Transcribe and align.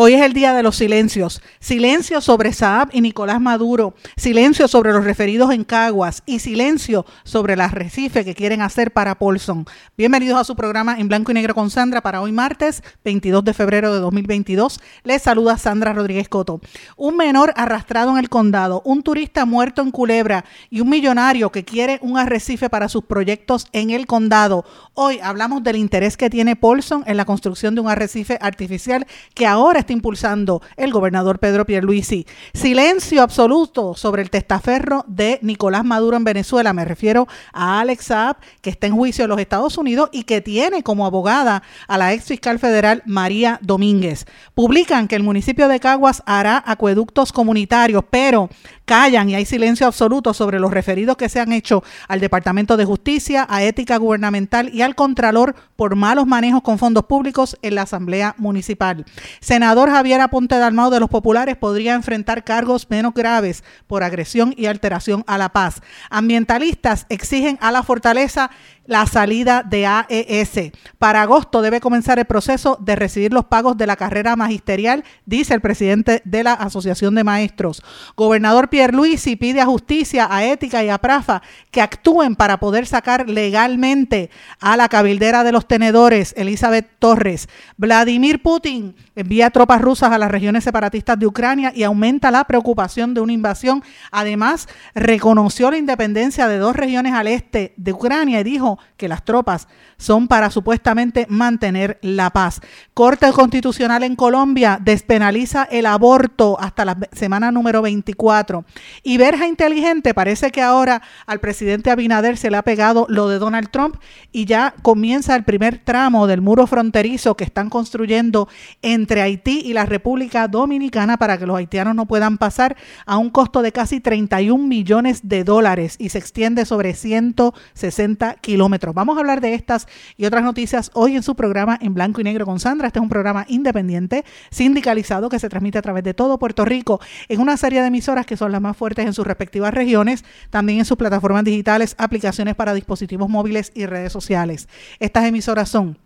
Hoy 0.00 0.14
es 0.14 0.22
el 0.22 0.32
día 0.32 0.54
de 0.54 0.62
los 0.62 0.76
silencios. 0.76 1.42
Silencio 1.58 2.20
sobre 2.20 2.52
Saab 2.52 2.90
y 2.92 3.00
Nicolás 3.00 3.40
Maduro. 3.40 3.94
Silencio 4.16 4.68
sobre 4.68 4.92
los 4.92 5.02
referidos 5.02 5.50
en 5.50 5.64
Caguas. 5.64 6.22
Y 6.24 6.38
silencio 6.38 7.04
sobre 7.24 7.54
el 7.54 7.60
arrecife 7.60 8.24
que 8.24 8.36
quieren 8.36 8.62
hacer 8.62 8.92
para 8.92 9.18
Polson. 9.18 9.66
Bienvenidos 9.96 10.38
a 10.38 10.44
su 10.44 10.54
programa 10.54 11.00
en 11.00 11.08
blanco 11.08 11.32
y 11.32 11.34
negro 11.34 11.52
con 11.52 11.68
Sandra 11.68 12.00
para 12.00 12.20
hoy 12.20 12.30
martes 12.30 12.84
22 13.04 13.42
de 13.42 13.52
febrero 13.54 13.92
de 13.92 13.98
2022. 13.98 14.80
Les 15.02 15.20
saluda 15.20 15.58
Sandra 15.58 15.92
Rodríguez 15.92 16.28
Coto. 16.28 16.60
Un 16.96 17.16
menor 17.16 17.52
arrastrado 17.56 18.12
en 18.12 18.18
el 18.18 18.28
condado, 18.28 18.82
un 18.84 19.02
turista 19.02 19.46
muerto 19.46 19.82
en 19.82 19.90
Culebra 19.90 20.44
y 20.70 20.80
un 20.80 20.90
millonario 20.90 21.50
que 21.50 21.64
quiere 21.64 21.98
un 22.02 22.18
arrecife 22.18 22.70
para 22.70 22.88
sus 22.88 23.02
proyectos 23.02 23.66
en 23.72 23.90
el 23.90 24.06
condado. 24.06 24.64
Hoy 24.94 25.18
hablamos 25.20 25.64
del 25.64 25.74
interés 25.74 26.16
que 26.16 26.30
tiene 26.30 26.54
Polson 26.54 27.02
en 27.08 27.16
la 27.16 27.24
construcción 27.24 27.74
de 27.74 27.80
un 27.80 27.88
arrecife 27.88 28.38
artificial 28.40 29.04
que 29.34 29.44
ahora 29.44 29.87
impulsando 29.92 30.62
el 30.76 30.92
gobernador 30.92 31.38
Pedro 31.38 31.66
Pierluisi. 31.66 32.26
Silencio 32.54 33.22
absoluto 33.22 33.94
sobre 33.94 34.22
el 34.22 34.30
testaferro 34.30 35.04
de 35.06 35.38
Nicolás 35.42 35.84
Maduro 35.84 36.16
en 36.16 36.24
Venezuela. 36.24 36.72
Me 36.72 36.84
refiero 36.84 37.28
a 37.52 37.80
Alex 37.80 38.06
Saab, 38.06 38.36
que 38.60 38.70
está 38.70 38.86
en 38.86 38.96
juicio 38.96 39.24
en 39.24 39.30
los 39.30 39.40
Estados 39.40 39.78
Unidos 39.78 40.10
y 40.12 40.24
que 40.24 40.40
tiene 40.40 40.82
como 40.82 41.06
abogada 41.06 41.62
a 41.86 41.98
la 41.98 42.12
ex 42.12 42.24
fiscal 42.24 42.58
federal 42.58 43.02
María 43.06 43.58
Domínguez. 43.62 44.26
Publican 44.54 45.08
que 45.08 45.16
el 45.16 45.22
municipio 45.22 45.68
de 45.68 45.80
Caguas 45.80 46.22
hará 46.26 46.62
acueductos 46.66 47.32
comunitarios, 47.32 48.04
pero 48.10 48.48
callan 48.84 49.28
y 49.28 49.34
hay 49.34 49.44
silencio 49.44 49.86
absoluto 49.86 50.32
sobre 50.32 50.58
los 50.58 50.72
referidos 50.72 51.16
que 51.16 51.28
se 51.28 51.40
han 51.40 51.52
hecho 51.52 51.84
al 52.08 52.20
Departamento 52.20 52.76
de 52.76 52.86
Justicia, 52.86 53.46
a 53.48 53.62
Ética 53.62 53.98
Gubernamental 53.98 54.74
y 54.74 54.82
al 54.82 54.94
Contralor 54.94 55.54
por 55.76 55.94
malos 55.94 56.26
manejos 56.26 56.62
con 56.62 56.78
fondos 56.78 57.04
públicos 57.04 57.56
en 57.62 57.74
la 57.74 57.82
Asamblea 57.82 58.34
Municipal. 58.38 59.04
Senador 59.40 59.77
Javier 59.86 60.20
Aponte 60.20 60.58
Dalmau 60.58 60.90
de 60.90 60.98
los 60.98 61.08
Populares 61.08 61.56
podría 61.56 61.94
enfrentar 61.94 62.42
cargos 62.42 62.90
menos 62.90 63.14
graves 63.14 63.62
por 63.86 64.02
agresión 64.02 64.52
y 64.56 64.66
alteración 64.66 65.22
a 65.28 65.38
la 65.38 65.50
paz. 65.50 65.80
Ambientalistas 66.10 67.06
exigen 67.08 67.58
a 67.60 67.70
la 67.70 67.84
fortaleza 67.84 68.50
la 68.88 69.06
salida 69.06 69.62
de 69.62 69.86
AES. 69.86 70.72
Para 70.98 71.22
agosto 71.22 71.60
debe 71.60 71.78
comenzar 71.78 72.18
el 72.18 72.24
proceso 72.24 72.78
de 72.80 72.96
recibir 72.96 73.34
los 73.34 73.44
pagos 73.44 73.76
de 73.76 73.86
la 73.86 73.96
carrera 73.96 74.34
magisterial, 74.34 75.04
dice 75.26 75.52
el 75.52 75.60
presidente 75.60 76.22
de 76.24 76.42
la 76.42 76.54
Asociación 76.54 77.14
de 77.14 77.22
Maestros. 77.22 77.82
Gobernador 78.16 78.70
Pierluisi 78.70 79.36
pide 79.36 79.60
a 79.60 79.66
Justicia, 79.66 80.26
a 80.30 80.42
Ética 80.44 80.82
y 80.82 80.88
a 80.88 80.96
Prafa 80.96 81.42
que 81.70 81.82
actúen 81.82 82.34
para 82.34 82.58
poder 82.58 82.86
sacar 82.86 83.28
legalmente 83.28 84.30
a 84.58 84.76
la 84.78 84.88
cabildera 84.88 85.44
de 85.44 85.52
los 85.52 85.68
tenedores, 85.68 86.34
Elizabeth 86.38 86.88
Torres. 86.98 87.48
Vladimir 87.76 88.42
Putin 88.42 88.96
envía 89.14 89.50
tropas 89.50 89.82
rusas 89.82 90.12
a 90.12 90.18
las 90.18 90.30
regiones 90.30 90.64
separatistas 90.64 91.18
de 91.18 91.26
Ucrania 91.26 91.72
y 91.74 91.82
aumenta 91.82 92.30
la 92.30 92.44
preocupación 92.44 93.12
de 93.12 93.20
una 93.20 93.34
invasión. 93.34 93.82
Además, 94.10 94.66
reconoció 94.94 95.70
la 95.70 95.76
independencia 95.76 96.48
de 96.48 96.56
dos 96.56 96.74
regiones 96.74 97.12
al 97.12 97.28
este 97.28 97.74
de 97.76 97.92
Ucrania 97.92 98.40
y 98.40 98.44
dijo 98.44 98.77
que 98.96 99.08
las 99.08 99.24
tropas 99.24 99.68
son 99.96 100.28
para 100.28 100.50
supuestamente 100.50 101.26
mantener 101.28 101.98
la 102.02 102.30
paz. 102.30 102.60
Corte 102.94 103.30
Constitucional 103.32 104.02
en 104.02 104.16
Colombia 104.16 104.78
despenaliza 104.80 105.64
el 105.64 105.86
aborto 105.86 106.58
hasta 106.60 106.84
la 106.84 106.98
semana 107.12 107.50
número 107.50 107.82
24. 107.82 108.64
Y 109.02 109.16
Verja 109.16 109.46
Inteligente 109.46 110.14
parece 110.14 110.50
que 110.50 110.62
ahora 110.62 111.02
al 111.26 111.40
presidente 111.40 111.90
Abinader 111.90 112.36
se 112.36 112.50
le 112.50 112.56
ha 112.56 112.62
pegado 112.62 113.06
lo 113.08 113.28
de 113.28 113.38
Donald 113.38 113.70
Trump 113.70 113.96
y 114.32 114.44
ya 114.44 114.74
comienza 114.82 115.34
el 115.34 115.44
primer 115.44 115.78
tramo 115.78 116.26
del 116.26 116.40
muro 116.40 116.66
fronterizo 116.66 117.36
que 117.36 117.44
están 117.44 117.70
construyendo 117.70 118.48
entre 118.82 119.22
Haití 119.22 119.62
y 119.64 119.72
la 119.72 119.86
República 119.86 120.48
Dominicana 120.48 121.16
para 121.16 121.38
que 121.38 121.46
los 121.46 121.56
haitianos 121.56 121.94
no 121.94 122.06
puedan 122.06 122.38
pasar 122.38 122.76
a 123.06 123.16
un 123.16 123.30
costo 123.30 123.62
de 123.62 123.72
casi 123.72 124.00
31 124.00 124.66
millones 124.66 125.28
de 125.28 125.44
dólares 125.44 125.96
y 125.98 126.10
se 126.10 126.18
extiende 126.18 126.64
sobre 126.64 126.94
160 126.94 128.34
kilómetros 128.34 128.67
Vamos 128.94 129.16
a 129.16 129.20
hablar 129.20 129.40
de 129.40 129.54
estas 129.54 129.88
y 130.16 130.26
otras 130.26 130.44
noticias 130.44 130.90
hoy 130.92 131.16
en 131.16 131.22
su 131.22 131.34
programa 131.34 131.78
en 131.80 131.94
blanco 131.94 132.20
y 132.20 132.24
negro 132.24 132.44
con 132.44 132.60
Sandra. 132.60 132.88
Este 132.88 132.98
es 132.98 133.02
un 133.02 133.08
programa 133.08 133.46
independiente, 133.48 134.24
sindicalizado, 134.50 135.30
que 135.30 135.38
se 135.38 135.48
transmite 135.48 135.78
a 135.78 135.82
través 135.82 136.04
de 136.04 136.12
todo 136.12 136.38
Puerto 136.38 136.64
Rico 136.64 137.00
en 137.28 137.40
una 137.40 137.56
serie 137.56 137.80
de 137.80 137.86
emisoras 137.86 138.26
que 138.26 138.36
son 138.36 138.52
las 138.52 138.60
más 138.60 138.76
fuertes 138.76 139.06
en 139.06 139.14
sus 139.14 139.26
respectivas 139.26 139.72
regiones, 139.72 140.24
también 140.50 140.80
en 140.80 140.84
sus 140.84 140.98
plataformas 140.98 141.44
digitales, 141.44 141.94
aplicaciones 141.98 142.54
para 142.54 142.74
dispositivos 142.74 143.28
móviles 143.28 143.72
y 143.74 143.86
redes 143.86 144.12
sociales. 144.12 144.68
Estas 144.98 145.24
emisoras 145.24 145.70
son 145.70 145.98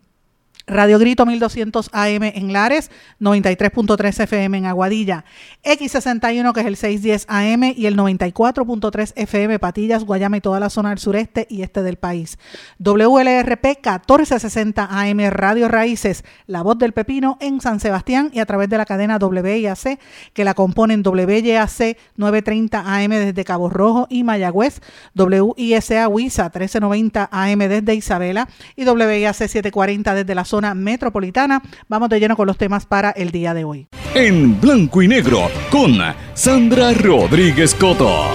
Radio 0.67 0.99
Grito 0.99 1.27
1200 1.27 1.91
AM 1.93 2.23
en 2.23 2.53
Lares, 2.53 2.91
93.3 3.21 4.21
FM 4.23 4.59
en 4.59 4.67
Aguadilla, 4.67 5.25
X61 5.65 6.53
que 6.53 6.61
es 6.61 6.67
el 6.67 6.77
610 6.77 7.27
AM 7.28 7.75
y 7.77 7.87
el 7.87 7.97
94.3 7.97 9.12
FM 9.17 9.59
Patillas, 9.59 10.05
Guayama 10.05 10.37
y 10.37 10.41
toda 10.41 10.61
la 10.61 10.71
zona 10.71 10.91
del 10.91 10.99
sureste 10.99 11.47
y 11.50 11.62
este 11.62 11.83
del 11.83 11.97
país. 11.97 12.39
WLRP 12.78 13.65
1460 13.65 14.89
AM 14.91 15.31
Radio 15.31 15.69
Raíces, 15.69 16.25
La 16.47 16.62
Voz 16.62 16.79
del 16.79 16.93
Pepino 16.93 17.39
en 17.41 17.61
San 17.61 17.81
Sebastián 17.81 18.31
y 18.33 18.39
a 18.39 18.47
través 18.47 18.69
de 18.69 18.79
la 18.79 18.87
cadena 18.87 19.19
WIAC 19.19 19.99
que 20.33 20.44
la 20.44 20.55
componen 20.55 21.03
WYAC 21.05 21.97
930 22.17 22.81
AM 22.81 23.11
desde 23.11 23.44
Cabo 23.44 23.69
Rojo 23.69 24.06
y 24.11 24.23
Mayagüez, 24.23 24.81
WISA 25.15 26.09
WISA 26.09 26.44
1390 26.44 27.29
AM 27.31 27.59
desde 27.59 27.94
Isabela 27.94 28.49
y 28.77 28.84
WIAC 28.84 29.34
740 29.34 30.15
desde 30.15 30.34
la 30.34 30.44
zona 30.53 30.75
metropolitana. 30.75 31.63
Vamos 31.89 32.11
de 32.11 32.21
lleno 32.21 32.37
con 32.37 32.47
los 32.47 32.59
temas 32.59 32.85
para 32.85 33.11
el 33.11 33.31
día 33.31 33.55
de 33.55 33.65
hoy. 33.65 33.87
En 34.15 34.61
blanco 34.61 35.01
y 35.01 35.09
negro 35.09 35.49
con 35.71 35.99
Sandra 36.35 36.93
Rodríguez 36.93 37.75
Coto. 37.75 38.27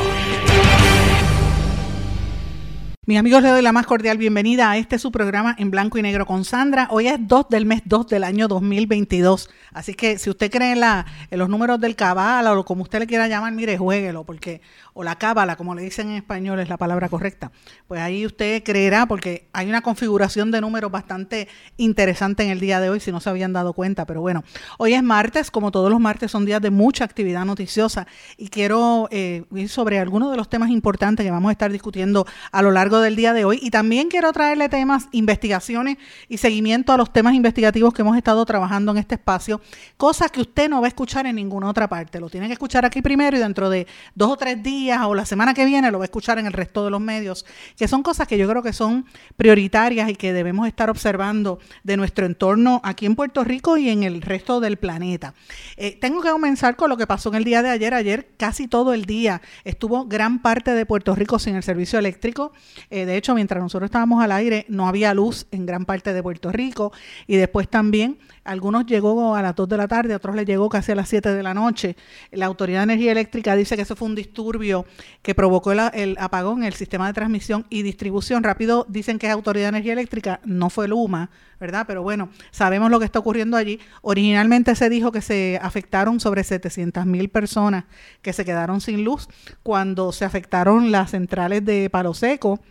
Mis 3.05 3.17
amigos, 3.17 3.41
les 3.41 3.51
doy 3.51 3.61
la 3.61 3.71
más 3.71 3.85
cordial 3.85 4.17
bienvenida 4.17 4.69
a 4.69 4.77
este 4.77 4.99
su 4.99 5.13
programa 5.13 5.55
en 5.57 5.71
blanco 5.71 5.97
y 5.97 6.01
negro 6.01 6.25
con 6.25 6.43
Sandra. 6.43 6.89
Hoy 6.91 7.07
es 7.07 7.15
2 7.19 7.47
del 7.49 7.65
mes 7.65 7.81
2 7.85 8.07
del 8.07 8.25
año 8.25 8.49
2022. 8.49 9.49
Así 9.71 9.93
que 9.93 10.17
si 10.17 10.29
usted 10.29 10.51
cree 10.51 10.73
en, 10.73 10.81
la, 10.81 11.05
en 11.31 11.39
los 11.39 11.47
números 11.47 11.79
del 11.79 11.95
cabal 11.95 12.47
o 12.47 12.65
como 12.65 12.83
usted 12.83 12.99
le 12.99 13.07
quiera 13.07 13.29
llamar, 13.29 13.53
mire, 13.53 13.77
jueguelo, 13.77 14.25
porque, 14.25 14.59
o 14.99 15.03
la 15.03 15.15
cábala, 15.15 15.57
como 15.57 15.75
le 15.75 15.83
dicen 15.83 16.09
en 16.09 16.15
español, 16.15 16.59
es 16.59 16.69
la 16.69 16.77
palabra 16.77 17.07
correcta. 17.07 17.51
Pues 17.87 18.01
ahí 18.01 18.25
usted 18.25 18.63
creerá, 18.63 19.05
porque 19.05 19.47
hay 19.53 19.69
una 19.69 19.81
configuración 19.81 20.49
de 20.49 20.59
números 20.59 20.91
bastante 20.91 21.47
interesante 21.77 22.41
en 22.41 22.49
el 22.49 22.59
día 22.59 22.79
de 22.79 22.89
hoy, 22.89 22.99
si 22.99 23.11
no 23.11 23.19
se 23.19 23.29
habían 23.29 23.53
dado 23.53 23.73
cuenta. 23.73 24.07
Pero 24.07 24.21
bueno, 24.21 24.43
hoy 24.79 24.95
es 24.95 25.03
martes, 25.03 25.51
como 25.51 25.69
todos 25.69 25.91
los 25.91 25.99
martes 25.99 26.31
son 26.31 26.45
días 26.45 26.63
de 26.63 26.71
mucha 26.71 27.03
actividad 27.03 27.45
noticiosa 27.45 28.07
y 28.37 28.47
quiero 28.47 29.07
eh, 29.11 29.43
ir 29.53 29.69
sobre 29.69 29.99
algunos 29.99 30.31
de 30.31 30.37
los 30.37 30.49
temas 30.49 30.71
importantes 30.71 31.23
que 31.23 31.29
vamos 31.29 31.49
a 31.49 31.51
estar 31.51 31.71
discutiendo 31.71 32.25
a 32.51 32.63
lo 32.63 32.71
largo 32.71 32.99
del 32.99 33.15
día 33.15 33.33
de 33.33 33.45
hoy. 33.45 33.59
Y 33.61 33.69
también 33.69 34.07
quiero 34.07 34.33
traerle 34.33 34.67
temas, 34.67 35.09
investigaciones 35.11 35.97
y 36.27 36.37
seguimiento 36.37 36.91
a 36.91 36.97
los 36.97 37.13
temas 37.13 37.35
investigativos 37.35 37.93
que 37.93 38.01
hemos 38.01 38.17
estado 38.17 38.43
trabajando 38.47 38.93
en 38.93 38.97
este 38.97 39.13
espacio, 39.13 39.61
cosas 39.95 40.31
que 40.31 40.41
usted 40.41 40.71
no 40.71 40.81
va 40.81 40.87
a 40.87 40.89
escuchar 40.89 41.27
en 41.27 41.35
ninguna 41.35 41.69
otra 41.69 41.87
parte. 41.87 42.19
Lo 42.19 42.31
tiene 42.31 42.47
que 42.47 42.53
escuchar 42.53 42.83
aquí 42.83 43.03
primero 43.03 43.37
y 43.37 43.39
dentro 43.39 43.69
de 43.69 43.85
dos 44.15 44.31
o 44.31 44.37
tres 44.37 44.63
días 44.63 44.86
o 44.95 45.15
la 45.15 45.25
semana 45.25 45.53
que 45.53 45.65
viene 45.65 45.91
lo 45.91 45.99
va 45.99 46.03
a 46.03 46.07
escuchar 46.07 46.39
en 46.39 46.45
el 46.45 46.53
resto 46.53 46.83
de 46.85 46.91
los 46.91 47.01
medios, 47.01 47.45
que 47.77 47.87
son 47.87 48.03
cosas 48.03 48.27
que 48.27 48.37
yo 48.37 48.47
creo 48.47 48.63
que 48.63 48.73
son 48.73 49.05
prioritarias 49.35 50.09
y 50.09 50.15
que 50.15 50.33
debemos 50.33 50.67
estar 50.67 50.89
observando 50.89 51.59
de 51.83 51.97
nuestro 51.97 52.25
entorno 52.25 52.81
aquí 52.83 53.05
en 53.05 53.15
Puerto 53.15 53.43
Rico 53.43 53.77
y 53.77 53.89
en 53.89 54.03
el 54.03 54.21
resto 54.21 54.59
del 54.59 54.77
planeta. 54.77 55.33
Eh, 55.75 55.97
tengo 55.99 56.21
que 56.21 56.29
comenzar 56.29 56.75
con 56.75 56.89
lo 56.89 56.97
que 56.97 57.05
pasó 57.05 57.29
en 57.29 57.35
el 57.35 57.43
día 57.43 57.61
de 57.61 57.69
ayer. 57.69 57.93
Ayer 57.93 58.29
casi 58.37 58.67
todo 58.67 58.93
el 58.93 59.05
día 59.05 59.41
estuvo 59.63 60.05
gran 60.05 60.41
parte 60.41 60.71
de 60.71 60.85
Puerto 60.85 61.15
Rico 61.15 61.39
sin 61.39 61.55
el 61.55 61.63
servicio 61.63 61.99
eléctrico. 61.99 62.53
Eh, 62.89 63.05
de 63.05 63.17
hecho, 63.17 63.35
mientras 63.35 63.61
nosotros 63.61 63.87
estábamos 63.87 64.23
al 64.23 64.31
aire, 64.31 64.65
no 64.69 64.87
había 64.87 65.13
luz 65.13 65.47
en 65.51 65.65
gran 65.65 65.85
parte 65.85 66.13
de 66.13 66.23
Puerto 66.23 66.51
Rico 66.51 66.91
y 67.27 67.35
después 67.35 67.67
también 67.69 68.17
algunos 68.47 68.85
llegó 68.85 69.35
a 69.35 69.41
las 69.41 69.55
2 69.55 69.67
de 69.67 69.77
la 69.77 69.87
tarde, 69.87 70.15
otros 70.15 70.35
les 70.35 70.45
llegó 70.45 70.69
casi 70.69 70.93
a 70.93 70.95
las 70.95 71.09
7 71.09 71.33
de 71.33 71.43
la 71.43 71.53
noche. 71.53 71.97
La 72.31 72.45
Autoridad 72.45 72.79
de 72.79 72.93
Energía 72.93 73.11
Eléctrica 73.11 73.55
dice 73.55 73.75
que 73.75 73.81
eso 73.81 73.95
fue 73.95 74.07
un 74.07 74.15
disturbio 74.15 74.85
que 75.21 75.35
provocó 75.35 75.73
el, 75.73 76.15
apagón 76.19 76.59
en 76.59 76.67
el 76.67 76.73
sistema 76.73 77.07
de 77.07 77.13
transmisión 77.13 77.65
y 77.69 77.81
distribución. 77.81 78.43
Rápido 78.43 78.85
dicen 78.87 79.19
que 79.19 79.27
es 79.27 79.33
Autoridad 79.33 79.65
de 79.65 79.69
Energía 79.69 79.93
Eléctrica, 79.93 80.39
no 80.45 80.69
fue 80.69 80.87
Luma, 80.87 81.29
¿verdad? 81.59 81.83
Pero 81.85 82.03
bueno, 82.03 82.29
sabemos 82.51 82.89
lo 82.89 82.99
que 82.99 83.05
está 83.05 83.19
ocurriendo 83.19 83.57
allí. 83.57 83.79
Originalmente 84.01 84.75
se 84.75 84.89
dijo 84.89 85.11
que 85.11 85.21
se 85.21 85.59
afectaron 85.61 86.19
sobre 86.19 86.43
700 86.43 87.05
mil 87.05 87.29
personas 87.29 87.83
que 88.21 88.31
se 88.31 88.45
quedaron 88.45 88.79
sin 88.79 89.03
luz 89.03 89.27
cuando 89.61 90.13
se 90.13 90.23
afectaron 90.23 90.91
las 90.91 91.11
centrales 91.11 91.65
de 91.65 91.89
Palo 91.89 92.13
Seco 92.13 92.61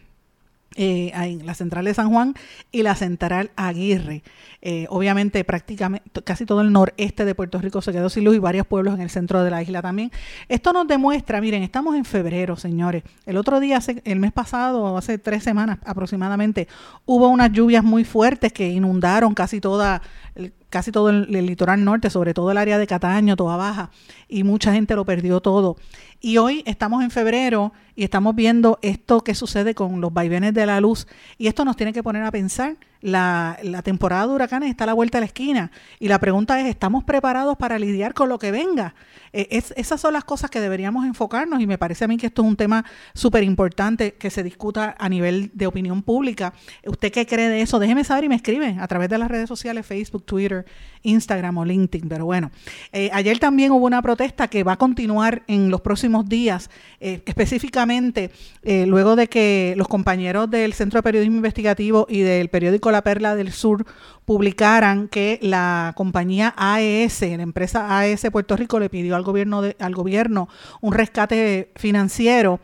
eh, 0.77 1.39
la 1.43 1.55
central 1.55 1.87
de 1.87 1.95
San 1.95 2.11
Juan 2.11 2.35
y 2.71 2.83
la 2.83 2.95
central 2.95 3.51
Aguirre. 3.57 4.23
Eh, 4.63 4.87
obviamente, 4.91 5.43
prácticamente 5.45 6.23
casi 6.23 6.45
todo 6.45 6.61
el 6.61 6.73
noreste 6.73 7.25
de 7.25 7.35
Puerto 7.35 7.59
Rico 7.59 7.81
se 7.83 7.93
quedó 7.93 8.11
sin 8.11 8.25
luz 8.25 8.37
y 8.37 8.39
varios 8.39 8.67
pueblos 8.67 8.95
en 8.95 9.01
el 9.01 9.11
centro 9.11 9.43
de 9.43 9.51
la 9.51 9.63
isla 9.63 9.81
también. 9.81 10.11
Esto 10.49 10.73
nos 10.73 10.87
demuestra, 10.87 11.41
miren, 11.41 11.63
estamos 11.63 11.97
en 11.97 12.05
febrero, 12.05 12.57
señores. 12.57 13.03
El 13.25 13.37
otro 13.37 13.59
día, 13.61 13.81
el 14.05 14.19
mes 14.19 14.33
pasado, 14.33 14.97
hace 14.97 15.19
tres 15.19 15.43
semanas 15.43 15.79
aproximadamente, 15.85 16.69
hubo 17.05 17.29
unas 17.29 17.53
lluvias 17.53 17.83
muy 17.83 18.05
fuertes 18.05 18.53
que 18.53 18.69
inundaron 18.69 19.35
casi 19.35 19.61
toda 19.61 20.03
casi 20.71 20.93
todo 20.93 21.11
el, 21.11 21.31
litoral 21.31 21.85
norte, 21.85 22.11
sobre 22.11 22.35
todo 22.35 22.51
el 22.51 22.59
área 22.59 22.79
de 22.79 22.87
Cataño, 22.87 23.37
toda 23.37 23.57
baja, 23.57 23.91
y 24.29 24.43
mucha 24.43 24.73
gente 24.73 24.95
lo 24.97 25.05
perdió 25.05 25.41
todo. 25.41 25.77
Y 26.21 26.39
hoy 26.39 26.63
estamos 26.67 27.03
en 27.03 27.11
febrero 27.11 27.73
y 27.95 28.05
estamos 28.05 28.35
viendo 28.35 28.79
esto 28.83 29.23
que 29.23 29.35
sucede 29.35 29.75
con 29.75 30.01
los 30.01 30.13
vaivenes 30.13 30.55
de 30.55 30.67
la 30.67 30.81
luz, 30.81 31.07
y 31.39 31.47
esto 31.47 31.65
nos 31.65 31.77
tiene 31.77 31.93
que 31.93 32.03
poner 32.03 32.23
a 32.25 32.31
pensar 32.31 32.77
la, 33.07 33.83
temporada 33.85 34.27
de 34.27 34.35
huracanes 34.35 34.69
está 34.69 34.83
a 34.83 34.89
la 34.89 34.93
vuelta 34.93 35.19
de 35.19 35.21
la 35.21 35.27
esquina 35.27 35.71
y 36.01 36.09
la 36.09 36.19
pregunta 36.19 36.61
es, 36.61 36.67
¿estamos 36.67 37.05
preparados 37.05 37.57
para 37.57 37.79
lidiar 37.79 38.15
con 38.15 38.29
lo 38.29 38.39
que 38.39 38.51
venga? 38.51 38.97
Eh, 39.33 39.47
es, 39.51 39.73
esas 39.77 40.01
son 40.01 40.13
las 40.13 40.25
cosas 40.25 40.51
que 40.51 40.61
deberíamos 40.61 41.07
enfocarnos 41.07 41.61
y 41.61 41.69
me 41.69 41.79
parece 41.79 42.05
a 42.05 42.09
mí 42.09 42.17
que 42.17 42.27
esto 42.27 42.43
es 42.43 42.49
un 42.49 42.57
tema 42.57 42.85
súper 43.15 43.45
importante 43.45 44.15
que 44.15 44.29
se 44.29 44.43
discuta 44.43 44.97
a 44.99 45.09
nivel 45.09 45.53
de 45.55 45.69
opinión 45.69 46.03
pública. 46.03 46.53
¿Usted 46.85 47.13
qué 47.13 47.27
cree 47.27 47.49
de 47.49 47.63
eso? 47.63 47.79
Déjeme 47.79 48.03
saber 48.03 48.25
y 48.25 48.29
me 48.29 48.35
escribe 48.35 48.77
a 48.81 48.89
través 48.89 49.09
de 49.09 49.19
las 49.19 49.31
redes 49.31 49.49
sociales, 49.49 49.87
Facebook, 49.87 50.25
Twitter, 50.25 50.67
Instagram 51.03 51.59
o 51.59 51.65
LinkedIn. 51.65 52.09
Pero 52.09 52.25
bueno, 52.25 52.51
eh, 52.93 53.09
ayer 53.13 53.39
también 53.39 53.71
hubo 53.71 53.87
una 53.87 54.03
protesta 54.03 54.49
que 54.49 54.65
va 54.65 54.73
a 54.73 54.77
continuar 54.79 55.45
en 55.47 55.71
los 55.71 55.81
próximos 55.81 56.29
días, 56.29 56.71
eh, 56.99 57.23
específicamente 57.25 58.33
luego 58.65 59.15
de 59.15 59.29
que 59.29 59.75
los 59.77 59.87
compañeros 59.87 60.51
del 60.51 60.73
Centro 60.73 60.99
de 60.99 61.05
Periodismo 61.05 61.37
Investigativo 61.37 62.07
y 62.09 62.23
del 62.23 62.49
periódico 62.49 62.91
La 62.97 63.03
Perla 63.03 63.35
del 63.37 63.53
Sur 63.53 63.85
publicaran 64.25 65.09
que 65.09 65.39
la 65.43 65.93
compañía 65.97 66.55
AES, 66.57 67.21
la 67.21 67.43
empresa 67.43 67.99
AES 67.99 68.29
Puerto 68.33 68.57
Rico, 68.57 68.81
le 68.81 68.89
pidió 68.89 69.17
al 69.17 69.23
gobierno, 69.23 69.63
al 69.79 69.95
gobierno 69.95 70.49
un 70.81 70.95
rescate 70.95 71.73
financiero 71.77 72.59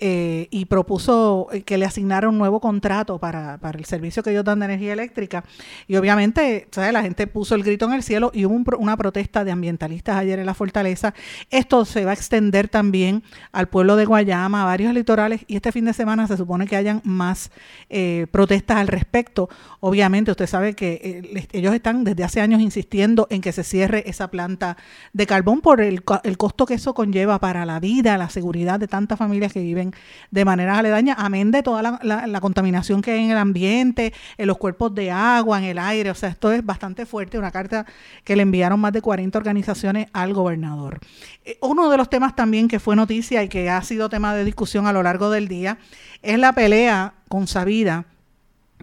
eh, 0.00 0.46
y 0.52 0.66
propuso 0.66 1.48
eh, 1.52 1.62
que 1.62 1.76
le 1.76 1.84
asignara 1.84 2.28
un 2.28 2.38
nuevo 2.38 2.60
contrato 2.60 3.18
para, 3.18 3.58
el 3.74 3.84
servicio 3.84 4.22
que 4.22 4.30
ellos 4.30 4.44
dan 4.44 4.60
de 4.60 4.66
energía 4.66 4.92
eléctrica. 4.92 5.42
Y 5.88 5.96
obviamente, 5.96 6.68
¿sabes? 6.70 6.92
la 6.92 7.02
gente 7.02 7.26
puso 7.26 7.56
el 7.56 7.64
grito 7.64 7.86
en 7.86 7.94
el 7.94 8.04
cielo 8.04 8.30
y 8.32 8.44
hubo 8.44 8.76
una 8.78 8.96
protesta 8.96 9.42
de 9.42 9.50
ambientalistas 9.50 10.16
ayer 10.16 10.38
en 10.38 10.46
la 10.46 10.54
fortaleza. 10.54 11.14
Esto 11.50 11.84
se 11.84 12.04
va 12.04 12.12
a 12.12 12.14
extender 12.14 12.68
también 12.68 13.24
al 13.50 13.68
pueblo 13.68 13.96
de 13.96 14.04
Guayama, 14.04 14.62
a 14.62 14.66
varios 14.66 14.94
litorales, 14.94 15.40
y 15.48 15.56
este 15.56 15.72
fin 15.72 15.84
de 15.84 15.92
semana 15.92 16.28
se 16.28 16.36
supone 16.36 16.68
que 16.68 16.76
hayan 16.76 17.00
más 17.02 17.50
eh, 17.90 18.28
protestas 18.30 18.76
al 18.76 18.86
respecto. 18.86 19.48
Obviamente, 19.80 20.30
usted 20.30 20.46
sabe 20.46 20.74
que 20.74 21.48
ellos 21.50 21.74
están 21.74 22.04
desde 22.04 22.22
hace 22.22 22.40
años 22.40 22.60
insistiendo 22.60 23.26
en 23.30 23.40
que 23.40 23.50
se 23.50 23.64
cierre 23.64 24.08
esa 24.08 24.28
planta 24.28 24.76
de 25.12 25.26
carbón 25.26 25.60
por 25.60 25.80
el, 25.80 26.04
el 26.22 26.38
costo 26.38 26.66
que 26.66 26.74
eso 26.74 26.94
conlleva 26.94 27.40
para 27.40 27.66
la 27.66 27.80
vida, 27.80 28.16
la 28.16 28.30
seguridad 28.30 28.78
de 28.78 28.86
tantas 28.86 29.18
familias 29.18 29.52
que 29.52 29.60
viven 29.60 29.87
de 30.30 30.44
manera 30.44 30.78
aledaña, 30.78 31.14
amén 31.18 31.50
de 31.50 31.62
toda 31.62 31.82
la, 31.82 32.40
contaminación 32.40 33.02
que 33.02 33.12
hay 33.12 33.24
en 33.24 33.30
el 33.30 33.38
ambiente, 33.38 34.12
en 34.36 34.46
los 34.46 34.58
cuerpos 34.58 34.94
de 34.94 35.10
agua, 35.10 35.58
en 35.58 35.64
el 35.64 35.78
aire. 35.78 36.10
O 36.10 36.14
sea, 36.14 36.28
esto 36.28 36.52
es 36.52 36.64
bastante 36.64 37.06
fuerte, 37.06 37.38
una 37.38 37.50
carta 37.50 37.86
que 38.24 38.36
le 38.36 38.42
enviaron 38.42 38.80
más 38.80 38.92
de 38.92 39.02
40 39.02 39.38
organizaciones 39.38 40.08
al 40.12 40.34
gobernador. 40.34 40.98
Eh, 41.44 41.58
uno 41.62 41.90
de 41.90 41.96
los 41.96 42.10
temas 42.10 42.36
también 42.36 42.68
que 42.68 42.80
fue 42.80 42.96
noticia 42.96 43.42
y 43.42 43.48
que 43.48 43.70
ha 43.70 43.82
sido 43.82 44.08
tema 44.08 44.34
de 44.34 44.44
discusión 44.44 44.86
a 44.86 44.92
lo 44.92 45.02
largo 45.02 45.30
del 45.30 45.48
día 45.48 45.78
es 46.22 46.38
la 46.38 46.52
pelea 46.52 47.14
con 47.28 47.46
Sabida 47.46 48.04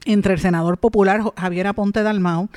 entre 0.05 0.33
el 0.33 0.39
senador 0.39 0.77
popular 0.77 1.21
Javier 1.37 1.67
Aponte 1.67 2.03
Dalmau 2.03 2.49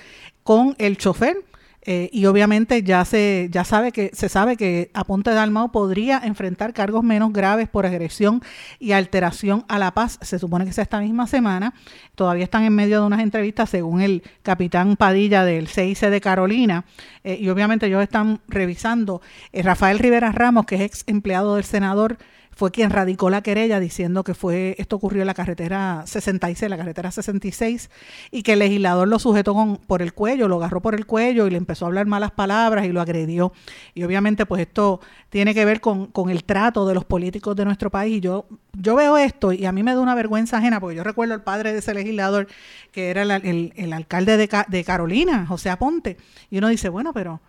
con 0.42 0.74
el 0.78 0.96
chofer 0.96 1.44
eh, 1.90 2.10
y 2.12 2.26
obviamente 2.26 2.82
ya 2.82 3.02
se 3.06 3.48
ya 3.50 3.64
sabe 3.64 3.92
que 3.92 4.10
se 4.12 4.28
sabe 4.28 4.58
que 4.58 4.90
Aponte 4.92 5.30
Dalmau 5.30 5.72
podría 5.72 6.20
enfrentar 6.22 6.74
cargos 6.74 7.02
menos 7.02 7.32
graves 7.32 7.66
por 7.66 7.86
agresión 7.86 8.42
y 8.78 8.92
alteración 8.92 9.64
a 9.68 9.78
la 9.78 9.94
paz. 9.94 10.18
Se 10.20 10.38
supone 10.38 10.66
que 10.66 10.74
sea 10.74 10.82
esta 10.82 11.00
misma 11.00 11.26
semana. 11.26 11.72
Todavía 12.14 12.44
están 12.44 12.64
en 12.64 12.74
medio 12.74 13.00
de 13.00 13.06
unas 13.06 13.20
entrevistas, 13.20 13.70
según 13.70 14.02
el 14.02 14.22
capitán 14.42 14.96
Padilla 14.96 15.44
del 15.44 15.66
CIC 15.66 16.10
de 16.10 16.20
Carolina. 16.20 16.84
Eh, 17.24 17.38
y 17.40 17.48
obviamente 17.48 17.86
ellos 17.86 18.02
están 18.02 18.42
revisando. 18.48 19.22
Eh, 19.54 19.62
Rafael 19.62 19.98
Rivera 19.98 20.30
Ramos, 20.30 20.66
que 20.66 20.74
es 20.74 20.80
ex 20.82 21.04
empleado 21.06 21.54
del 21.54 21.64
senador 21.64 22.18
fue 22.58 22.72
quien 22.72 22.90
radicó 22.90 23.30
la 23.30 23.40
querella 23.40 23.78
diciendo 23.78 24.24
que 24.24 24.34
fue 24.34 24.74
esto 24.78 24.96
ocurrió 24.96 25.22
en 25.22 25.28
la 25.28 25.34
carretera 25.34 26.02
66, 26.06 26.68
la 26.68 26.76
carretera 26.76 27.12
66, 27.12 27.88
y 28.32 28.42
que 28.42 28.54
el 28.54 28.58
legislador 28.58 29.06
lo 29.06 29.20
sujetó 29.20 29.54
con, 29.54 29.76
por 29.76 30.02
el 30.02 30.12
cuello, 30.12 30.48
lo 30.48 30.56
agarró 30.56 30.82
por 30.82 30.96
el 30.96 31.06
cuello 31.06 31.46
y 31.46 31.50
le 31.50 31.56
empezó 31.56 31.84
a 31.84 31.88
hablar 31.88 32.06
malas 32.06 32.32
palabras 32.32 32.84
y 32.84 32.88
lo 32.88 33.00
agredió. 33.00 33.52
Y 33.94 34.02
obviamente 34.02 34.44
pues 34.44 34.62
esto 34.62 35.00
tiene 35.30 35.54
que 35.54 35.64
ver 35.64 35.80
con, 35.80 36.10
el 36.30 36.42
trato 36.42 36.84
de 36.88 36.94
los 36.94 37.04
políticos 37.04 37.54
de 37.54 37.64
nuestro 37.64 37.90
país. 37.90 38.16
Y 38.16 38.20
yo, 38.20 38.46
yo 38.72 38.96
veo 38.96 39.16
esto 39.16 39.52
y 39.52 39.64
a 39.64 39.70
mí 39.70 39.84
me 39.84 39.94
da 39.94 40.00
una 40.00 40.16
vergüenza 40.16 40.58
ajena, 40.58 40.80
porque 40.80 40.96
yo 40.96 41.04
recuerdo 41.04 41.34
al 41.34 41.44
padre 41.44 41.72
de 41.72 41.78
ese 41.78 41.94
legislador, 41.94 42.48
que 42.90 43.10
era 43.10 43.22
el, 43.22 43.72
el, 43.76 43.92
alcalde 43.92 44.36
de, 44.36 44.50
de 44.66 44.84
Carolina, 44.84 45.46
José 45.46 45.70
Aponte, 45.70 46.16
y 46.50 46.58
uno 46.58 46.66
dice, 46.66 46.88
bueno, 46.88 47.12
pero 47.12 47.40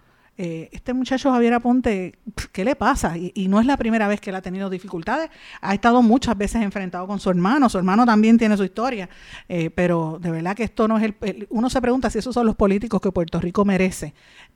eh, 0.42 0.70
este 0.72 0.94
muchacho 0.94 1.34
Javier 1.34 1.54
Aponte, 1.54 2.18
¿qué 2.54 2.64
le 2.64 2.74
pasa? 2.74 3.18
Y, 3.18 3.50
no 3.50 3.60
es 3.60 3.66
la 3.66 3.76
primera 3.76 4.08
vez 4.08 4.22
que 4.22 4.30
él 4.30 4.38
ha 4.38 4.42
tenido 4.42 4.70
dificultades, 4.70 5.30
ha 5.60 5.74
estado 5.74 6.02
muchas 6.02 6.38
veces 6.38 6.62
enfrentado 6.62 7.08
con 7.08 7.20
su 7.20 7.30
hermano, 7.30 7.68
su 7.68 7.78
hermano 7.78 8.06
también 8.06 8.38
tiene 8.38 8.56
su 8.56 8.64
historia, 8.64 9.10
eh, 9.50 9.70
pero 9.70 10.18
de 10.22 10.32
verdad 10.32 10.56
que 10.56 10.64
esto 10.64 10.88
no 10.88 10.98
es 10.98 11.04
el, 11.04 11.46
Uno 11.50 11.70
se 11.70 11.82
pregunta 11.82 12.10
si 12.10 12.20
esos 12.20 12.34
son 12.34 12.46
los 12.46 12.56
políticos 12.56 13.02
que 13.02 13.12
Puerto 13.12 13.42
Rico 13.42 13.66
merece, 13.66 14.14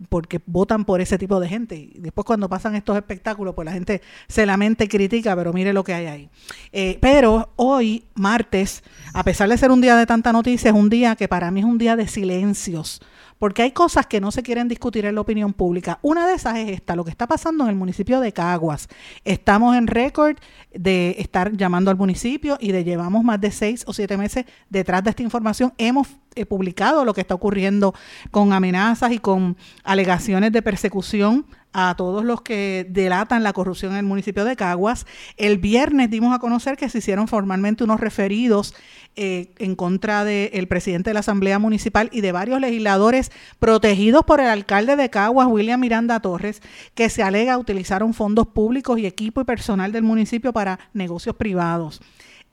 porque 0.07 0.39
votan 0.45 0.85
por 0.85 1.01
ese 1.01 1.17
tipo 1.17 1.37
de 1.41 1.49
gente. 1.49 1.75
Y 1.75 1.99
después 1.99 2.23
cuando 2.23 2.47
pasan 2.47 2.75
estos 2.75 2.95
espectáculos, 2.95 3.53
pues 3.53 3.65
la 3.65 3.73
gente 3.73 4.01
se 4.29 4.45
lamenta 4.45 4.85
y 4.85 4.87
critica, 4.87 5.35
pero 5.35 5.51
mire 5.51 5.73
lo 5.73 5.83
que 5.83 5.93
hay 5.93 6.05
ahí. 6.05 6.29
Eh, 6.71 6.97
pero 7.01 7.51
hoy, 7.57 8.05
martes, 8.15 8.85
a 9.13 9.25
pesar 9.25 9.49
de 9.49 9.57
ser 9.57 9.69
un 9.69 9.81
día 9.81 9.97
de 9.97 10.05
tanta 10.05 10.31
noticia, 10.31 10.69
es 10.69 10.77
un 10.77 10.89
día 10.89 11.17
que 11.17 11.27
para 11.27 11.51
mí 11.51 11.59
es 11.59 11.65
un 11.65 11.77
día 11.77 11.97
de 11.97 12.07
silencios 12.07 13.01
porque 13.43 13.61
hay 13.61 13.71
cosas 13.71 14.07
que 14.07 14.21
no 14.21 14.31
se 14.31 14.41
quieren 14.41 14.69
discutir 14.69 15.03
en 15.03 15.15
la 15.15 15.19
opinión 15.19 15.51
pública. 15.51 15.99
Una 16.01 16.25
de 16.25 16.35
esas 16.35 16.55
es 16.59 16.69
esta, 16.69 16.95
lo 16.95 17.03
que 17.03 17.11
está 17.11 17.27
pasando 17.27 17.65
en 17.65 17.71
el 17.71 17.75
municipio 17.75 18.21
de 18.21 18.31
Caguas. 18.31 18.87
Estamos 19.25 19.75
en 19.75 19.87
récord 19.87 20.37
de 20.73 21.17
estar 21.19 21.51
llamando 21.51 21.91
al 21.91 21.97
municipio 21.97 22.57
y 22.61 22.71
de 22.71 22.85
llevamos 22.85 23.21
más 23.25 23.41
de 23.41 23.51
seis 23.51 23.83
o 23.85 23.91
siete 23.91 24.15
meses 24.15 24.45
detrás 24.69 25.03
de 25.03 25.09
esta 25.09 25.23
información. 25.23 25.73
Hemos 25.77 26.07
eh, 26.35 26.45
publicado 26.45 27.03
lo 27.03 27.13
que 27.13 27.19
está 27.19 27.35
ocurriendo 27.35 27.93
con 28.31 28.53
amenazas 28.53 29.11
y 29.11 29.19
con 29.19 29.57
alegaciones 29.83 30.53
de 30.53 30.61
persecución 30.61 31.45
a 31.73 31.95
todos 31.97 32.23
los 32.23 32.41
que 32.41 32.85
delatan 32.89 33.43
la 33.43 33.51
corrupción 33.51 33.93
en 33.93 33.97
el 33.97 34.05
municipio 34.05 34.45
de 34.45 34.55
Caguas. 34.55 35.05
El 35.37 35.57
viernes 35.57 36.09
dimos 36.09 36.33
a 36.33 36.39
conocer 36.39 36.77
que 36.77 36.87
se 36.87 36.99
hicieron 36.99 37.27
formalmente 37.27 37.83
unos 37.83 37.99
referidos 37.99 38.75
eh, 39.15 39.51
en 39.57 39.75
contra 39.75 40.23
del 40.23 40.67
presidente 40.67 41.09
de 41.09 41.15
la 41.15 41.21
Asamblea 41.21 41.59
Municipal 41.59 42.09
y 42.11 42.21
de 42.21 42.31
varios 42.31 42.61
legisladores 42.61 43.31
protegidos 43.59 44.23
por 44.23 44.39
el 44.39 44.47
alcalde 44.47 44.95
de 44.95 45.09
Caguas, 45.09 45.47
William 45.47 45.79
Miranda 45.79 46.19
Torres, 46.19 46.61
que 46.93 47.09
se 47.09 47.23
alega 47.23 47.57
utilizaron 47.57 48.13
fondos 48.13 48.47
públicos 48.47 48.99
y 48.99 49.07
equipo 49.07 49.41
y 49.41 49.43
personal 49.43 49.91
del 49.91 50.03
municipio 50.03 50.53
para 50.53 50.79
negocios 50.93 51.35
privados. 51.35 52.01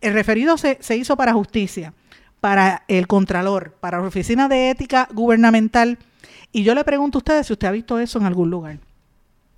El 0.01 0.15
referido 0.15 0.57
se, 0.57 0.79
se 0.81 0.97
hizo 0.97 1.17
para 1.17 1.35
justicia, 1.35 1.93
para 2.41 2.85
el 2.89 3.07
Contralor, 3.07 3.75
para 3.81 4.01
la 4.01 4.07
Oficina 4.07 4.49
de 4.49 4.71
Ética 4.71 5.09
Gubernamental. 5.13 5.99
Y 6.53 6.63
yo 6.63 6.75
le 6.75 6.85
pregunto 6.85 7.19
a 7.19 7.21
ustedes 7.21 7.47
si 7.47 7.53
usted 7.53 7.69
ha 7.69 7.73
visto 7.73 7.99
eso 7.99 8.19
en 8.19 8.25
algún 8.25 8.51
lugar 8.51 8.79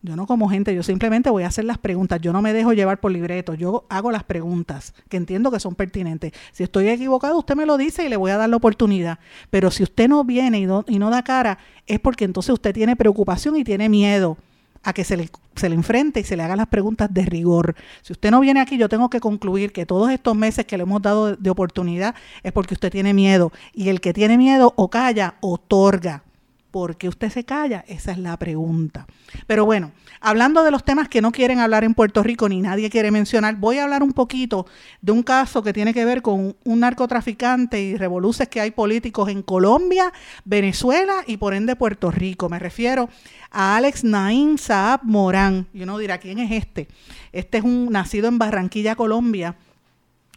Yo 0.00 0.14
no 0.14 0.26
como 0.28 0.48
gente, 0.48 0.72
yo 0.76 0.84
simplemente 0.84 1.28
voy 1.28 1.42
a 1.42 1.48
hacer 1.48 1.64
las 1.64 1.78
preguntas. 1.78 2.20
Yo 2.20 2.32
no 2.32 2.40
me 2.40 2.52
dejo 2.52 2.72
llevar 2.72 3.00
por 3.00 3.10
libreto, 3.10 3.54
yo 3.54 3.84
hago 3.88 4.12
las 4.12 4.22
preguntas 4.22 4.94
que 5.08 5.16
entiendo 5.16 5.50
que 5.50 5.58
son 5.58 5.74
pertinentes. 5.74 6.32
Si 6.52 6.62
estoy 6.62 6.88
equivocado, 6.88 7.36
usted 7.36 7.56
me 7.56 7.66
lo 7.66 7.76
dice 7.76 8.04
y 8.04 8.08
le 8.08 8.16
voy 8.16 8.30
a 8.30 8.36
dar 8.36 8.48
la 8.48 8.56
oportunidad. 8.56 9.18
Pero 9.50 9.72
si 9.72 9.82
usted 9.82 10.08
no 10.08 10.22
viene 10.22 10.60
y 10.60 10.98
no, 10.98 11.10
da 11.10 11.22
cara, 11.24 11.58
es 11.86 11.98
porque 11.98 12.24
entonces 12.24 12.50
usted 12.50 12.72
tiene 12.72 12.94
preocupación 12.94 13.56
y 13.56 13.64
tiene 13.64 13.88
miedo 13.88 14.36
a 14.84 14.92
que 14.92 15.02
se 15.02 15.16
le, 15.16 15.28
se 15.56 15.68
le 15.68 15.74
enfrente 15.74 16.20
y 16.20 16.24
se 16.24 16.36
le 16.36 16.44
hagan 16.44 16.58
las 16.58 16.68
preguntas 16.68 17.12
de 17.12 17.22
rigor. 17.26 17.74
Si 18.02 18.12
usted 18.12 18.30
no 18.30 18.38
viene 18.38 18.60
aquí, 18.60 18.78
yo 18.78 18.88
tengo 18.88 19.10
que 19.10 19.18
concluir 19.18 19.72
que 19.72 19.84
todos 19.84 20.10
estos 20.10 20.36
meses 20.36 20.64
que 20.64 20.76
le 20.76 20.84
hemos 20.84 21.02
dado 21.02 21.34
de 21.34 21.50
oportunidad 21.50 22.14
es 22.44 22.52
porque 22.52 22.74
usted 22.74 22.92
tiene 22.92 23.14
miedo. 23.14 23.50
Y 23.74 23.88
el 23.88 24.00
que 24.00 24.12
tiene 24.12 24.38
miedo 24.38 24.74
o 24.76 24.88
calla, 24.90 25.34
otorga. 25.40 26.22
¿Por 26.70 26.98
qué 26.98 27.08
usted 27.08 27.30
se 27.30 27.44
calla? 27.44 27.82
Esa 27.88 28.12
es 28.12 28.18
la 28.18 28.36
pregunta. 28.36 29.06
Pero 29.46 29.64
bueno, 29.64 29.92
hablando 30.20 30.62
de 30.64 30.70
los 30.70 30.84
temas 30.84 31.08
que 31.08 31.22
no 31.22 31.32
quieren 31.32 31.60
hablar 31.60 31.82
en 31.82 31.94
Puerto 31.94 32.22
Rico 32.22 32.46
ni 32.48 32.60
nadie 32.60 32.90
quiere 32.90 33.10
mencionar, 33.10 33.56
voy 33.56 33.78
a 33.78 33.84
hablar 33.84 34.02
un 34.02 34.12
poquito 34.12 34.66
de 35.00 35.12
un 35.12 35.22
caso 35.22 35.62
que 35.62 35.72
tiene 35.72 35.94
que 35.94 36.04
ver 36.04 36.20
con 36.20 36.56
un 36.64 36.80
narcotraficante 36.80 37.80
y 37.80 37.96
revoluces 37.96 38.48
que 38.48 38.60
hay 38.60 38.70
políticos 38.70 39.30
en 39.30 39.42
Colombia, 39.42 40.12
Venezuela 40.44 41.24
y 41.26 41.38
por 41.38 41.54
ende 41.54 41.74
Puerto 41.74 42.10
Rico. 42.10 42.50
Me 42.50 42.58
refiero 42.58 43.08
a 43.50 43.76
Alex 43.76 44.04
Naim 44.04 44.58
Saab 44.58 45.00
Morán. 45.04 45.66
Y 45.72 45.84
uno 45.84 45.96
dirá, 45.96 46.18
¿quién 46.18 46.38
es 46.38 46.50
este? 46.50 46.88
Este 47.32 47.58
es 47.58 47.64
un 47.64 47.90
nacido 47.90 48.28
en 48.28 48.38
Barranquilla, 48.38 48.94
Colombia 48.94 49.56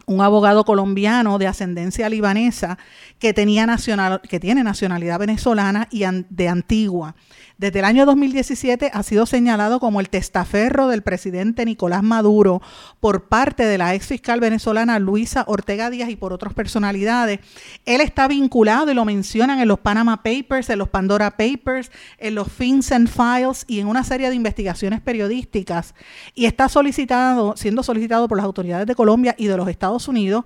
un 0.06 0.20
abogado 0.20 0.64
colombiano 0.64 1.38
de 1.38 1.46
ascendencia 1.46 2.08
libanesa 2.08 2.78
que, 3.18 3.32
tenía 3.32 3.66
nacional, 3.66 4.20
que 4.22 4.40
tiene 4.40 4.64
nacionalidad 4.64 5.18
venezolana 5.18 5.88
y 5.90 6.04
de 6.28 6.48
antigua. 6.48 7.14
Desde 7.62 7.78
el 7.78 7.84
año 7.84 8.06
2017 8.06 8.90
ha 8.92 9.04
sido 9.04 9.24
señalado 9.24 9.78
como 9.78 10.00
el 10.00 10.08
testaferro 10.08 10.88
del 10.88 11.02
presidente 11.02 11.64
Nicolás 11.64 12.02
Maduro 12.02 12.60
por 12.98 13.28
parte 13.28 13.64
de 13.64 13.78
la 13.78 13.94
ex 13.94 14.04
fiscal 14.04 14.40
venezolana 14.40 14.98
Luisa 14.98 15.44
Ortega 15.46 15.88
Díaz 15.88 16.10
y 16.10 16.16
por 16.16 16.32
otras 16.32 16.54
personalidades. 16.54 17.38
Él 17.86 18.00
está 18.00 18.26
vinculado 18.26 18.90
y 18.90 18.94
lo 18.94 19.04
mencionan 19.04 19.60
en 19.60 19.68
los 19.68 19.78
Panama 19.78 20.24
Papers, 20.24 20.70
en 20.70 20.80
los 20.80 20.88
Pandora 20.88 21.36
Papers, 21.36 21.92
en 22.18 22.34
los 22.34 22.50
FinCEN 22.50 23.06
Files 23.06 23.64
y 23.68 23.78
en 23.78 23.86
una 23.86 24.02
serie 24.02 24.28
de 24.28 24.34
investigaciones 24.34 25.00
periodísticas. 25.00 25.94
Y 26.34 26.46
está 26.46 26.68
solicitado, 26.68 27.54
siendo 27.56 27.84
solicitado 27.84 28.26
por 28.26 28.38
las 28.38 28.44
autoridades 28.44 28.88
de 28.88 28.96
Colombia 28.96 29.36
y 29.38 29.46
de 29.46 29.56
los 29.56 29.68
Estados 29.68 30.08
Unidos 30.08 30.44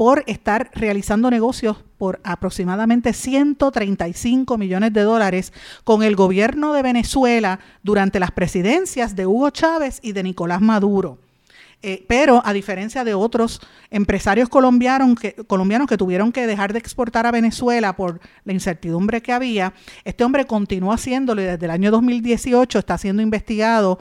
por 0.00 0.24
estar 0.26 0.70
realizando 0.72 1.30
negocios 1.30 1.76
por 1.98 2.20
aproximadamente 2.24 3.12
135 3.12 4.56
millones 4.56 4.94
de 4.94 5.02
dólares 5.02 5.52
con 5.84 6.02
el 6.02 6.16
gobierno 6.16 6.72
de 6.72 6.80
Venezuela 6.80 7.60
durante 7.82 8.18
las 8.18 8.30
presidencias 8.30 9.14
de 9.14 9.26
Hugo 9.26 9.50
Chávez 9.50 10.00
y 10.02 10.12
de 10.12 10.22
Nicolás 10.22 10.62
Maduro. 10.62 11.18
Eh, 11.82 12.04
pero 12.08 12.42
a 12.46 12.54
diferencia 12.54 13.04
de 13.04 13.12
otros 13.12 13.60
empresarios 13.90 14.48
colombianos 14.48 15.18
que, 15.20 15.34
colombianos 15.34 15.86
que 15.86 15.98
tuvieron 15.98 16.32
que 16.32 16.46
dejar 16.46 16.72
de 16.72 16.78
exportar 16.78 17.26
a 17.26 17.30
Venezuela 17.30 17.94
por 17.94 18.20
la 18.44 18.54
incertidumbre 18.54 19.20
que 19.20 19.32
había, 19.32 19.74
este 20.04 20.24
hombre 20.24 20.46
continúa 20.46 20.94
haciéndolo 20.94 21.42
y 21.42 21.44
desde 21.44 21.66
el 21.66 21.70
año 21.70 21.90
2018 21.90 22.78
está 22.78 22.96
siendo 22.96 23.20
investigado 23.22 23.98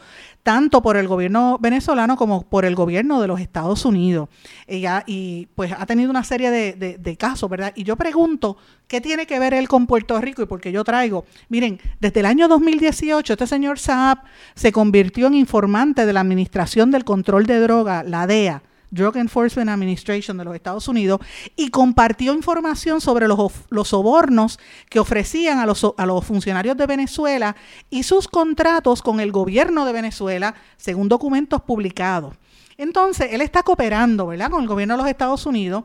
tanto 0.50 0.82
por 0.82 0.98
el 0.98 1.08
gobierno 1.08 1.60
venezolano 1.62 2.18
como 2.18 2.42
por 2.42 2.66
el 2.66 2.74
gobierno 2.74 3.22
de 3.22 3.28
los 3.28 3.40
Estados 3.40 3.86
Unidos. 3.86 4.30
Ella, 4.66 5.04
y 5.06 5.48
pues 5.54 5.72
ha 5.78 5.86
tenido 5.86 6.10
una 6.10 6.24
serie 6.24 6.50
de, 6.50 6.98
de, 6.98 7.18
casos, 7.18 7.48
¿verdad? 7.52 7.72
Y 7.76 7.84
yo 7.84 7.96
pregunto, 7.96 8.58
¿qué 8.88 9.00
tiene 9.00 9.28
que 9.28 9.38
ver 9.38 9.54
él 9.54 9.68
con 9.68 9.86
Puerto 9.86 10.20
Rico? 10.20 10.42
Y 10.42 10.48
porque 10.48 10.72
yo 10.72 10.84
traigo, 10.84 11.24
miren, 11.50 11.80
desde 12.00 12.22
el 12.22 12.26
año 12.26 12.48
2018 12.48 13.34
este 13.34 13.46
señor 13.46 13.78
Saab 13.78 14.24
se 14.56 14.72
convirtió 14.72 15.28
en 15.28 15.36
informante 15.36 16.08
de 16.08 16.14
la 16.14 16.22
Administración 16.22 16.90
del 16.90 17.04
Control 17.04 17.46
de 17.46 17.60
Droga, 17.60 18.02
la 18.02 18.26
DEA 18.26 18.64
Drug 18.92 19.18
Enforcement 19.18 19.70
Administration 19.70 20.38
de 20.38 20.46
los 20.46 20.56
Estados 20.56 20.88
Unidos 20.88 21.20
y 21.56 21.70
compartió 21.70 22.34
información 22.34 23.02
sobre 23.02 23.28
los, 23.28 23.52
sobornos 23.86 24.60
que 24.90 25.00
ofrecían 25.00 25.60
a 25.60 25.66
los, 25.66 25.86
a 25.98 26.06
los 26.06 26.26
funcionarios 26.26 26.78
de 26.78 26.86
Venezuela 26.86 27.56
y 27.90 28.04
sus 28.04 28.28
contratos 28.28 29.02
con 29.02 29.20
el 29.20 29.32
gobierno 29.32 29.86
de 29.86 29.94
Venezuela, 29.94 30.56
según 30.78 31.10
documentos 31.10 31.62
publicados. 31.62 32.36
Entonces, 32.78 33.30
él 33.32 33.42
está 33.42 33.64
cooperando, 33.64 34.28
¿verdad?, 34.28 34.50
con 34.50 34.62
el 34.62 34.68
gobierno 34.68 34.96
de 34.96 35.04
los 35.04 35.10
Estados 35.10 35.46
Unidos 35.46 35.84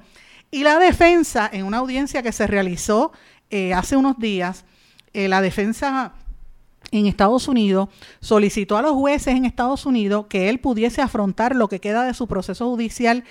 y 0.51 0.63
la 0.63 0.79
defensa, 0.79 1.51
en 1.53 1.65
una 1.65 1.79
audiencia 1.79 2.23
que 2.23 2.31
se 2.31 2.47
realizó 2.47 3.11
eh, 3.51 3.75
hace 3.75 3.97
unos 3.97 4.19
días, 4.19 4.65
eh, 5.13 5.27
la 5.27 5.41
defensa 5.41 6.13
en 6.99 7.07
Estados 7.07 7.49
Unidos, 7.49 7.89
solicitó 8.21 8.77
a 8.77 8.83
los 8.83 8.93
jueces 8.93 9.35
en 9.35 9.45
Estados 9.45 9.87
Unidos 9.87 10.27
que 10.29 10.49
él 10.49 10.61
pudiese 10.61 11.03
afrontar 11.03 11.55
lo 11.57 11.69
que 11.69 11.81
queda 11.81 12.05
de 12.05 12.15
su 12.15 12.27
proceso 12.27 12.69
judicial 12.71 13.25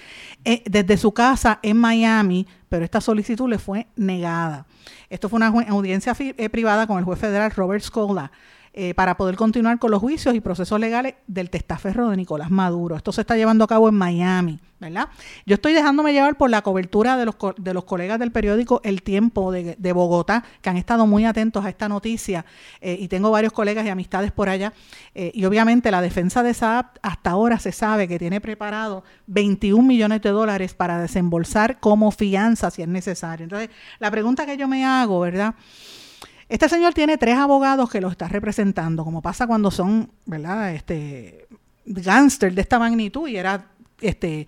eh, 0.46 0.63
desde 0.65 0.98
su 0.98 1.13
casa 1.13 1.60
en 1.63 1.77
Miami, 1.77 2.48
pero 2.70 2.84
esta 2.86 3.01
solicitud 3.01 3.50
le 3.50 3.60
fue 3.60 3.88
negada. 3.96 4.65
Esto 5.10 5.29
fue 5.29 5.38
una 5.38 5.48
audiencia 5.70 6.15
eh, 6.20 6.50
privada 6.50 6.88
con 6.88 6.98
el 6.98 7.05
juez 7.05 7.20
federal 7.20 7.51
Robert 7.51 7.84
Scola. 7.84 8.32
Eh, 8.75 8.95
para 8.95 9.17
poder 9.17 9.35
continuar 9.35 9.77
con 9.77 9.91
los 9.91 9.99
juicios 9.99 10.33
y 10.33 10.39
procesos 10.39 10.79
legales 10.79 11.13
del 11.27 11.51
testaferro 11.51 12.09
de 12.09 12.17
Nicolás 12.17 12.49
Maduro. 12.49 12.95
Esto 12.95 13.11
se 13.11 13.21
está 13.21 13.37
llevando 13.37 13.63
a 13.63 13.67
cabo 13.67 13.87
en 13.87 13.93
Miami, 13.93 14.59
¿verdad? 14.79 15.09
Yo 15.45 15.53
estoy 15.53 15.73
dejándome 15.73 16.11
llevar 16.11 16.37
por 16.37 16.49
la 16.49 16.63
cobertura 16.63 17.15
de 17.15 17.25
los, 17.25 17.35
de 17.57 17.71
los 17.75 17.83
colegas 17.83 18.17
del 18.17 18.31
periódico 18.31 18.81
El 18.83 19.03
Tiempo 19.03 19.51
de, 19.51 19.93
Bogotá, 19.93 20.43
que 20.63 20.71
han 20.71 20.77
estado 20.77 21.05
muy 21.05 21.23
atentos 21.23 21.63
a 21.63 21.69
esta 21.69 21.87
noticia, 21.87 22.47
eh, 22.81 22.97
y 22.99 23.09
tengo 23.09 23.29
varios 23.29 23.53
colegas 23.53 23.85
y 23.85 23.89
amistades 23.89 24.31
por 24.31 24.49
allá. 24.49 24.73
Eh, 25.13 25.31
y 25.35 25.45
obviamente 25.45 25.91
la 25.91 26.01
defensa 26.01 26.41
de 26.41 26.55
Saab 26.55 26.93
hasta 27.03 27.29
ahora 27.29 27.59
se 27.59 27.73
sabe 27.73 28.07
que 28.07 28.17
tiene 28.17 28.41
preparado 28.41 29.03
21 29.27 29.87
millones 29.87 30.23
de 30.23 30.31
dólares 30.31 30.73
para 30.73 30.99
desembolsar 30.99 31.79
como 31.79 32.09
fianza 32.09 32.71
si 32.71 32.81
es 32.81 32.87
necesario. 32.87 33.43
Entonces, 33.43 33.69
la 33.99 34.09
pregunta 34.09 34.47
que 34.47 34.57
yo 34.57 34.67
me 34.67 34.83
hago, 34.83 35.19
¿verdad? 35.19 35.53
Este 36.53 36.69
señor 36.69 36.93
tiene 36.93 37.17
tres 37.17 37.36
abogados 37.36 37.89
que 37.89 38.00
lo 38.00 38.10
está 38.10 38.27
representando, 38.27 39.03
como 39.03 39.24
pasa 39.24 39.48
cuando 39.48 39.72
son, 39.72 40.12
¿verdad? 40.27 40.75
Este 40.75 41.48
gángster 41.83 42.53
de 42.53 42.62
esta 42.62 42.77
magnitud 42.77 43.27
y 43.27 43.38
era 43.38 43.72
este 44.00 44.48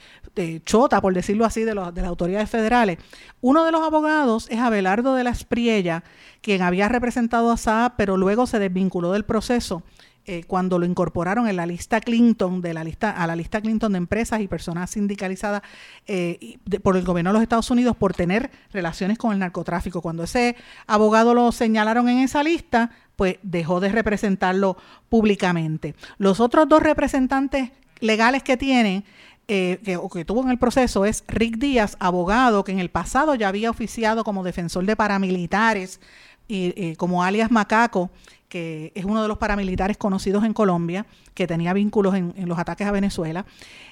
chota, 0.65 1.01
por 1.01 1.15
decirlo 1.15 1.45
así, 1.45 1.61
de, 1.61 1.71
de 1.73 2.01
las 2.01 2.05
autoridades 2.05 2.47
federales. 2.47 2.99
Uno 3.41 3.65
de 3.65 3.71
los 3.71 3.81
abogados 3.81 4.45
es 4.51 4.59
Abelardo 4.59 5.15
de 5.15 5.23
la 5.23 5.31
Espriella, 5.31 6.03
quien 6.41 6.61
había 6.61 6.89
representado 6.89 7.51
a 7.51 7.57
Saab, 7.57 7.95
pero 7.97 8.17
luego 8.17 8.45
se 8.45 8.59
desvinculó 8.59 9.11
del 9.11 9.25
proceso 9.25 9.81
eh, 10.27 10.43
cuando 10.47 10.79
lo 10.79 10.85
incorporaron 10.85 11.47
en 11.47 11.55
la 11.55 11.65
lista 11.65 12.01
Clinton, 12.01 12.61
de 12.61 12.73
la 12.73 12.83
lista, 12.83 13.11
a 13.11 13.27
la 13.27 13.35
lista 13.35 13.61
Clinton 13.61 13.91
de 13.91 13.99
empresas 13.99 14.41
y 14.41 14.47
personas 14.47 14.89
sindicalizadas 14.89 15.61
eh, 16.07 16.57
por 16.81 16.97
el 16.97 17.03
gobierno 17.03 17.29
de 17.29 17.33
los 17.33 17.43
Estados 17.43 17.69
Unidos 17.69 17.95
por 17.95 18.13
tener 18.13 18.49
relaciones 18.73 19.17
con 19.19 19.33
el 19.33 19.39
narcotráfico. 19.39 20.01
Cuando 20.01 20.23
ese 20.23 20.55
abogado 20.87 21.33
lo 21.35 21.51
señalaron 21.51 22.09
en 22.09 22.19
esa 22.19 22.41
lista, 22.41 22.89
pues 23.15 23.37
dejó 23.43 23.79
de 23.79 23.89
representarlo 23.89 24.77
públicamente. 25.09 25.93
Los 26.17 26.39
otros 26.39 26.67
dos 26.67 26.81
representantes 26.81 27.71
legales 27.99 28.41
que 28.41 28.57
tiene, 28.57 29.03
eh, 29.47 29.79
que, 30.11 30.25
tuvo 30.25 30.41
en 30.41 30.49
el 30.49 30.57
proceso, 30.57 31.05
es 31.05 31.23
Rick 31.27 31.57
Díaz, 31.57 31.97
abogado 31.99 32.63
que 32.63 32.71
en 32.71 32.79
el 32.79 32.89
pasado 32.89 33.35
ya 33.35 33.47
había 33.47 33.69
oficiado 33.69 34.23
como 34.23 34.43
defensor 34.43 34.85
de 34.85 34.95
paramilitares 34.95 35.99
y 36.47 36.73
eh, 36.75 36.95
como 36.97 37.23
alias 37.23 37.51
Macaco 37.51 38.09
que 38.49 38.91
es 38.95 39.05
uno 39.05 39.21
de 39.21 39.27
los 39.27 39.37
paramilitares 39.37 39.97
conocidos 39.97 40.43
en 40.43 40.53
Colombia, 40.53 41.05
que 41.33 41.47
tenía 41.47 41.73
vínculos 41.73 42.15
en, 42.15 42.33
los 42.47 42.57
ataques 42.57 42.87
a 42.87 42.91
Venezuela. 42.91 43.45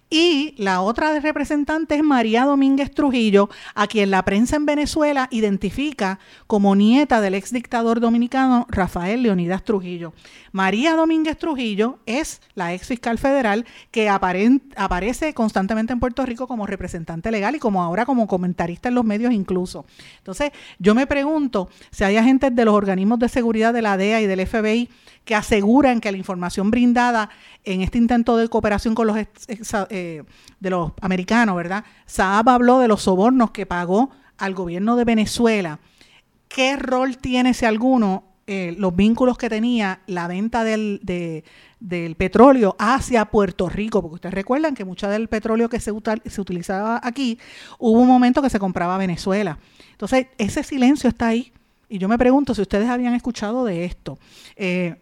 Y 0.09 0.53
la 0.57 0.81
otra 0.81 1.19
representante 1.19 1.95
es 1.95 2.03
María 2.03 2.45
Domínguez 2.45 2.91
Trujillo, 2.91 3.49
a 3.73 3.87
quien 3.87 4.11
la 4.11 4.23
prensa 4.23 4.55
en 4.55 4.65
Venezuela 4.65 5.27
identifica 5.31 6.19
como 6.45 6.75
nieta 6.75 7.19
del 7.19 7.33
ex 7.33 7.51
dictador 7.51 7.99
dominicano 7.99 8.67
Rafael 8.69 9.23
Leonidas 9.23 9.63
Trujillo. 9.63 10.13
María 10.51 10.95
Domínguez 10.95 11.37
Trujillo 11.37 11.97
es 12.05 12.41
la 12.53 12.73
ex 12.73 12.87
fiscal 12.87 13.17
federal 13.17 13.65
que 13.89 14.07
aparece 14.07 15.33
constantemente 15.33 15.93
en 15.93 15.99
Puerto 15.99 16.23
Rico 16.25 16.47
como 16.47 16.67
representante 16.67 17.31
legal 17.31 17.55
y 17.55 17.59
como 17.59 17.81
ahora 17.81 18.05
como 18.05 18.27
comentarista 18.27 18.89
en 18.89 18.95
los 18.95 19.03
medios 19.03 19.33
incluso. 19.33 19.85
Entonces, 20.19 20.51
yo 20.77 20.93
me 20.93 21.07
pregunto 21.07 21.69
si 21.89 22.03
hay 22.03 22.17
agentes 22.17 22.55
de 22.55 22.65
los 22.65 22.75
organismos 22.75 23.17
de 23.17 23.29
seguridad 23.29 23.73
de 23.73 23.81
la 23.81 23.97
DEA 23.97 24.21
y 24.21 24.27
del 24.27 24.41
FBI 24.45 24.89
que 25.25 25.35
aseguran 25.35 26.01
que 26.01 26.11
la 26.11 26.17
información 26.17 26.69
brindada 26.69 27.29
en 27.63 27.81
este 27.81 27.97
intento 27.97 28.35
de 28.37 28.49
cooperación 28.49 28.93
con 28.93 29.07
los 29.07 29.17
eh, 29.17 30.23
de 30.59 30.69
los 30.69 30.91
americanos, 31.01 31.55
¿verdad? 31.55 31.85
Saab 32.05 32.49
habló 32.49 32.79
de 32.79 32.87
los 32.87 33.03
sobornos 33.03 33.51
que 33.51 33.65
pagó 33.65 34.11
al 34.37 34.53
gobierno 34.53 34.95
de 34.95 35.05
Venezuela. 35.05 35.79
¿Qué 36.47 36.75
rol 36.75 37.17
tiene, 37.17 37.53
si 37.53 37.65
alguno, 37.65 38.25
eh, 38.45 38.75
los 38.77 38.95
vínculos 38.95 39.37
que 39.37 39.49
tenía 39.49 40.01
la 40.05 40.27
venta 40.27 40.63
del, 40.63 40.99
del, 41.79 42.15
petróleo 42.15 42.75
hacia 42.77 43.25
Puerto 43.25 43.69
Rico? 43.69 44.01
Porque 44.01 44.15
ustedes 44.15 44.35
recuerdan 44.35 44.75
que 44.75 44.85
mucho 44.85 45.07
del 45.07 45.29
petróleo 45.29 45.69
que 45.69 45.79
se, 45.79 45.91
se 46.25 46.41
utilizaba 46.41 46.99
aquí, 47.01 47.39
hubo 47.79 47.99
un 47.99 48.07
momento 48.07 48.41
que 48.41 48.49
se 48.49 48.59
compraba 48.59 48.97
Venezuela. 48.97 49.57
Entonces, 49.91 50.27
ese 50.37 50.63
silencio 50.63 51.09
está 51.09 51.27
ahí. 51.27 51.53
Y 51.93 51.99
yo 51.99 52.07
me 52.07 52.17
pregunto 52.17 52.55
si 52.55 52.61
ustedes 52.63 52.89
habían 52.89 53.13
escuchado 53.13 53.65
de 53.65 53.85
esto. 53.85 54.17
Eh, 54.55 54.95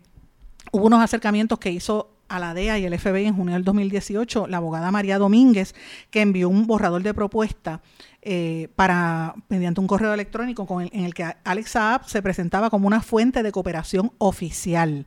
hubo 0.74 0.88
unos 0.88 1.02
acercamientos 1.02 1.58
que 1.58 1.72
hizo 1.72 2.18
a 2.28 2.38
la 2.38 2.54
DEA 2.54 2.80
y 2.80 2.86
el 2.86 3.00
FBI 3.00 3.28
en 3.28 3.34
junio 3.34 3.54
del 3.54 3.64
2018 3.64 4.48
la 4.48 4.58
abogada 4.58 4.92
María 4.92 5.18
Domínguez, 5.18 5.74
que 6.10 6.20
envió 6.20 6.50
un 6.50 6.68
borrador 6.68 7.02
de 7.02 7.14
propuesta 7.14 7.80
eh, 8.22 8.68
para 8.76 9.36
mediante 9.48 9.80
un 9.80 9.88
correo 9.88 10.14
electrónico 10.14 10.66
con 10.66 10.82
en 10.82 11.06
el 11.06 11.14
que 11.14 11.34
Alex 11.46 11.72
Saab 11.72 12.10
se 12.10 12.22
presentaba 12.22 12.70
como 12.70 12.88
una 12.88 13.02
fuente 13.02 13.42
de 13.42 13.54
cooperación 13.54 14.12
oficial. 14.18 15.06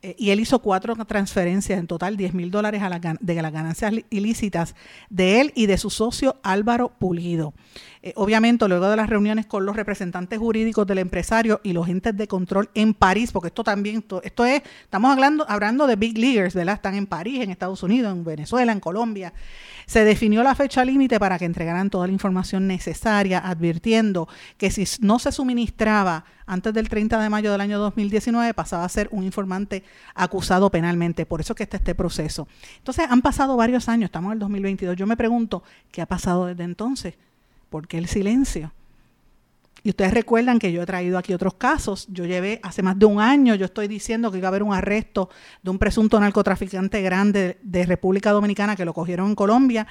Eh, 0.00 0.14
y 0.16 0.30
él 0.30 0.38
hizo 0.38 0.60
cuatro 0.60 0.94
transferencias, 1.06 1.78
en 1.78 1.88
total 1.88 2.16
10 2.16 2.32
mil 2.32 2.52
dólares 2.52 2.80
de 3.20 3.42
las 3.42 3.52
ganancias 3.52 3.92
ilícitas 4.10 4.76
de 5.10 5.40
él 5.40 5.52
y 5.56 5.66
de 5.66 5.76
su 5.76 5.90
socio 5.90 6.36
Álvaro 6.44 6.90
Pulido. 6.98 7.52
Eh, 8.02 8.12
obviamente, 8.14 8.68
luego 8.68 8.88
de 8.88 8.96
las 8.96 9.08
reuniones 9.10 9.46
con 9.46 9.66
los 9.66 9.74
representantes 9.74 10.38
jurídicos 10.38 10.86
del 10.86 10.98
empresario 10.98 11.60
y 11.64 11.72
los 11.72 11.88
entes 11.88 12.16
de 12.16 12.28
control 12.28 12.70
en 12.74 12.94
París, 12.94 13.32
porque 13.32 13.48
esto 13.48 13.64
también, 13.64 14.04
esto, 14.22 14.44
es, 14.44 14.62
estamos 14.82 15.10
hablando, 15.10 15.44
hablando 15.48 15.88
de 15.88 15.96
big 15.96 16.16
leaguers, 16.16 16.54
¿verdad? 16.54 16.76
Están 16.76 16.94
en 16.94 17.06
París, 17.06 17.42
en 17.42 17.50
Estados 17.50 17.82
Unidos, 17.82 18.12
en 18.12 18.22
Venezuela, 18.22 18.70
en 18.70 18.78
Colombia. 18.78 19.32
Se 19.86 20.04
definió 20.04 20.44
la 20.44 20.54
fecha 20.54 20.84
límite 20.84 21.18
para 21.18 21.40
que 21.40 21.44
entregaran 21.44 21.90
toda 21.90 22.06
la 22.06 22.12
información 22.12 22.68
necesaria, 22.68 23.40
advirtiendo 23.40 24.28
que 24.58 24.70
si 24.70 24.84
no 25.00 25.18
se 25.18 25.32
suministraba 25.32 26.24
antes 26.48 26.72
del 26.72 26.88
30 26.88 27.20
de 27.20 27.28
mayo 27.28 27.52
del 27.52 27.60
año 27.60 27.78
2019 27.78 28.54
pasaba 28.54 28.84
a 28.84 28.88
ser 28.88 29.08
un 29.12 29.22
informante 29.22 29.84
acusado 30.14 30.70
penalmente. 30.70 31.26
Por 31.26 31.40
eso 31.40 31.54
que 31.54 31.62
está 31.62 31.76
este 31.76 31.94
proceso. 31.94 32.48
Entonces, 32.78 33.06
han 33.08 33.22
pasado 33.22 33.56
varios 33.56 33.88
años, 33.88 34.06
estamos 34.06 34.30
en 34.30 34.32
el 34.34 34.38
2022. 34.40 34.96
Yo 34.96 35.06
me 35.06 35.16
pregunto, 35.16 35.62
¿qué 35.92 36.02
ha 36.02 36.06
pasado 36.06 36.46
desde 36.46 36.64
entonces? 36.64 37.14
¿Por 37.68 37.86
qué 37.86 37.98
el 37.98 38.08
silencio? 38.08 38.72
Y 39.82 39.90
ustedes 39.90 40.12
recuerdan 40.12 40.58
que 40.58 40.72
yo 40.72 40.82
he 40.82 40.86
traído 40.86 41.18
aquí 41.18 41.32
otros 41.32 41.54
casos. 41.54 42.08
Yo 42.10 42.24
llevé 42.24 42.60
hace 42.62 42.82
más 42.82 42.98
de 42.98 43.06
un 43.06 43.20
año, 43.20 43.54
yo 43.54 43.66
estoy 43.66 43.86
diciendo 43.86 44.32
que 44.32 44.38
iba 44.38 44.48
a 44.48 44.50
haber 44.50 44.62
un 44.62 44.74
arresto 44.74 45.28
de 45.62 45.70
un 45.70 45.78
presunto 45.78 46.18
narcotraficante 46.18 47.00
grande 47.02 47.58
de 47.62 47.86
República 47.86 48.32
Dominicana 48.32 48.74
que 48.74 48.84
lo 48.84 48.92
cogieron 48.92 49.28
en 49.28 49.34
Colombia 49.34 49.86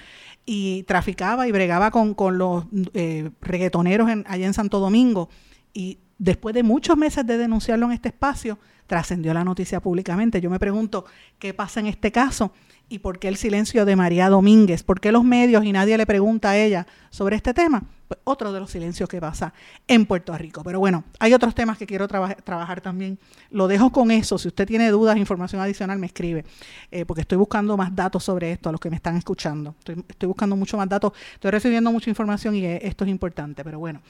y 0.46 0.84
traficaba 0.84 1.48
y 1.48 1.52
bregaba 1.52 1.92
con, 1.92 2.16
los 2.38 2.66
eh, 2.94 3.30
reggaetoneros 3.42 4.10
allá 4.26 4.46
en 4.46 4.54
Santo 4.54 4.80
Domingo. 4.80 5.30
Y 5.74 6.00
después 6.18 6.56
de 6.56 6.64
muchos 6.64 6.98
meses 6.98 7.26
de 7.26 7.38
denunciarlo 7.38 7.86
en 7.88 7.94
este 7.94 8.10
espacio, 8.10 8.58
trascendió 8.88 9.34
la 9.34 9.44
noticia 9.44 9.82
públicamente. 9.82 10.42
Yo 10.42 10.50
me 10.50 10.60
pregunto 10.60 11.06
qué 11.40 11.54
pasa 11.54 11.80
en 11.80 11.88
este 11.88 12.12
caso 12.12 12.54
y 12.90 13.00
por 13.00 13.20
qué 13.20 13.28
el 13.28 13.36
silencio 13.36 13.86
de 13.86 13.96
María 13.96 14.30
Domínguez, 14.30 14.84
por 14.84 15.00
qué 15.00 15.12
los 15.12 15.24
medios 15.24 15.66
y 15.66 15.72
nadie 15.72 15.98
le 15.98 16.06
pregunta 16.06 16.52
a 16.52 16.58
ella 16.58 16.88
sobre 17.10 17.36
este 17.36 17.54
tema. 17.54 17.84
Otro 18.24 18.54
de 18.54 18.60
los 18.60 18.72
silencios 18.72 19.10
que 19.10 19.20
pasa 19.20 19.54
en 19.88 20.06
Puerto 20.06 20.38
Rico. 20.38 20.64
Pero 20.64 20.80
bueno, 20.80 21.04
hay 21.20 21.34
otros 21.34 21.54
temas 21.54 21.78
que 21.78 21.86
quiero 21.86 22.08
trabajar 22.08 22.82
también. 22.82 23.20
Lo 23.52 23.68
dejo 23.68 23.92
con 23.92 24.12
eso. 24.12 24.38
Si 24.38 24.48
usted 24.48 24.66
tiene 24.66 24.90
dudas, 24.92 25.18
información 25.18 25.62
adicional, 25.62 26.00
me 26.00 26.08
escribe, 26.08 26.46
eh, 26.92 27.06
porque 27.06 27.22
estoy 27.22 27.38
buscando 27.38 27.76
más 27.76 27.96
datos 27.96 28.24
sobre 28.24 28.52
esto 28.52 28.70
a 28.70 28.72
los 28.72 28.80
que 28.80 28.90
me 28.90 28.96
están 28.96 29.18
escuchando. 29.18 29.76
Estoy, 30.08 30.28
buscando 30.28 30.56
mucho 30.56 30.78
más 30.78 30.88
datos, 30.88 31.12
estoy 31.34 31.52
recibiendo 31.52 31.92
mucha 31.92 32.10
información 32.10 32.56
y 32.56 32.66
eh, 32.66 32.80
esto 32.84 33.04
es 33.04 33.10
importante. 33.10 33.64
Pero 33.64 33.80
bueno, 33.80 34.02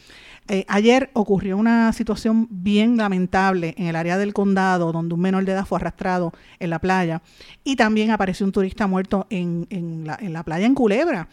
eh, 0.48 0.66
ayer 0.68 1.10
ocurrió 1.14 1.58
una 1.58 1.92
situación 1.94 2.48
bien 2.50 2.98
lamentable 2.98 3.74
en 3.78 3.88
el 3.88 3.96
área 3.96 4.18
del 4.18 4.34
condado, 4.34 4.92
donde 4.92 5.16
un 5.16 5.22
menor 5.22 5.44
de 5.46 5.54
edad 5.54 5.66
fue 5.66 5.80
arrastrado 5.80 6.34
en 6.60 6.70
la 6.70 6.80
playa 6.80 7.22
y 7.64 7.76
también 7.76 8.12
apareció 8.12 8.46
un 8.46 8.52
turista 8.52 8.86
muerto 8.86 9.26
en, 9.30 9.66
en, 9.70 10.06
la, 10.06 10.18
en 10.22 10.34
la 10.34 10.44
playa 10.44 10.66
en 10.66 10.76
Culebra 10.76 11.28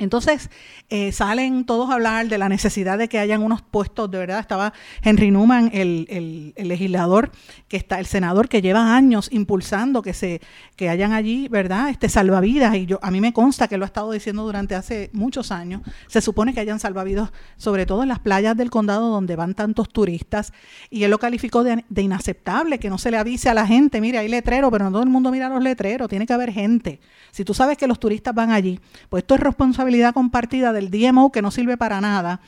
entonces 0.00 0.48
eh, 0.88 1.12
salen 1.12 1.66
todos 1.66 1.90
a 1.90 1.94
hablar 1.94 2.26
de 2.28 2.38
la 2.38 2.48
necesidad 2.48 2.96
de 2.96 3.08
que 3.08 3.18
hayan 3.18 3.42
unos 3.42 3.60
puestos, 3.60 4.10
de 4.10 4.16
verdad, 4.16 4.40
estaba 4.40 4.72
Henry 5.02 5.30
Newman, 5.30 5.70
el, 5.74 6.54
legislador, 6.56 7.30
que 7.68 7.76
está, 7.76 8.00
el 8.00 8.06
senador 8.06 8.48
que 8.48 8.62
lleva 8.62 8.96
años 8.96 9.28
impulsando 9.30 10.00
que 10.00 10.14
se, 10.14 10.40
que 10.74 10.88
hayan 10.88 11.12
allí, 11.12 11.48
¿verdad? 11.48 11.90
Este 11.90 12.08
salvavidas, 12.08 12.74
y 12.76 12.86
yo, 12.86 12.98
a 13.02 13.10
mí 13.10 13.20
me 13.20 13.34
consta 13.34 13.68
que 13.68 13.76
lo 13.76 13.84
ha 13.84 13.86
estado 13.86 14.10
diciendo 14.10 14.42
durante 14.42 14.74
hace 14.74 15.10
muchos 15.12 15.52
años, 15.52 15.82
se 16.06 16.22
supone 16.22 16.54
que 16.54 16.60
hayan 16.60 16.80
salvavidas, 16.80 17.30
sobre 17.58 17.84
todo 17.84 18.02
en 18.02 18.08
las 18.08 18.20
playas 18.20 18.56
del 18.56 18.70
condado 18.70 19.10
donde 19.10 19.36
van 19.36 19.52
tantos 19.52 19.90
turistas, 19.90 20.54
y 20.88 21.04
él 21.04 21.10
lo 21.10 21.18
calificó 21.18 21.62
de, 21.62 21.84
inaceptable, 21.94 22.78
que 22.78 22.88
no 22.88 22.96
se 22.96 23.10
le 23.10 23.18
avise 23.18 23.50
a 23.50 23.54
la 23.54 23.66
gente, 23.66 24.00
mire, 24.00 24.16
hay 24.16 24.28
letrero, 24.28 24.70
pero 24.70 24.86
no 24.86 24.92
todo 24.92 25.02
el 25.02 25.10
mundo 25.10 25.30
mira 25.30 25.50
los 25.50 25.62
letreros, 25.62 26.08
tiene 26.08 26.26
que 26.26 26.32
haber 26.32 26.52
gente. 26.52 27.00
Si 27.32 27.44
tú 27.44 27.52
sabes 27.52 27.76
que 27.76 27.86
los 27.86 28.00
turistas 28.00 28.34
van 28.34 28.50
allí, 28.50 28.80
pues 29.10 29.22
esto 29.22 29.34
es 29.34 29.40
responsabilidad 29.40 29.89
compartida 30.12 30.72
del 30.72 30.90
DMO 30.90 31.32
que 31.32 31.42
no 31.42 31.50
sirve 31.50 31.76
para 31.76 32.00
nada 32.00 32.40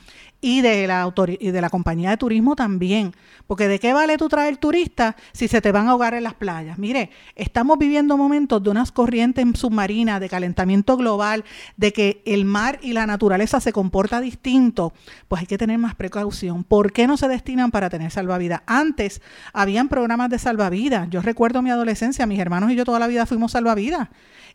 y 0.43 0.59
de 0.59 0.87
la 0.87 1.11
y 1.39 1.51
de 1.51 1.61
la 1.61 1.69
compañía 1.69 2.09
de 2.09 2.17
turismo 2.17 2.57
también, 2.57 3.13
porque 3.47 3.69
de 3.69 3.79
qué 3.79 3.93
vale 3.93 4.17
tú 4.17 4.27
traer 4.27 4.57
turistas 4.57 5.15
si 5.31 5.47
se 5.47 5.61
te 5.61 5.71
van 5.71 5.87
a 5.87 5.91
ahogar 5.91 6.13
en 6.15 6.23
las 6.23 6.33
playas. 6.33 6.77
Mire, 6.77 7.11
estamos 7.35 7.77
viviendo 7.77 8.17
momentos 8.17 8.61
de 8.61 8.69
unas 8.69 8.91
corrientes 8.91 9.45
submarinas, 9.53 10.19
de 10.19 10.27
calentamiento 10.27 10.97
global, 10.97 11.45
de 11.77 11.93
que 11.93 12.21
el 12.25 12.43
mar 12.43 12.77
y 12.81 12.91
la 12.91 13.07
naturaleza 13.07 13.61
se 13.61 13.71
comporta 13.71 14.19
distinto, 14.19 14.91
pues 15.29 15.41
hay 15.41 15.47
que 15.47 15.57
tener 15.57 15.77
más 15.77 15.95
precaución. 15.95 16.65
¿Por 16.65 16.91
qué 16.91 17.07
no 17.07 17.15
se 17.15 17.29
destinan 17.29 17.71
para 17.71 17.89
tener 17.89 18.11
salvavidas? 18.11 18.63
Antes 18.65 19.21
habían 19.53 19.87
programas 19.87 20.29
de 20.29 20.39
salvavidas. 20.39 21.09
Yo 21.09 21.21
recuerdo 21.21 21.61
mi 21.61 21.69
adolescencia, 21.69 22.25
mis 22.25 22.39
hermanos 22.39 22.69
y 22.69 22.75
yo 22.75 22.83
toda 22.83 22.99
la 22.99 23.07
vida 23.07 23.25
fuimos 23.25 23.53
salvavidas 23.53 24.09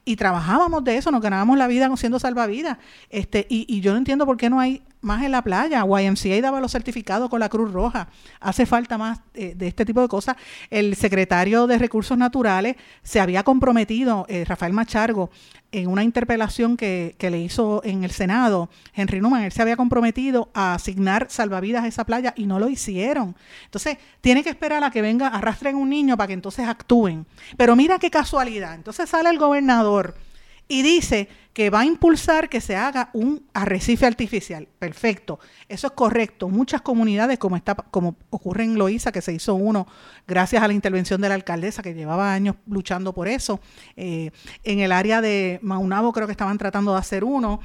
y 0.04 0.16
trabajábamos 0.16 0.84
de 0.84 0.96
eso, 0.96 1.10
nos 1.10 1.20
ganábamos 1.20 1.58
la 1.58 1.66
vida 1.66 1.94
siendo 1.96 2.18
salvavidas. 2.18 2.78
Este, 3.10 3.46
y, 3.48 3.66
y 3.68 3.80
yo 3.80 3.92
no 3.92 3.98
entiendo 3.98 4.26
por 4.26 4.36
qué 4.36 4.50
no 4.50 4.60
hay 4.60 4.82
más 5.00 5.22
en 5.22 5.32
la 5.32 5.42
playa. 5.42 5.84
YMCA 5.84 6.40
daba 6.40 6.60
los 6.60 6.72
certificados 6.72 7.28
con 7.30 7.40
la 7.40 7.48
Cruz 7.48 7.72
Roja. 7.72 8.08
Hace 8.40 8.66
falta 8.66 8.98
más 8.98 9.20
eh, 9.34 9.54
de 9.56 9.68
este 9.68 9.84
tipo 9.84 10.00
de 10.00 10.08
cosas. 10.08 10.36
El 10.70 10.96
secretario 10.96 11.66
de 11.66 11.78
Recursos 11.78 12.16
Naturales 12.16 12.76
se 13.02 13.20
había 13.20 13.42
comprometido, 13.42 14.26
eh, 14.28 14.44
Rafael 14.44 14.72
Machargo, 14.72 15.30
en 15.70 15.88
una 15.88 16.02
interpelación 16.02 16.76
que, 16.76 17.14
que, 17.18 17.30
le 17.30 17.40
hizo 17.40 17.82
en 17.84 18.02
el 18.02 18.10
Senado, 18.10 18.70
Henry 18.94 19.20
Newman, 19.20 19.44
él 19.44 19.52
se 19.52 19.60
había 19.60 19.76
comprometido 19.76 20.50
a 20.54 20.72
asignar 20.72 21.26
salvavidas 21.28 21.84
a 21.84 21.88
esa 21.88 22.04
playa 22.04 22.32
y 22.36 22.46
no 22.46 22.58
lo 22.58 22.70
hicieron. 22.70 23.36
Entonces, 23.66 23.98
tiene 24.22 24.42
que 24.42 24.48
esperar 24.48 24.82
a 24.82 24.90
que 24.90 25.02
venga, 25.02 25.28
arrastren 25.28 25.76
un 25.76 25.90
niño 25.90 26.16
para 26.16 26.28
que 26.28 26.32
entonces 26.32 26.66
actúen. 26.66 27.26
Pero 27.58 27.76
mira 27.76 27.98
qué 27.98 28.10
casualidad. 28.10 28.74
Entonces 28.74 29.10
sale 29.10 29.28
el 29.28 29.38
gobernador 29.38 30.14
y 30.68 30.82
dice 30.82 31.28
que 31.54 31.70
va 31.70 31.80
a 31.80 31.84
impulsar 31.86 32.48
que 32.48 32.60
se 32.60 32.76
haga 32.76 33.10
un 33.14 33.44
arrecife 33.52 34.06
artificial. 34.06 34.68
Perfecto, 34.78 35.40
eso 35.68 35.88
es 35.88 35.92
correcto. 35.94 36.48
Muchas 36.48 36.82
comunidades, 36.82 37.38
como, 37.38 37.56
está, 37.56 37.74
como 37.74 38.14
ocurre 38.30 38.62
en 38.62 38.78
Loíza, 38.78 39.10
que 39.10 39.22
se 39.22 39.32
hizo 39.32 39.54
uno 39.56 39.88
gracias 40.26 40.62
a 40.62 40.68
la 40.68 40.74
intervención 40.74 41.20
de 41.20 41.30
la 41.30 41.34
alcaldesa, 41.34 41.82
que 41.82 41.94
llevaba 41.94 42.32
años 42.32 42.54
luchando 42.68 43.12
por 43.12 43.26
eso. 43.26 43.60
Eh, 43.96 44.30
en 44.62 44.78
el 44.78 44.92
área 44.92 45.20
de 45.20 45.58
Maunabo 45.62 46.12
creo 46.12 46.26
que 46.28 46.32
estaban 46.32 46.58
tratando 46.58 46.92
de 46.92 46.98
hacer 46.98 47.24
uno. 47.24 47.60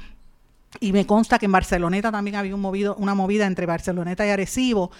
Y 0.80 0.92
me 0.92 1.06
consta 1.06 1.38
que 1.38 1.46
en 1.46 1.52
Barceloneta 1.52 2.10
también 2.10 2.36
había 2.36 2.54
una 2.54 3.14
movida 3.14 3.46
entre 3.46 3.66
Barceloneta 3.66 4.26
y 4.26 4.30
Arecibo. 4.30 4.90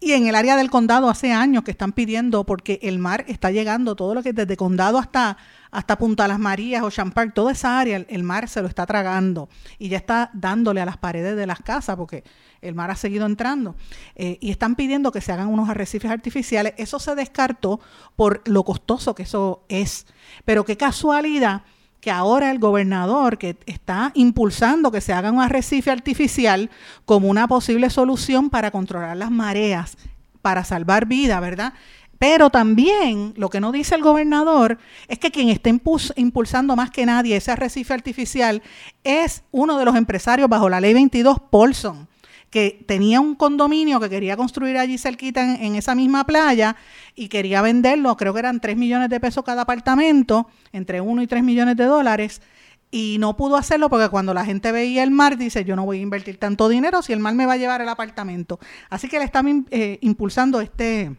Y 0.00 0.12
en 0.12 0.26
el 0.26 0.34
área 0.34 0.56
del 0.56 0.70
condado 0.70 1.08
hace 1.08 1.32
años 1.32 1.64
que 1.64 1.70
están 1.70 1.92
pidiendo, 1.92 2.44
porque 2.44 2.78
el 2.82 2.98
mar 2.98 3.24
está 3.28 3.50
llegando, 3.50 3.96
todo 3.96 4.14
lo 4.14 4.22
que 4.22 4.32
desde 4.32 4.56
condado 4.56 4.98
hasta, 4.98 5.36
hasta 5.70 5.96
Punta 5.96 6.28
Las 6.28 6.38
Marías 6.38 6.82
o 6.82 6.90
Champagne, 6.90 7.32
toda 7.32 7.52
esa 7.52 7.78
área, 7.78 8.04
el, 8.08 8.22
mar 8.22 8.48
se 8.48 8.60
lo 8.62 8.68
está 8.68 8.84
tragando 8.84 9.48
y 9.78 9.88
ya 9.88 9.96
está 9.96 10.30
dándole 10.34 10.80
a 10.80 10.86
las 10.86 10.96
paredes 10.96 11.36
de 11.36 11.46
las 11.46 11.60
casas, 11.60 11.96
porque 11.96 12.24
el 12.60 12.74
mar 12.74 12.90
ha 12.90 12.96
seguido 12.96 13.26
entrando. 13.26 13.76
Eh, 14.14 14.38
y 14.40 14.50
están 14.50 14.76
pidiendo 14.76 15.12
que 15.12 15.20
se 15.20 15.32
hagan 15.32 15.48
unos 15.48 15.68
arrecifes 15.68 16.10
artificiales. 16.10 16.74
Eso 16.76 16.98
se 16.98 17.14
descartó 17.14 17.80
por 18.16 18.42
lo 18.46 18.64
costoso 18.64 19.14
que 19.14 19.22
eso 19.22 19.64
es. 19.68 20.06
Pero 20.44 20.64
qué 20.64 20.76
casualidad 20.76 21.62
que 22.02 22.10
ahora 22.10 22.50
el 22.50 22.58
gobernador 22.58 23.38
que 23.38 23.56
está 23.64 24.10
impulsando 24.14 24.90
que 24.90 25.00
se 25.00 25.12
haga 25.12 25.30
un 25.30 25.40
arrecife 25.40 25.88
artificial 25.92 26.68
como 27.04 27.28
una 27.28 27.46
posible 27.46 27.90
solución 27.90 28.50
para 28.50 28.72
controlar 28.72 29.16
las 29.16 29.30
mareas, 29.30 29.96
para 30.42 30.64
salvar 30.64 31.06
vida, 31.06 31.38
¿verdad? 31.38 31.74
Pero 32.18 32.50
también 32.50 33.34
lo 33.36 33.50
que 33.50 33.60
no 33.60 33.70
dice 33.70 33.94
el 33.94 34.02
gobernador 34.02 34.78
es 35.06 35.20
que 35.20 35.30
quien 35.30 35.48
está 35.48 35.70
impulsando 36.16 36.74
más 36.74 36.90
que 36.90 37.06
nadie 37.06 37.36
ese 37.36 37.52
arrecife 37.52 37.94
artificial 37.94 38.62
es 39.04 39.44
uno 39.52 39.78
de 39.78 39.84
los 39.84 39.94
empresarios 39.94 40.48
bajo 40.48 40.68
la 40.68 40.80
ley 40.80 40.94
22, 40.94 41.36
Paulson 41.52 42.08
que 42.52 42.84
tenía 42.86 43.18
un 43.18 43.34
condominio 43.34 43.98
que 43.98 44.10
quería 44.10 44.36
construir 44.36 44.76
allí 44.76 44.98
cerquita 44.98 45.56
en, 45.56 45.74
esa 45.74 45.94
misma 45.94 46.24
playa 46.24 46.76
y 47.14 47.28
quería 47.28 47.62
venderlo, 47.62 48.14
creo 48.18 48.34
que 48.34 48.40
eran 48.40 48.60
3 48.60 48.76
millones 48.76 49.08
de 49.08 49.18
pesos 49.20 49.42
cada 49.42 49.62
apartamento, 49.62 50.46
entre 50.70 51.00
1 51.00 51.22
y 51.22 51.26
3 51.26 51.42
millones 51.42 51.78
de 51.78 51.86
dólares, 51.86 52.42
y 52.90 53.16
no 53.18 53.38
pudo 53.38 53.56
hacerlo 53.56 53.88
porque 53.88 54.10
cuando 54.10 54.34
la 54.34 54.44
gente 54.44 54.70
veía 54.70 55.02
el 55.02 55.10
mar 55.10 55.38
dice, 55.38 55.64
yo 55.64 55.76
no 55.76 55.86
voy 55.86 56.00
a 56.00 56.02
invertir 56.02 56.38
tanto 56.38 56.68
dinero 56.68 57.00
si 57.00 57.14
el 57.14 57.20
mar 57.20 57.34
me 57.34 57.46
va 57.46 57.54
a 57.54 57.56
llevar 57.56 57.80
el 57.80 57.88
apartamento. 57.88 58.60
Así 58.90 59.08
que 59.08 59.18
le 59.18 59.24
está 59.24 59.42
eh, 59.70 59.98
impulsando 60.02 60.60
este, 60.60 61.16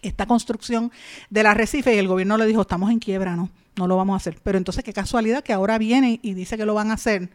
esta 0.00 0.24
construcción 0.24 0.90
del 1.28 1.44
arrecife 1.44 1.94
y 1.94 1.98
el 1.98 2.08
gobierno 2.08 2.38
le 2.38 2.46
dijo, 2.46 2.62
estamos 2.62 2.90
en 2.90 2.98
quiebra, 2.98 3.36
¿no? 3.36 3.50
No 3.76 3.86
lo 3.86 3.96
vamos 3.96 4.14
a 4.14 4.16
hacer. 4.16 4.38
Pero 4.42 4.58
entonces 4.58 4.82
qué 4.82 4.92
casualidad 4.92 5.44
que 5.44 5.52
ahora 5.52 5.78
viene 5.78 6.18
y 6.22 6.34
dice 6.34 6.56
que 6.56 6.66
lo 6.66 6.74
van 6.74 6.90
a 6.90 6.94
hacer. 6.94 7.30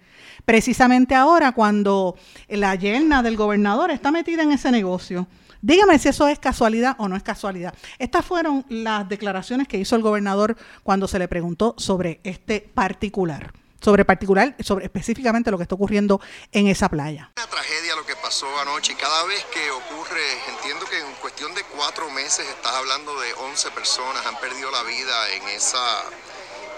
Precisamente 0.45 1.15
ahora 1.15 1.51
cuando 1.53 2.15
la 2.49 2.75
yerna 2.75 3.23
del 3.23 3.37
gobernador 3.37 3.91
está 3.91 4.11
metida 4.11 4.43
en 4.43 4.51
ese 4.51 4.71
negocio. 4.71 5.27
Dígame 5.61 5.99
si 5.99 6.09
eso 6.09 6.27
es 6.27 6.39
casualidad 6.39 6.95
o 6.97 7.07
no 7.07 7.15
es 7.15 7.23
casualidad. 7.23 7.75
Estas 7.99 8.25
fueron 8.25 8.65
las 8.67 9.07
declaraciones 9.07 9.67
que 9.67 9.77
hizo 9.77 9.95
el 9.95 10.01
gobernador 10.01 10.57
cuando 10.83 11.07
se 11.07 11.19
le 11.19 11.27
preguntó 11.27 11.75
sobre 11.77 12.19
este 12.23 12.61
particular 12.61 13.53
sobre 13.81 14.05
particular, 14.05 14.55
sobre 14.59 14.85
específicamente 14.85 15.49
lo 15.51 15.57
que 15.57 15.63
está 15.63 15.75
ocurriendo 15.75 16.21
en 16.51 16.67
esa 16.67 16.87
playa. 16.87 17.31
Una 17.35 17.47
tragedia 17.47 17.95
lo 17.95 18.05
que 18.05 18.15
pasó 18.15 18.45
anoche 18.61 18.95
cada 18.95 19.23
vez 19.25 19.43
que 19.45 19.71
ocurre, 19.71 20.21
entiendo 20.55 20.85
que 20.85 20.99
en 20.99 21.11
cuestión 21.19 21.53
de 21.55 21.63
cuatro 21.75 22.09
meses 22.11 22.47
estás 22.47 22.73
hablando 22.73 23.19
de 23.19 23.33
11 23.33 23.71
personas 23.71 24.25
han 24.25 24.39
perdido 24.39 24.69
la 24.71 24.83
vida 24.83 25.29
en 25.33 25.49
esa, 25.49 26.03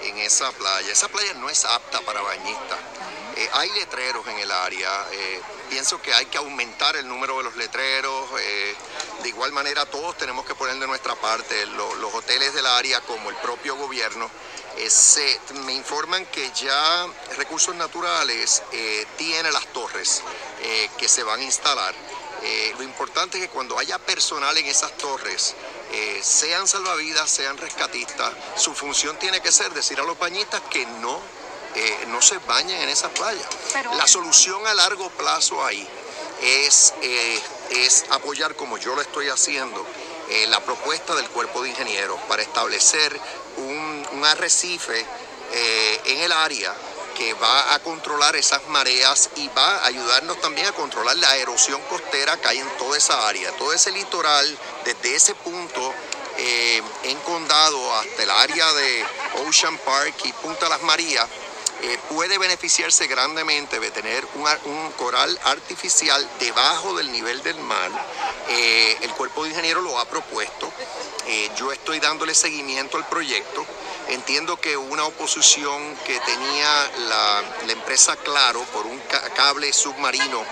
en 0.03 0.17
esa 0.19 0.51
playa. 0.51 0.91
Esa 0.91 1.07
playa 1.07 1.33
no 1.35 1.49
es 1.49 1.65
apta 1.65 2.01
para 2.01 2.21
bañistas. 2.21 2.79
Eh, 3.35 3.49
hay 3.53 3.69
letreros 3.71 4.25
en 4.27 4.37
el 4.39 4.51
área. 4.51 5.07
Eh, 5.11 5.41
pienso 5.69 6.01
que 6.01 6.13
hay 6.13 6.27
que 6.27 6.37
aumentar 6.37 6.95
el 6.95 7.07
número 7.07 7.37
de 7.37 7.43
los 7.43 7.55
letreros. 7.55 8.29
Eh, 8.39 8.75
de 9.23 9.29
igual 9.29 9.51
manera, 9.51 9.85
todos 9.85 10.17
tenemos 10.17 10.45
que 10.45 10.53
poner 10.55 10.77
de 10.77 10.87
nuestra 10.87 11.15
parte. 11.15 11.65
los 11.65 12.13
hoteles 12.13 12.53
del 12.53 12.65
área, 12.65 13.01
como 13.01 13.29
el 13.29 13.35
propio 13.37 13.75
gobierno, 13.75 14.29
me 15.65 15.73
informan 15.73 16.25
que 16.27 16.51
ya 16.51 17.07
Recursos 17.37 17.75
Naturales 17.75 18.63
tiene 19.17 19.51
las 19.51 19.65
torres 19.67 20.21
que 20.97 21.07
se 21.07 21.23
van 21.23 21.39
a 21.39 21.43
instalar. 21.43 21.93
lo 22.77 22.83
importante 22.83 23.37
es 23.37 23.45
que 23.45 23.49
cuando 23.49 23.77
haya 23.77 23.97
personal 23.99 24.57
en 24.57 24.65
esas 24.65 24.91
torres, 24.97 25.55
sean 26.21 26.67
salvavidas, 26.67 27.29
sean 27.29 27.57
rescatistas, 27.57 28.33
su 28.55 28.73
función 28.73 29.17
tiene 29.19 29.41
que 29.41 29.51
ser 29.51 29.73
decir 29.73 29.99
a 29.99 30.03
los 30.03 30.17
bañistas 30.17 30.61
que 30.69 30.85
no 30.85 31.19
eh, 31.75 32.05
no 32.09 32.21
se 32.21 32.37
bañen 32.39 32.81
en 32.81 32.89
esa 32.89 33.09
playa. 33.09 33.47
la 33.97 34.05
solución 34.05 34.65
a 34.67 34.73
largo 34.75 35.09
plazo 35.09 35.65
ahí 35.65 35.87
es, 36.41 36.93
eh, 37.01 37.41
es 37.71 38.05
apoyar, 38.11 38.55
como 38.55 38.77
yo 38.77 38.93
lo 38.95 39.01
estoy 39.01 39.29
haciendo, 39.29 39.83
eh, 40.29 40.45
la 40.47 40.59
propuesta 40.59 41.15
del 41.15 41.27
cuerpo 41.29 41.63
de 41.63 41.69
ingenieros 41.69 42.19
para 42.27 42.43
establecer 42.43 43.19
un, 43.57 44.07
un 44.11 44.25
arrecife 44.25 45.05
en 46.05 46.19
el 46.21 46.31
área 46.31 46.73
que 47.17 47.33
va 47.35 47.73
a 47.73 47.79
controlar 47.79 48.35
esas 48.35 48.67
mareas 48.67 49.29
y 49.35 49.47
va 49.49 49.77
a 49.77 49.85
ayudarnos 49.85 50.39
también 50.41 50.67
a 50.67 50.71
controlar 50.71 51.15
la 51.17 51.35
erosión 51.37 51.81
costera 51.89 52.37
que 52.37 52.47
hay 52.47 52.59
en 52.59 52.69
toda 52.77 52.97
esa 52.97 53.27
área, 53.27 53.51
todo 53.53 53.73
ese 53.73 53.91
litoral, 53.91 54.57
desde 54.85 55.15
ese 55.15 55.35
punto 55.35 55.93
en 56.35 57.19
Condado 57.19 57.95
hasta 57.95 58.23
el 58.23 58.31
área 58.31 58.73
de 58.73 59.05
Ocean 59.47 59.77
Park 59.79 60.15
y 60.23 60.33
Punta 60.33 60.67
Las 60.67 60.81
Marías, 60.81 61.27
eh, 61.83 61.99
puede 62.07 62.37
beneficiarse 62.37 63.07
grandemente 63.07 63.77
de 63.77 63.91
tener 63.91 64.25
un, 64.35 64.91
coral 64.93 65.37
artificial 65.43 66.25
debajo 66.39 66.95
del 66.95 67.11
nivel 67.11 67.43
del 67.43 67.57
mar. 67.57 67.91
Eh, 68.47 68.97
el 69.01 69.11
cuerpo 69.11 69.43
de 69.43 69.49
ingeniero 69.49 69.81
lo 69.81 69.99
ha 69.99 70.05
propuesto. 70.05 70.71
Eh, 71.27 71.51
yo 71.57 71.73
estoy 71.73 71.99
dándole 71.99 72.35
seguimiento 72.35 72.95
al 72.95 73.05
proyecto. 73.09 73.65
Entiendo 74.09 74.57
que 74.57 74.75
una 74.75 75.05
oposición 75.05 75.95
que 76.05 76.19
tenía 76.19 76.91
la, 77.07 77.43
empresa 77.69 78.15
Claro 78.17 78.61
por 78.73 78.85
un 78.85 78.99
cable 79.35 79.71
submarino 79.73 80.43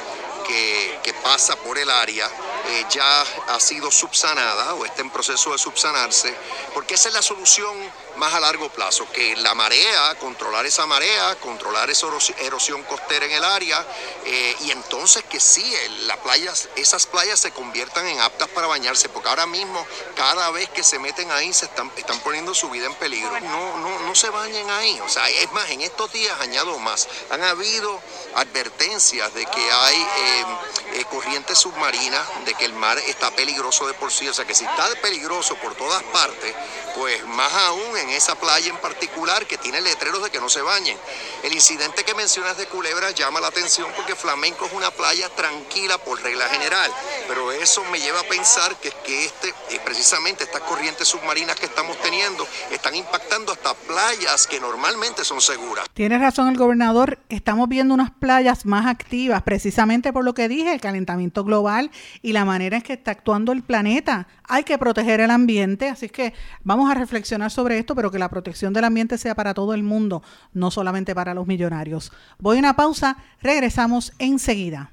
que, 0.48 1.14
pasa 1.24 1.56
por 1.56 1.78
el 1.78 1.90
área, 1.90 2.28
eh, 2.68 2.86
ya 2.90 3.22
ha 3.22 3.60
sido 3.60 3.92
subsanada 3.92 4.74
o 4.74 4.86
está 4.86 5.02
en 5.02 5.10
proceso 5.10 5.52
de 5.52 5.58
subsanarse, 5.58 6.34
porque 6.74 6.96
esa 6.96 7.10
es 7.10 7.14
la 7.14 7.22
solución 7.22 7.78
más 8.18 8.34
a 8.34 8.40
largo 8.40 8.70
plazo, 8.70 9.10
que 9.12 9.36
la 9.38 9.54
marea, 9.56 10.16
controlar 10.16 10.66
esa 10.66 10.86
marea, 10.86 11.36
controlar 11.36 11.90
esa 11.90 12.08
erosión 12.40 12.84
costera 12.84 13.26
en 13.26 13.32
el 13.32 13.44
área, 13.44 13.86
eh, 14.26 14.56
y 14.62 14.72
entonces 14.72 15.24
que 15.24 15.40
sí, 15.40 15.74
las 16.06 16.18
playas, 16.18 16.70
esas 16.76 17.06
playas 17.06 17.40
se 17.40 17.52
conviertan 17.52 18.08
en 18.08 18.20
aptas 18.20 18.50
para 18.50 18.68
bañarse, 18.68 19.10
porque 19.10 19.30
ahora 19.30 19.46
mismo 19.46 19.86
cada 20.16 20.50
vez 20.52 20.70
que 20.70 20.84
se 20.84 21.00
meten 21.00 21.32
ahí 21.32 21.54
se 21.54 21.66
están, 21.66 21.92
están 21.96 22.20
poniendo 22.20 22.54
su 22.54 22.70
vida 22.70 22.86
en 22.86 22.96
peligro. 22.96 23.40
No, 23.42 23.78
no, 23.78 24.00
no 24.00 24.16
se 24.16 24.30
bañen 24.30 24.70
ahí, 24.70 25.00
o 25.02 25.10
sea, 25.10 25.30
es 25.30 25.52
más, 25.52 25.70
en 25.70 25.82
estos 25.82 26.12
días 26.12 26.40
añado 26.42 26.78
más, 26.80 27.08
han 27.30 27.44
habido 27.44 28.00
advertencias 28.36 29.34
de 29.34 29.46
que 29.46 29.72
hay 29.72 30.08
eh, 30.94 31.06
corrientes 31.10 31.60
submarinas, 31.60 32.26
de 32.46 32.54
que 32.54 32.66
el 32.66 32.74
mar 32.74 32.98
está 33.00 33.32
peligroso 33.32 33.88
de 33.88 33.94
por 33.94 34.12
sí, 34.12 34.28
o 34.28 34.34
sea 34.34 34.46
que 34.46 34.56
si 34.56 34.66
está 34.66 34.90
peligroso 35.02 35.56
por 35.56 35.76
todas 35.76 36.04
partes, 36.04 36.56
pues 36.96 37.26
más 37.26 37.52
aún 37.54 37.98
en 38.02 38.10
esa 38.10 38.36
playa 38.36 38.70
en 38.70 38.78
particular 38.78 39.46
que 39.46 39.58
tiene 39.58 39.82
letreros 39.82 40.24
de 40.24 40.30
que 40.30 40.40
no 40.40 40.50
se 40.50 40.62
bañen. 40.62 40.98
El 41.44 41.54
incidente 41.54 42.04
que 42.04 42.14
mencionas 42.14 42.58
de 42.58 42.66
Culebra 42.68 43.12
llama 43.12 43.40
la 43.40 43.48
atención 43.48 43.90
porque 43.96 44.16
Flamenco 44.16 44.66
es 44.66 44.74
una 44.74 44.92
playa 44.92 45.30
tranquila 45.30 45.98
por 45.98 46.22
regla 46.22 46.46
general, 46.50 46.92
pero 47.28 47.52
eso 47.52 47.84
me 47.92 48.00
lleva 48.00 48.20
a 48.20 48.24
pensar 48.24 48.76
que, 48.78 48.92
que 49.06 49.26
este, 49.26 49.50
eh, 49.70 49.80
precisamente 49.84 50.44
estas 50.44 50.62
corrientes 50.62 51.08
submarinas 51.08 51.56
que 51.56 51.66
estamos 51.66 51.98
teniendo 52.02 52.48
están 52.72 52.96
impactando 52.96 53.52
hasta 53.52 53.74
playas 53.74 54.48
que 54.48 54.60
normalmente 54.60 55.24
son 55.24 55.42
seguras. 55.42 55.86
Tiene 55.94 56.18
razón 56.18 56.50
el 56.50 56.58
gobernador, 56.58 57.20
estamos 57.30 57.70
viendo 57.70 57.94
unas 57.94 58.12
playas 58.12 58.66
más 58.66 58.86
activas 58.86 59.44
precisamente 59.44 60.14
por 60.14 60.24
lo 60.24 60.34
que 60.34 60.48
dije, 60.48 60.74
el 60.74 60.82
calentamiento 60.82 61.44
global 61.44 61.92
y 62.22 62.34
la 62.34 62.46
manera 62.46 62.78
en 62.78 62.84
que 62.84 62.94
está 62.94 63.12
actuando 63.12 63.52
el 63.52 63.64
planeta. 63.64 64.28
Hay 64.44 64.64
que 64.64 64.78
proteger 64.78 65.22
el 65.22 65.32
ambiente, 65.32 65.90
así 65.90 66.10
que 66.10 66.34
vamos 66.64 66.92
a 66.92 66.94
reflexionar 66.94 67.52
sobre 67.52 67.78
esto, 67.78 67.91
pero 67.96 68.12
que 68.12 68.20
la 68.20 68.30
protección 68.30 68.74
del 68.74 68.86
ambiente 68.86 69.18
sea 69.18 69.36
para 69.36 69.54
todo 69.54 69.74
el 69.74 69.84
mundo, 69.84 70.24
no 70.54 70.72
solamente 70.72 71.16
para 71.16 71.34
los 71.34 71.48
millonarios. 71.48 72.12
Voy 72.40 72.58
a 72.58 72.60
una 72.60 72.76
pausa, 72.76 73.18
regresamos 73.42 74.14
enseguida. 74.20 74.92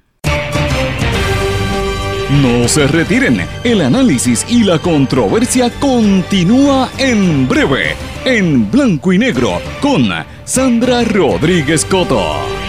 No 2.29 2.67
se 2.67 2.85
retiren, 2.85 3.41
el 3.63 3.81
análisis 3.81 4.45
y 4.47 4.63
la 4.63 4.77
controversia 4.77 5.71
continúa 5.79 6.89
en 6.99 7.47
breve, 7.47 7.95
en 8.23 8.69
blanco 8.69 9.11
y 9.11 9.17
negro, 9.17 9.59
con 9.81 10.09
Sandra 10.45 11.03
Rodríguez 11.03 11.83
Coto. 11.85 12.68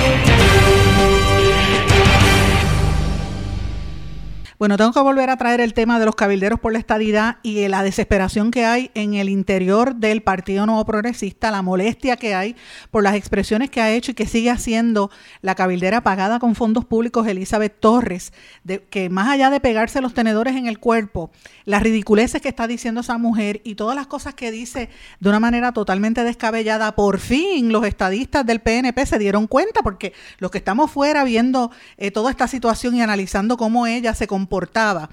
Bueno, 4.61 4.77
tengo 4.77 4.91
que 4.91 4.99
volver 4.99 5.31
a 5.31 5.37
traer 5.37 5.59
el 5.59 5.73
tema 5.73 5.97
de 5.97 6.05
los 6.05 6.13
cabilderos 6.13 6.59
por 6.59 6.71
la 6.71 6.77
estadidad 6.77 7.37
y 7.41 7.67
la 7.67 7.81
desesperación 7.81 8.51
que 8.51 8.63
hay 8.63 8.91
en 8.93 9.15
el 9.15 9.27
interior 9.27 9.95
del 9.95 10.21
Partido 10.21 10.67
Nuevo 10.67 10.85
Progresista, 10.85 11.49
la 11.49 11.63
molestia 11.63 12.15
que 12.15 12.35
hay 12.35 12.55
por 12.91 13.01
las 13.01 13.15
expresiones 13.15 13.71
que 13.71 13.81
ha 13.81 13.91
hecho 13.91 14.11
y 14.11 14.13
que 14.13 14.27
sigue 14.27 14.51
haciendo 14.51 15.09
la 15.41 15.55
cabildera 15.55 16.01
pagada 16.01 16.37
con 16.37 16.53
fondos 16.53 16.85
públicos 16.85 17.25
Elizabeth 17.25 17.79
Torres, 17.79 18.33
de, 18.63 18.83
que 18.83 19.09
más 19.09 19.29
allá 19.29 19.49
de 19.49 19.61
pegarse 19.61 19.99
los 19.99 20.13
tenedores 20.13 20.55
en 20.55 20.67
el 20.67 20.77
cuerpo, 20.77 21.31
las 21.65 21.81
ridiculeces 21.81 22.39
que 22.39 22.49
está 22.49 22.67
diciendo 22.67 23.01
esa 23.01 23.17
mujer 23.17 23.61
y 23.63 23.73
todas 23.73 23.95
las 23.95 24.05
cosas 24.05 24.35
que 24.35 24.51
dice 24.51 24.89
de 25.19 25.29
una 25.29 25.39
manera 25.39 25.71
totalmente 25.71 26.23
descabellada, 26.23 26.93
por 26.93 27.17
fin 27.17 27.71
los 27.71 27.83
estadistas 27.83 28.45
del 28.45 28.59
PNP 28.59 29.07
se 29.07 29.17
dieron 29.17 29.47
cuenta, 29.47 29.81
porque 29.81 30.13
los 30.37 30.51
que 30.51 30.59
estamos 30.59 30.91
fuera 30.91 31.23
viendo 31.23 31.71
eh, 31.97 32.11
toda 32.11 32.29
esta 32.29 32.47
situación 32.47 32.95
y 32.95 33.01
analizando 33.01 33.57
cómo 33.57 33.87
ella 33.87 34.13
se 34.13 34.27
comporta, 34.27 34.50
comportaba 34.51 35.09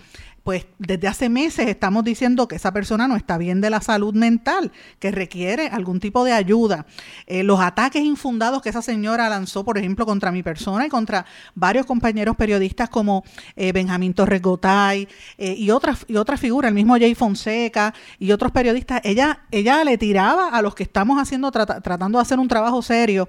pues 0.48 0.64
desde 0.78 1.08
hace 1.08 1.28
meses 1.28 1.68
estamos 1.68 2.04
diciendo 2.04 2.48
que 2.48 2.56
esa 2.56 2.72
persona 2.72 3.06
no 3.06 3.16
está 3.16 3.37
bien 3.37 3.61
de 3.61 3.68
la 3.68 3.82
salud 3.82 4.14
mental, 4.14 4.72
que 4.98 5.11
requiere 5.11 5.66
algún 5.66 6.00
tipo 6.00 6.24
de 6.24 6.32
ayuda. 6.32 6.87
Eh, 7.26 7.42
los 7.42 7.61
ataques 7.61 8.02
infundados 8.02 8.62
que 8.62 8.70
esa 8.70 8.80
señora 8.80 9.28
lanzó, 9.28 9.62
por 9.62 9.76
ejemplo, 9.76 10.06
contra 10.06 10.32
mi 10.32 10.42
persona 10.42 10.87
y 10.87 10.88
contra 10.88 11.26
varios 11.54 11.84
compañeros 11.84 12.34
periodistas 12.34 12.88
como 12.88 13.24
eh, 13.56 13.72
Benjamín 13.72 14.14
Torres 14.14 14.40
Gotay 14.40 15.06
eh, 15.37 15.52
y 15.52 15.70
otras 15.70 16.06
y 16.08 16.16
otras 16.16 16.40
figuras, 16.40 16.70
el 16.70 16.74
mismo 16.74 16.96
Jay 16.96 17.14
Fonseca 17.14 17.92
y 18.18 18.32
otros 18.32 18.50
periodistas, 18.50 19.02
ella, 19.04 19.40
ella 19.50 19.84
le 19.84 19.98
tiraba 19.98 20.48
a 20.48 20.62
los 20.62 20.74
que 20.74 20.82
estamos 20.82 21.20
haciendo, 21.20 21.52
tratando 21.52 22.16
de 22.16 22.22
hacer 22.22 22.38
un 22.38 22.48
trabajo 22.48 22.80
serio, 22.80 23.28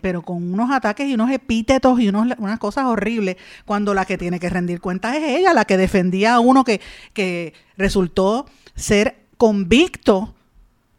pero 0.00 0.22
con 0.22 0.52
unos 0.52 0.70
ataques 0.70 1.08
y 1.08 1.14
unos 1.14 1.32
epítetos 1.32 1.98
y 1.98 2.08
unos, 2.08 2.28
unas 2.38 2.60
cosas 2.60 2.84
horribles, 2.84 3.36
cuando 3.64 3.94
la 3.94 4.04
que 4.04 4.16
tiene 4.16 4.38
que 4.38 4.48
rendir 4.48 4.80
cuentas 4.80 5.16
es 5.16 5.24
ella, 5.24 5.52
la 5.52 5.64
que 5.64 5.76
defendía 5.76 6.35
uno 6.40 6.64
que, 6.64 6.80
que 7.12 7.54
resultó 7.76 8.46
ser 8.74 9.16
convicto 9.36 10.34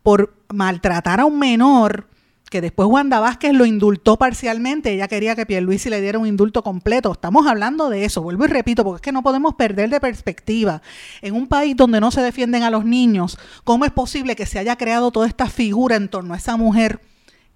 por 0.04 0.34
maltratar 0.50 1.19
a 1.19 1.26
un 1.26 1.39
menor, 1.39 2.08
que 2.50 2.62
después 2.62 2.88
Wanda 2.88 3.19
Vázquez 3.19 3.54
lo 3.54 3.65
indultó 3.65 4.17
parcialmente, 4.17 4.93
ella 4.93 5.08
quería 5.08 5.36
que 5.36 5.45
Pierluisi 5.45 5.89
le 5.89 6.02
diera 6.02 6.17
un 6.17 6.28
indulto 6.28 6.63
completo. 6.63 7.12
Estamos 7.12 7.45
hablando 7.45 7.89
de 7.89 8.06
eso, 8.06 8.21
vuelvo 8.21 8.45
y 8.45 8.47
repito, 8.47 8.84
porque 8.84 8.97
es 8.97 9.02
que 9.02 9.12
no 9.12 9.23
podemos 9.23 9.56
perder 9.56 9.89
de 9.89 10.00
perspectiva. 10.00 10.82
En 11.21 11.36
un 11.36 11.47
país 11.47 11.76
donde 11.76 12.00
no 12.00 12.12
se 12.12 12.21
defienden 12.21 12.63
a 12.63 12.69
los 12.69 12.86
niños, 12.86 13.38
¿cómo 13.63 13.86
es 13.86 13.91
posible 13.91 14.36
que 14.36 14.45
se 14.45 14.60
haya 14.60 14.78
creado 14.78 15.12
toda 15.12 15.28
esta 15.28 15.47
figura 15.47 15.95
en 15.95 16.10
torno 16.10 16.34
a 16.34 16.38
esa 16.38 16.56
mujer? 16.56 17.02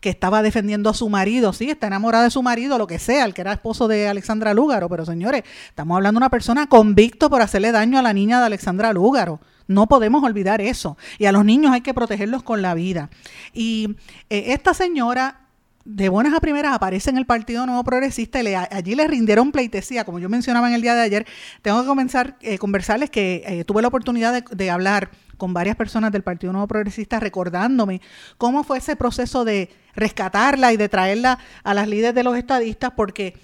Que 0.02 0.10
estaba 0.10 0.42
defendiendo 0.42 0.90
a 0.90 0.94
su 0.94 1.10
marido, 1.10 1.54
sí, 1.54 1.70
está 1.70 1.88
enamorada 1.88 2.26
de 2.26 2.32
su 2.32 2.42
marido, 2.44 2.78
lo 2.78 2.88
que 2.88 3.00
sea, 3.00 3.24
el 3.24 3.34
que 3.34 3.42
era 3.42 3.54
esposo 3.54 3.88
de 3.88 4.08
Alexandra 4.08 4.54
Lúgaro, 4.54 4.90
pero 4.90 5.06
señores, 5.06 5.44
estamos 5.70 5.96
hablando 5.96 6.18
de 6.20 6.24
una 6.24 6.30
persona 6.30 6.68
convicto 6.68 7.30
por 7.30 7.42
hacerle 7.42 7.72
daño 7.72 8.00
a 8.00 8.02
la 8.02 8.12
niña 8.12 8.40
de 8.40 8.48
Alexandra 8.48 8.92
Lúgaro. 8.92 9.40
No 9.68 9.88
podemos 9.88 10.24
olvidar 10.24 10.60
eso. 10.60 10.98
Y 11.18 11.26
a 11.26 11.32
los 11.32 11.46
niños 11.46 11.72
hay 11.72 11.82
que 11.82 11.94
protegerlos 11.94 12.44
con 12.44 12.62
la 12.62 12.74
vida. 12.74 13.10
Y 13.54 13.96
eh, 14.30 14.46
esta 14.48 14.74
señora 14.74 15.42
de 15.86 16.10
buenas 16.10 16.34
a 16.34 16.40
primeras 16.40 16.74
aparece 16.74 17.10
en 17.10 17.18
el 17.18 17.26
Partido 17.26 17.66
Nuevo 17.66 17.84
Progresista 17.84 18.42
y 18.42 18.54
allí 18.54 18.96
le 18.96 19.08
rindieron 19.08 19.52
pleitesía, 19.52 20.06
como 20.06 20.20
yo 20.20 20.30
mencionaba 20.30 20.68
en 20.68 20.76
el 20.76 20.82
día 20.82 20.94
de 20.94 21.02
ayer. 21.02 21.26
Tengo 21.62 21.82
que 21.82 21.88
comenzar 21.88 22.38
eh, 22.42 22.58
conversarles 22.58 23.10
que 23.10 23.44
eh, 23.46 23.64
tuve 23.66 23.82
la 23.82 23.88
oportunidad 23.88 24.44
de, 24.44 24.70
hablar 24.70 25.10
con 25.42 25.56
varias 25.56 25.76
personas 25.76 26.12
del 26.12 26.22
Partido 26.22 26.54
Nuevo 26.54 26.68
Progresista 26.68 27.20
recordándome 27.20 28.00
cómo 28.38 28.64
fue 28.64 28.78
ese 28.78 28.96
proceso 28.96 29.44
de 29.44 29.72
rescatarla 29.96 30.72
y 30.72 30.78
de 30.78 30.88
traerla 30.88 31.40
a 31.64 31.74
las 31.74 31.88
líderes 31.88 32.14
de 32.14 32.22
los 32.22 32.38
estadistas, 32.38 32.92
porque 32.96 33.40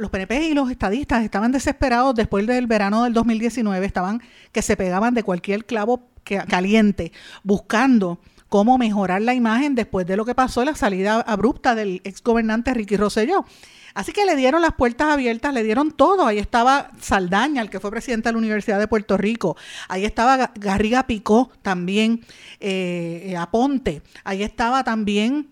los 0.00 0.10
PNP 0.10 0.48
y 0.48 0.52
los 0.52 0.70
estadistas 0.70 1.24
estaban 1.24 1.50
desesperados 1.50 2.14
después 2.14 2.46
del 2.46 2.66
verano 2.66 3.04
del 3.04 3.14
2019, 3.14 3.86
estaban 3.86 4.20
que 4.52 4.60
se 4.60 4.76
pegaban 4.76 5.14
de 5.14 5.22
cualquier 5.22 5.64
clavo 5.64 6.10
caliente, 6.46 7.10
buscando 7.42 8.20
cómo 8.50 8.76
mejorar 8.76 9.22
la 9.22 9.32
imagen 9.32 9.74
después 9.74 10.06
de 10.06 10.16
lo 10.16 10.26
que 10.26 10.34
pasó, 10.34 10.62
la 10.64 10.74
salida 10.74 11.20
abrupta 11.20 11.74
del 11.74 12.02
ex 12.04 12.22
gobernante 12.22 12.74
Ricky 12.74 12.98
Rosselló. 12.98 13.46
Así 13.94 14.12
que 14.12 14.24
le 14.24 14.36
dieron 14.36 14.60
las 14.60 14.74
puertas 14.74 15.08
abiertas, 15.08 15.54
le 15.54 15.62
dieron 15.62 15.92
todo. 15.92 16.26
Ahí 16.26 16.38
estaba 16.38 16.90
Saldaña, 17.00 17.62
el 17.62 17.70
que 17.70 17.80
fue 17.80 17.90
presidente 17.90 18.28
de 18.28 18.32
la 18.32 18.38
Universidad 18.38 18.78
de 18.78 18.88
Puerto 18.88 19.16
Rico. 19.16 19.56
Ahí 19.88 20.04
estaba 20.04 20.52
Garriga 20.54 21.06
Picó 21.06 21.50
también, 21.62 22.24
eh, 22.60 23.34
Aponte. 23.38 24.02
Ahí 24.24 24.42
estaba 24.42 24.84
también 24.84 25.48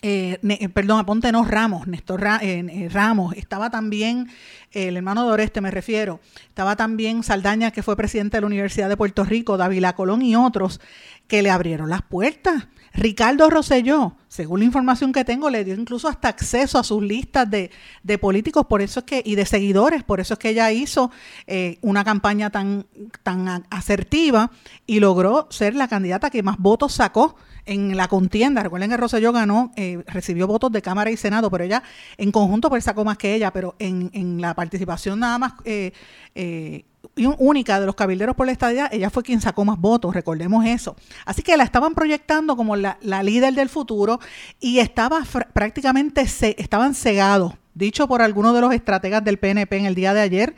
eh, 0.00 0.38
eh, 0.48 0.68
perdón, 0.68 1.00
Aponte 1.00 1.32
no 1.32 1.44
Ramos, 1.44 1.88
Néstor 1.88 2.20
Ramos, 2.20 3.34
estaba 3.34 3.68
también 3.68 4.28
el 4.70 4.96
hermano 4.96 5.26
de 5.26 5.32
Oreste, 5.32 5.60
me 5.60 5.72
refiero, 5.72 6.20
estaba 6.46 6.76
también 6.76 7.24
Saldaña, 7.24 7.72
que 7.72 7.82
fue 7.82 7.96
presidente 7.96 8.36
de 8.36 8.42
la 8.42 8.46
Universidad 8.46 8.88
de 8.88 8.96
Puerto 8.96 9.24
Rico, 9.24 9.56
Dávila 9.56 9.94
Colón 9.94 10.22
y 10.22 10.36
otros 10.36 10.80
que 11.28 11.42
le 11.42 11.50
abrieron 11.50 11.88
las 11.88 12.02
puertas. 12.02 12.66
Ricardo 12.94 13.48
Rosselló, 13.48 14.16
según 14.26 14.60
la 14.60 14.66
información 14.66 15.12
que 15.12 15.24
tengo, 15.24 15.50
le 15.50 15.62
dio 15.62 15.74
incluso 15.74 16.08
hasta 16.08 16.28
acceso 16.28 16.78
a 16.78 16.82
sus 16.84 17.02
listas 17.02 17.48
de, 17.48 17.70
políticos, 18.18 18.66
por 18.66 18.82
eso 18.82 19.00
es 19.00 19.06
que, 19.06 19.22
y 19.24 19.36
de 19.36 19.46
seguidores, 19.46 20.02
por 20.02 20.18
eso 20.18 20.34
es 20.34 20.40
que 20.40 20.48
ella 20.48 20.72
hizo 20.72 21.12
eh, 21.46 21.78
una 21.82 22.02
campaña 22.02 22.50
tan, 22.50 22.86
tan 23.22 23.66
asertiva 23.70 24.50
y 24.86 24.98
logró 24.98 25.46
ser 25.50 25.76
la 25.76 25.86
candidata 25.86 26.30
que 26.30 26.42
más 26.42 26.58
votos 26.58 26.94
sacó 26.94 27.36
en 27.68 27.96
la 27.96 28.08
contienda. 28.08 28.62
Recuerden 28.62 28.90
que 28.90 28.96
Rosselló 28.96 29.32
ganó, 29.32 29.72
eh, 29.76 30.02
recibió 30.06 30.46
votos 30.46 30.72
de 30.72 30.82
Cámara 30.82 31.10
y 31.10 31.16
Senado, 31.16 31.50
pero 31.50 31.64
ella 31.64 31.82
en 32.16 32.32
conjunto 32.32 32.70
pues 32.70 32.84
sacó 32.84 33.04
más 33.04 33.18
que 33.18 33.34
ella, 33.34 33.52
pero 33.52 33.76
en, 33.78 34.10
en 34.14 34.40
la 34.40 34.54
participación 34.54 35.20
nada 35.20 35.38
más 35.38 35.52
eh, 35.64 35.92
eh, 36.34 36.84
única 37.26 37.80
de 37.80 37.86
los 37.86 37.94
cabilderos 37.94 38.36
por 38.36 38.46
la 38.46 38.52
estadía, 38.52 38.88
ella 38.92 39.10
fue 39.10 39.22
quien 39.22 39.40
sacó 39.40 39.64
más 39.64 39.78
votos, 39.78 40.14
recordemos 40.14 40.64
eso. 40.64 40.96
Así 41.24 41.42
que 41.42 41.56
la 41.56 41.64
estaban 41.64 41.94
proyectando 41.94 42.56
como 42.56 42.76
la, 42.76 42.98
la 43.00 43.22
líder 43.22 43.54
del 43.54 43.68
futuro 43.68 44.20
y 44.60 44.78
estaba 44.78 45.22
prácticamente, 45.52 46.26
se, 46.26 46.54
estaban 46.58 46.94
cegados, 46.94 47.54
dicho 47.74 48.08
por 48.08 48.22
algunos 48.22 48.54
de 48.54 48.60
los 48.60 48.72
estrategas 48.72 49.24
del 49.24 49.38
PNP 49.38 49.76
en 49.76 49.86
el 49.86 49.94
día 49.94 50.14
de 50.14 50.20
ayer, 50.20 50.54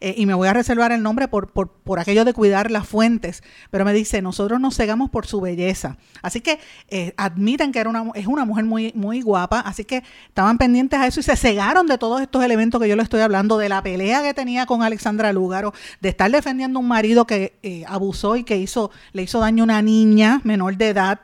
eh, 0.00 0.14
y 0.16 0.26
me 0.26 0.34
voy 0.34 0.48
a 0.48 0.52
reservar 0.52 0.92
el 0.92 1.02
nombre 1.02 1.28
por, 1.28 1.50
por, 1.50 1.68
por, 1.70 1.98
aquello 1.98 2.24
de 2.24 2.32
cuidar 2.32 2.70
las 2.70 2.86
fuentes, 2.86 3.42
pero 3.70 3.84
me 3.84 3.92
dice, 3.92 4.22
nosotros 4.22 4.60
nos 4.60 4.76
cegamos 4.76 5.10
por 5.10 5.26
su 5.26 5.40
belleza. 5.40 5.96
Así 6.22 6.40
que 6.40 6.58
eh, 6.88 7.14
admiten 7.16 7.72
que 7.72 7.78
era 7.78 7.90
una, 7.90 8.10
es 8.14 8.26
una 8.26 8.44
mujer 8.44 8.64
muy, 8.64 8.92
muy 8.94 9.20
guapa, 9.20 9.60
así 9.60 9.84
que 9.84 10.02
estaban 10.28 10.58
pendientes 10.58 10.98
a 10.98 11.06
eso 11.06 11.20
y 11.20 11.22
se 11.22 11.36
cegaron 11.36 11.86
de 11.86 11.98
todos 11.98 12.20
estos 12.20 12.44
elementos 12.44 12.80
que 12.80 12.88
yo 12.88 12.96
le 12.96 13.02
estoy 13.02 13.20
hablando, 13.20 13.58
de 13.58 13.68
la 13.68 13.82
pelea 13.82 14.22
que 14.22 14.34
tenía 14.34 14.66
con 14.66 14.82
Alexandra 14.82 15.32
Lúgaro, 15.32 15.72
de 16.00 16.08
estar 16.08 16.30
defendiendo 16.30 16.78
a 16.78 16.82
un 16.82 16.88
marido 16.88 17.26
que 17.26 17.54
eh, 17.62 17.84
abusó 17.86 18.36
y 18.36 18.44
que 18.44 18.56
hizo, 18.56 18.90
le 19.12 19.22
hizo 19.22 19.40
daño 19.40 19.62
a 19.62 19.64
una 19.64 19.82
niña 19.82 20.40
menor 20.44 20.76
de 20.76 20.88
edad, 20.88 21.20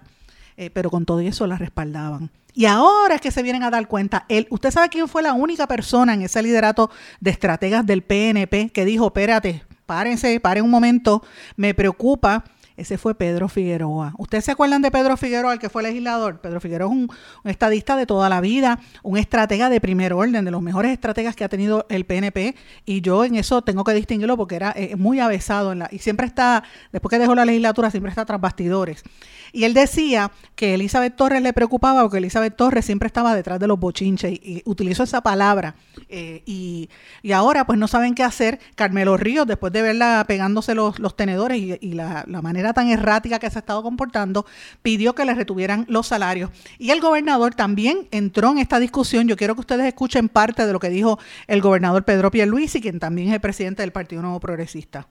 pero 0.74 0.90
con 0.90 1.06
todo 1.06 1.20
eso 1.20 1.46
la 1.46 1.56
respaldaban. 1.56 2.30
Y 2.61 2.66
ahora 2.66 3.14
es 3.14 3.23
que 3.23 3.31
se 3.31 3.42
vienen 3.42 3.62
a 3.62 3.70
dar 3.70 3.88
cuenta. 3.88 4.27
Él, 4.29 4.46
¿Usted 4.51 4.70
sabe 4.70 4.90
quién 4.90 5.09
fue 5.09 5.23
la 5.23 5.33
única 5.33 5.66
persona 5.66 6.12
en 6.12 6.20
ese 6.20 6.42
liderato 6.42 6.90
de 7.18 7.31
estrategas 7.31 7.87
del 7.87 8.03
PNP 8.03 8.68
que 8.68 8.85
dijo, 8.85 9.07
espérate, 9.07 9.64
párense, 9.87 10.38
paren 10.40 10.64
un 10.64 10.70
momento, 10.70 11.23
me 11.57 11.73
preocupa? 11.73 12.44
Ese 12.81 12.97
fue 12.97 13.14
Pedro 13.14 13.49
Figueroa. 13.49 14.14
¿Ustedes 14.16 14.47
se 14.47 14.53
acuerdan 14.53 14.81
de 14.81 14.90
Pedro 14.90 15.16
Figueroa, 15.19 15.53
el 15.53 15.59
que 15.59 15.69
fue 15.69 15.83
legislador? 15.83 16.40
Pedro 16.40 16.61
Figueroa 16.61 16.88
es 16.90 16.97
un, 16.97 17.11
estadista 17.45 17.95
de 17.95 18.07
toda 18.07 18.31
la 18.31 18.40
vida, 18.40 18.81
un 19.03 19.19
estratega 19.19 19.69
de 19.69 19.81
primer 19.83 20.14
orden, 20.14 20.45
de 20.45 20.51
los 20.51 20.62
mejores 20.62 20.90
estrategas 20.93 21.37
que 21.37 21.45
ha 21.45 21.51
tenido 21.51 21.85
el 21.90 22.07
PNP. 22.07 22.55
Y 22.87 23.03
yo 23.03 23.25
en 23.25 23.35
eso 23.35 23.61
tengo 23.62 23.85
que 23.85 23.93
distinguirlo 23.93 24.38
porque 24.38 24.57
era 24.57 24.73
eh, 24.75 24.97
muy 24.97 25.21
avesado 25.21 25.75
la, 25.75 25.88
y 25.90 25.99
siempre 25.99 26.27
está, 26.27 26.64
después 26.90 27.11
que 27.11 27.19
dejó 27.19 27.35
la 27.35 27.45
legislatura, 27.45 27.90
siempre 27.90 28.11
está 28.11 28.25
tras 28.25 28.40
bastidores. 28.40 29.05
Y 29.53 29.64
él 29.64 29.75
decía 29.75 30.31
que 30.55 30.75
Elizabeth 30.75 31.16
Torres 31.16 31.43
le 31.43 31.53
preocupaba 31.53 32.03
porque 32.03 32.19
Elizabeth 32.19 32.57
Torres 32.57 32.85
siempre 32.85 33.07
estaba 33.07 33.35
detrás 33.35 33.59
de 33.59 33.66
los 33.66 33.79
bochinches 33.79 34.33
y, 34.33 34.62
utilizó 34.64 35.03
esa 35.03 35.21
palabra. 35.21 35.75
Eh, 36.09 36.43
y, 36.47 36.88
ahora 37.33 37.64
pues 37.64 37.79
no 37.79 37.88
saben 37.88 38.14
qué 38.14 38.23
hacer. 38.23 38.61
Carmelo 38.75 39.16
Ríos, 39.16 39.47
después 39.47 39.73
de 39.73 39.83
verla 39.83 40.25
pegándose 40.27 40.75
los, 40.75 41.16
tenedores 41.16 41.59
y, 41.59 41.93
la, 41.93 42.25
manera 42.43 42.69
tan 42.72 42.88
errática 42.88 43.38
que 43.38 43.50
se 43.50 43.59
ha 43.59 43.61
estado 43.61 43.83
comportando, 43.83 44.46
pidió 44.83 45.14
que 45.14 45.24
le 45.24 45.35
retuvieran 45.35 45.85
los 45.88 46.06
salarios. 46.06 46.50
Y 46.78 46.90
el 46.90 47.00
gobernador 47.00 47.54
también 47.54 48.09
entró 48.11 48.50
en 48.50 48.59
esta 48.59 48.78
discusión. 48.78 49.28
Yo 49.28 49.37
quiero 49.37 49.54
que 49.54 49.61
ustedes 49.61 49.87
escuchen 49.87 50.28
parte 50.28 50.66
de 50.66 50.72
lo 50.72 50.80
que 50.80 50.90
dijo 50.90 51.18
el 51.46 51.61
gobernador 51.61 52.04
Pedro 52.04 52.30
Pierluisi, 52.30 52.80
quien 52.80 52.98
también 52.98 53.28
es 53.28 53.35
el 53.35 53.40
presidente 53.40 53.83
del 53.83 53.92
Partido 53.92 54.22
Nuevo 54.22 54.40
Progresista 54.40 55.06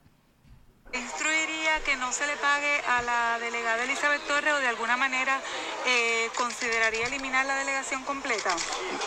que 1.84 1.96
no 1.96 2.12
se 2.12 2.28
le 2.28 2.36
pague 2.38 2.82
a 2.88 3.02
la 3.02 3.40
delegada 3.40 3.84
Elizabeth 3.84 4.22
Torres 4.28 4.54
o 4.54 4.58
de 4.58 4.68
alguna 4.68 4.98
manera 4.98 5.42
eh, 5.86 6.30
consideraría 6.36 7.08
eliminar 7.08 7.46
la 7.46 7.56
delegación 7.56 8.04
completa? 8.04 8.56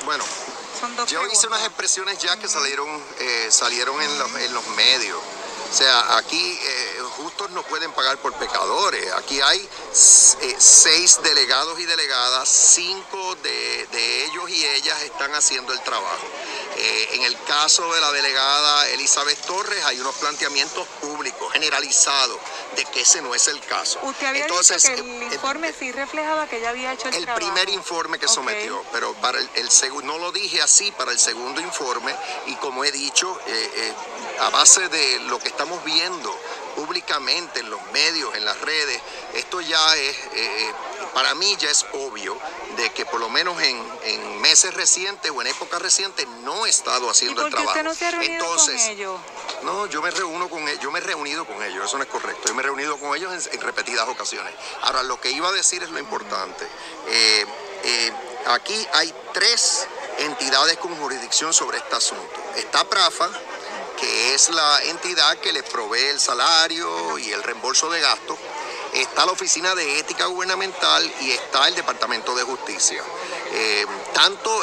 Bueno, 0.05 0.25
yo 1.07 1.27
hice 1.27 1.47
unas 1.47 1.65
expresiones 1.65 2.19
ya 2.19 2.37
que 2.39 2.49
salieron, 2.49 2.89
eh, 3.21 3.49
salieron 3.51 4.01
en 4.01 4.19
los, 4.19 4.37
en 4.37 4.55
los 4.55 4.67
medios. 4.69 5.19
O 5.73 5.75
sea, 5.75 6.19
aquí 6.19 6.59
eh, 6.63 6.99
justos 7.17 7.51
no 7.53 7.63
pueden 7.63 7.91
pagar 7.93 8.19
por 8.19 8.35
pecadores. 8.35 9.11
Aquí 9.13 9.41
hay 9.41 9.67
seis 9.91 11.19
delegados 11.23 11.81
y 11.81 11.87
delegadas, 11.87 12.47
cinco 12.47 13.35
de, 13.37 13.87
de, 13.91 14.25
ellos 14.27 14.51
y 14.51 14.67
ellas 14.67 15.01
están 15.01 15.35
haciendo 15.35 15.73
el 15.73 15.81
trabajo. 15.81 16.27
Eh, 16.77 17.09
en 17.13 17.23
el 17.23 17.43
caso 17.45 17.91
de 17.95 18.03
la 18.03 18.13
delegada 18.13 18.89
Elizabeth 18.89 19.39
Torres 19.47 19.83
hay 19.87 19.99
unos 20.01 20.15
planteamientos 20.17 20.87
públicos 21.01 21.51
generalizados 21.53 22.39
de 22.77 22.85
que 22.87 23.01
ese 23.01 23.23
no 23.23 23.35
es 23.35 23.49
el 23.49 23.61
caso. 23.61 23.99
Usted 24.03 24.27
había 24.27 24.43
Entonces, 24.43 24.83
dicho 24.83 24.95
que 24.97 25.01
el 25.01 25.23
eh, 25.23 25.35
informe 25.35 25.73
sí 25.73 25.91
reflejaba 25.91 26.47
que 26.49 26.59
ella 26.59 26.69
había 26.69 26.93
hecho 26.93 27.09
el, 27.09 27.15
el 27.15 27.35
primer 27.35 27.71
informe 27.71 28.19
que 28.19 28.29
sometió, 28.29 28.85
pero 28.93 29.15
para 29.15 29.39
el, 29.39 29.71
segundo 29.71 30.13
no 30.13 30.19
lo 30.19 30.33
dije 30.33 30.61
así 30.61 30.93
para 30.93 31.13
el 31.13 31.19
segundo 31.19 31.61
informe 31.63 32.15
y 32.47 32.57
como 32.57 32.85
he 32.85 32.93
dicho 32.93 33.39
a 34.41 34.51
base 34.51 34.89
de 34.89 35.21
lo 35.21 35.39
que 35.39 35.49
estamos 35.63 35.85
viendo 35.85 36.37
públicamente 36.75 37.61
en 37.61 37.71
los 37.71 37.81
medios, 37.93 38.35
en 38.35 38.45
las 38.45 38.61
redes, 38.63 39.01
esto 39.35 39.61
ya 39.61 39.97
es, 39.97 40.17
eh, 40.35 40.73
para 41.15 41.37
mí 41.37 41.57
ya 41.57 41.71
es 41.71 41.87
obvio 41.93 42.37
de 42.77 42.91
que 42.91 43.07
por 43.07 43.21
lo 43.21 43.29
menos 43.29 43.63
en, 43.63 44.41
meses 44.41 44.75
recientes 44.75 45.31
o 45.31 45.41
en 45.41 45.47
épocas 45.47 45.81
recientes 45.81 46.27
no 46.43 46.67
he 46.67 46.69
estado 46.69 47.09
haciendo 47.09 47.47
el 47.47 47.53
trabajo. 47.53 47.71
Usted 47.71 47.85
no 47.85 47.95
se 47.95 48.07
ha 48.07 48.11
reunido 48.11 48.35
Entonces, 48.35 48.83
con 48.83 48.91
ellos? 48.91 49.21
No, 49.63 49.87
yo 49.87 50.03
me 50.03 50.11
reúno 50.11 50.51
con 50.51 50.67
ellos, 50.67 50.81
yo 50.83 50.91
me 50.91 50.99
he 50.99 51.03
reunido 51.03 51.45
con 51.45 51.63
ellos, 51.63 51.85
eso 51.87 51.97
no 51.97 52.03
es 52.03 52.11
correcto, 52.11 52.49
yo 52.49 52.55
me 52.55 52.63
he 52.63 52.65
reunido 52.65 52.99
con 52.99 53.17
ellos 53.17 53.49
en, 53.53 53.61
repetidas 53.61 54.09
ocasiones. 54.09 54.53
Ahora, 54.81 55.05
lo 55.05 55.21
que 55.21 55.31
iba 55.31 55.49
a 55.49 55.53
decir 55.53 55.81
es 55.85 55.91
lo 55.91 56.01
importante. 56.01 56.67
Eh, 57.07 57.47
eh, 57.85 58.13
aquí 58.49 58.89
hay 58.95 59.15
tres 59.33 59.87
entidades 60.19 60.77
con 60.79 60.97
jurisdicción 60.97 61.55
sobre 61.55 61.79
este 61.79 61.95
asunto. 61.95 62.35
Está 62.57 62.83
PRAFA, 62.83 63.31
que 64.03 64.35
es 64.35 64.51
la 64.51 64.83
entidad 64.87 65.39
que 65.39 65.53
les 65.53 65.63
provee 65.63 66.09
el 66.09 66.19
salario 66.19 67.19
y 67.19 67.31
el 67.31 67.41
reembolso 67.41 67.89
de 67.89 68.01
gastos, 68.01 68.37
está 68.93 69.25
la 69.25 69.31
Oficina 69.31 69.77
de 69.77 70.01
Ética 70.01 70.27
Gubernamental 70.27 71.09
y 71.21 71.31
está 71.31 71.69
el 71.69 71.77
Departamento 71.77 72.35
de 72.35 72.43
Justicia. 72.43 73.01
Eh, 73.53 73.87
tanto 74.13 74.61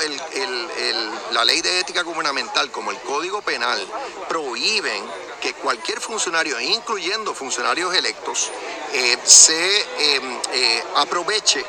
la 1.31 1.45
Ley 1.45 1.61
de 1.61 1.79
Ética 1.79 2.01
Gubernamental 2.01 2.69
como 2.69 2.91
el 2.91 2.99
Código 2.99 3.41
Penal 3.41 3.79
prohíben 4.27 5.05
que 5.39 5.53
cualquier 5.53 6.01
funcionario, 6.01 6.59
incluyendo 6.59 7.33
funcionarios 7.33 7.95
electos, 7.95 8.51
eh, 8.91 9.17
se 9.23 9.85
eh, 9.99 10.83
aproveche 10.97 11.63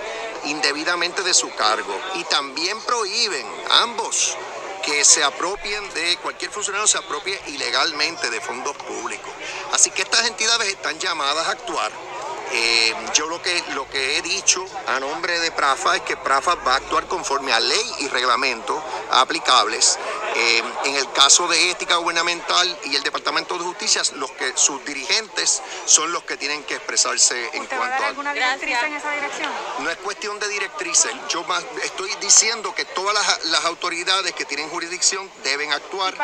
indebidamente 0.46 1.22
de 1.22 1.35
su 1.35 1.54
cargo 1.54 1.96
y 2.14 2.24
también 2.24 2.80
prohíben 2.80 3.46
ambos 3.70 4.37
que 4.83 5.05
se 5.05 5.23
apropien 5.23 5.88
de, 5.95 6.16
cualquier 6.19 6.51
funcionario 6.51 6.87
se 6.87 6.99
apropie 6.99 7.40
ilegalmente 7.47 8.31
de 8.31 8.40
fondos 8.40 8.77
públicos. 8.77 9.33
Así 9.73 9.90
que 9.90 10.03
estas 10.03 10.27
entidades 10.27 10.69
están 10.69 10.99
llamadas 10.99 11.47
a 11.47 11.53
actuar 11.53 12.10
eh, 12.53 12.95
yo 13.15 13.27
lo 13.27 13.41
que, 13.41 13.63
lo 13.75 13.89
que 13.89 14.19
he 14.19 14.23
dicho 14.23 14.65
a 14.87 14.99
nombre 14.99 15.39
de 15.41 15.53
PRAFA 15.53 15.97
es 15.97 16.03
que 16.03 16.17
PRAFA 16.17 16.57
va 16.57 16.75
a 16.75 16.77
actuar 16.77 17.07
conforme 17.07 17.53
a 17.53 17.61
ley 17.61 17.93
y 18.01 18.09
reglamento 18.09 18.83
aplicables. 19.11 19.99
Eh, 20.35 20.63
en 20.85 20.95
el 20.97 21.11
caso 21.13 21.49
de 21.49 21.71
ética 21.71 21.97
gubernamental 21.97 22.79
y 22.85 22.97
el 22.97 23.03
Departamento 23.03 23.57
de 23.59 23.65
Justicia, 23.65 24.03
los 24.17 24.31
que 24.33 24.53
sus 24.57 24.85
dirigentes 24.85 25.63
son 25.85 26.13
los 26.13 26.23
que 26.25 26.37
tienen 26.37 26.63
que 26.65 26.75
expresarse 26.75 27.51
en 27.53 27.67
cuanto 27.67 28.05
a... 28.05 28.07
alguna 28.09 28.33
directriz 28.33 28.77
en 28.85 28.95
esa 28.95 29.11
dirección? 29.13 29.51
No 29.81 29.91
es 29.91 29.97
cuestión 29.99 30.39
de 30.39 30.49
directrices. 30.49 31.13
Yo 31.29 31.45
más 31.45 31.65
estoy 31.85 32.11
diciendo 32.21 32.75
que 32.75 32.85
todas 32.85 33.15
las, 33.45 33.65
autoridades 33.65 34.33
que 34.33 34.45
tienen 34.45 34.69
jurisdicción 34.71 35.31
deben 35.45 35.73
actuar 35.73 36.15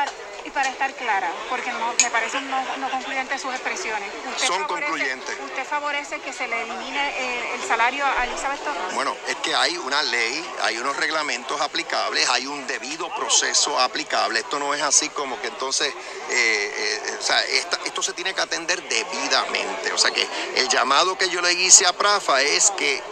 y 0.46 0.50
para 0.50 0.68
estar 0.68 0.94
clara, 0.94 1.28
porque 1.50 1.72
no, 1.72 1.92
me 2.00 2.10
parecen 2.10 2.48
no, 2.48 2.76
no 2.76 2.88
concluyentes 2.88 3.42
sus 3.42 3.52
expresiones. 3.52 4.08
Son 4.46 4.62
concluyentes. 4.64 5.36
¿Usted 5.44 5.66
favorece 5.66 6.20
que 6.20 6.32
se 6.32 6.46
le 6.46 6.62
elimine 6.62 7.08
eh, 7.18 7.54
el, 7.54 7.62
salario 7.66 8.04
a 8.06 8.24
Elizabeth 8.24 8.62
Torres? 8.62 8.94
Bueno, 8.94 9.16
es 9.26 9.34
que 9.36 9.54
hay 9.56 9.76
una 9.76 10.00
ley, 10.04 10.44
hay 10.62 10.78
unos 10.78 10.96
reglamentos 10.96 11.60
aplicables, 11.60 12.28
hay 12.28 12.46
un 12.46 12.64
debido 12.68 13.12
proceso 13.16 13.78
aplicable. 13.80 14.38
Esto 14.38 14.60
no 14.60 14.72
es 14.72 14.82
así 14.82 15.08
como 15.08 15.40
que 15.40 15.48
entonces, 15.48 15.92
eh, 16.30 16.74
eh, 17.10 17.16
o 17.18 17.22
sea, 17.22 17.40
esto 17.42 18.02
se 18.02 18.12
tiene 18.12 18.32
que 18.32 18.40
atender 18.40 18.80
debidamente. 18.88 19.92
O 19.92 19.98
sea 19.98 20.12
que 20.12 20.28
el 20.54 20.68
llamado 20.68 21.18
que 21.18 21.28
yo 21.28 21.40
le 21.40 21.54
hice 21.54 21.86
a 21.86 21.92
Prafa 21.92 22.40
es 22.40 22.70
que 22.72 23.02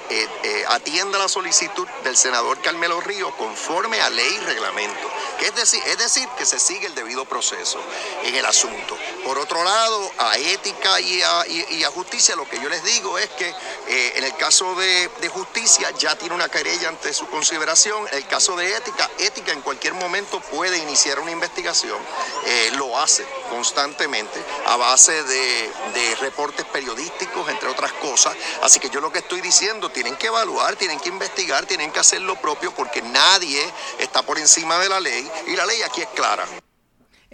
atienda 0.69 1.19
la 1.19 1.29
solicitud 1.29 1.89
del 2.05 2.17
senador 2.17 2.61
Carmelo 2.61 3.01
Río 3.01 3.37
conforme 3.37 4.01
a 4.01 4.09
ley 4.11 4.39
y 4.41 4.45
reglamento. 4.45 5.11
Que 5.41 5.47
es 5.47 5.55
decir, 5.57 5.83
es 5.87 5.99
decir, 5.99 6.29
que 6.39 6.47
se 6.47 6.61
sigue 6.61 6.87
el 6.87 6.95
debido 6.95 7.24
proceso 7.25 7.81
en 8.23 8.35
el 8.35 8.45
asunto. 8.45 8.97
Por 9.25 9.39
otro 9.39 9.63
lado, 9.65 10.11
a 10.19 10.39
ética 10.39 11.01
y 11.01 11.23
a, 11.23 11.91
justicia, 11.91 12.35
lo 12.37 12.49
que 12.49 12.61
yo 12.61 12.69
les 12.69 12.83
digo 12.85 13.19
es 13.19 13.29
que 13.31 13.49
eh, 13.89 14.13
en 14.17 14.25
el 14.25 14.35
caso 14.37 14.75
de, 14.75 15.11
justicia 15.29 15.91
ya 15.99 16.17
tiene 16.17 16.35
una 16.35 16.49
querella 16.49 16.89
ante 16.89 17.13
su 17.13 17.27
consideración. 17.29 18.07
En 18.13 18.19
el 18.19 18.27
caso 18.27 18.57
de 18.57 18.77
ética, 18.77 19.11
ética 19.19 19.53
en 19.53 19.63
cualquier 19.63 19.95
momento 19.95 20.41
puede 20.41 20.79
iniciar 20.79 21.19
una 21.19 21.31
investigación, 21.31 21.99
eh, 22.47 22.73
lo 22.77 22.99
hace 22.99 23.25
constantemente 23.51 24.41
a 24.67 24.77
base 24.77 25.23
de 25.25 26.17
reportes 26.21 26.65
periodísticos, 26.67 27.49
entre 27.49 27.69
otras 27.69 27.93
cosas. 27.95 28.35
Así 28.63 28.81
que 28.81 28.91
yo 28.91 29.01
lo 29.01 29.13
que 29.13 29.21
estoy 29.21 29.41
diciendo, 29.41 29.91
tienen 29.91 30.17
que 30.17 30.27
evaluar, 30.29 30.77
tienen 30.77 31.01
que 31.01 31.09
investigar, 31.09 31.67
tienen 31.67 31.91
que 31.91 32.01
hacer 32.01 32.21
lo 32.21 32.37
propio 32.37 32.75
porque 32.75 33.03
nadie 33.03 33.63
está 33.99 34.23
por 34.23 34.39
encima 34.39 34.79
de 34.79 34.89
la 34.89 35.01
ley 35.01 35.31
y 35.47 35.57
la 35.57 35.67
ley 35.67 35.83
aquí 35.83 36.03
es 36.03 36.09
clara. 36.09 36.45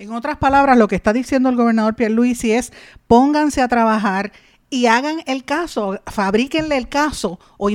En 0.01 0.13
otras 0.13 0.39
palabras, 0.39 0.79
lo 0.79 0.89
que 0.89 0.97
está 0.97 1.13
diciendo 1.13 1.51
el 1.51 1.57
gobernador 1.57 1.95
Pierluisi 1.95 2.53
es 2.53 2.73
pónganse 3.07 3.61
a 3.61 3.69
trabajar 3.69 4.33
y 4.73 4.87
hagan 4.87 5.23
el 5.27 5.45
caso, 5.45 6.01
fabríquenle 6.07 6.77
el 6.77 6.89
caso, 6.89 7.41
o, 7.59 7.71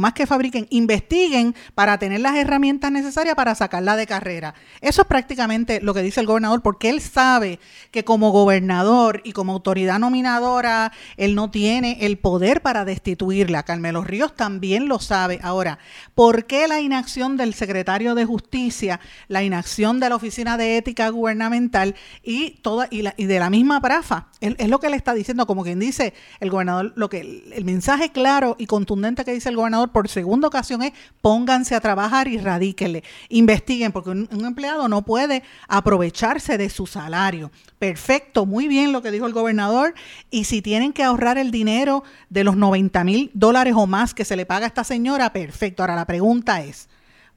más 0.00 0.12
que 0.14 0.26
fabriquen, 0.26 0.66
investiguen 0.70 1.54
para 1.76 1.96
tener 1.98 2.20
las 2.20 2.34
herramientas 2.34 2.90
necesarias 2.90 3.36
para 3.36 3.54
sacarla 3.54 3.94
de 3.94 4.08
carrera. 4.08 4.54
Eso 4.80 5.02
es 5.02 5.08
prácticamente 5.08 5.80
lo 5.80 5.94
que 5.94 6.02
dice 6.02 6.18
el 6.18 6.26
gobernador, 6.26 6.60
porque 6.60 6.90
él 6.90 7.00
sabe 7.00 7.60
que 7.92 8.04
como 8.04 8.32
gobernador 8.32 9.22
y 9.24 9.32
como 9.32 9.52
autoridad 9.52 10.00
nominadora, 10.00 10.90
él 11.16 11.36
no 11.36 11.52
tiene 11.52 11.98
el 12.00 12.18
poder 12.18 12.62
para 12.62 12.84
destituirla. 12.84 13.62
Carmelo 13.62 14.02
Ríos 14.02 14.34
también 14.34 14.88
lo 14.88 14.98
sabe. 14.98 15.38
Ahora, 15.44 15.78
¿por 16.16 16.46
qué 16.46 16.66
la 16.66 16.80
inacción 16.80 17.36
del 17.36 17.54
secretario 17.54 18.16
de 18.16 18.24
Justicia, 18.24 18.98
la 19.28 19.44
inacción 19.44 20.00
de 20.00 20.08
la 20.08 20.16
Oficina 20.16 20.56
de 20.56 20.78
Ética 20.78 21.08
Gubernamental 21.10 21.94
y, 22.24 22.58
toda, 22.62 22.88
y, 22.90 23.04
y 23.16 23.26
de 23.26 23.38
la 23.38 23.50
misma 23.50 23.80
Prafa? 23.80 24.26
es 24.40 24.68
lo 24.68 24.80
que 24.80 24.88
le 24.88 24.96
está 24.96 25.14
diciendo, 25.14 25.46
como 25.46 25.62
quien 25.62 25.78
dice, 25.78 26.14
el 26.40 26.50
gobernador, 26.50 26.92
lo 26.96 27.08
que 27.10 27.44
el 27.52 27.64
mensaje 27.64 28.10
claro 28.10 28.56
y 28.58 28.66
contundente 28.66 29.24
que 29.24 29.32
dice 29.32 29.50
el 29.50 29.56
gobernador 29.56 29.90
por 29.90 30.08
segunda 30.08 30.48
ocasión 30.48 30.82
es 30.82 30.92
pónganse 31.20 31.74
a 31.74 31.80
trabajar 31.80 32.28
y 32.28 32.38
radíquenle, 32.38 33.04
investiguen, 33.28 33.92
porque 33.92 34.10
un, 34.10 34.28
empleado 34.44 34.88
no 34.88 35.02
puede 35.02 35.42
aprovecharse 35.68 36.56
de 36.56 36.70
su 36.70 36.86
salario. 36.86 37.50
Perfecto, 37.78 38.46
muy 38.46 38.68
bien 38.68 38.92
lo 38.92 39.02
que 39.02 39.10
dijo 39.10 39.26
el 39.26 39.34
gobernador. 39.34 39.94
Y 40.30 40.44
si 40.44 40.62
tienen 40.62 40.92
que 40.92 41.02
ahorrar 41.02 41.36
el 41.36 41.50
dinero 41.50 42.04
de 42.30 42.44
los 42.44 42.56
90 42.56 43.04
mil 43.04 43.30
dólares 43.34 43.74
o 43.76 43.86
más 43.86 44.14
que 44.14 44.24
se 44.24 44.36
le 44.36 44.46
paga 44.46 44.64
a 44.64 44.68
esta 44.68 44.84
señora, 44.84 45.32
perfecto. 45.32 45.82
Ahora 45.82 45.94
la 45.94 46.06
pregunta 46.06 46.62
es, 46.62 46.88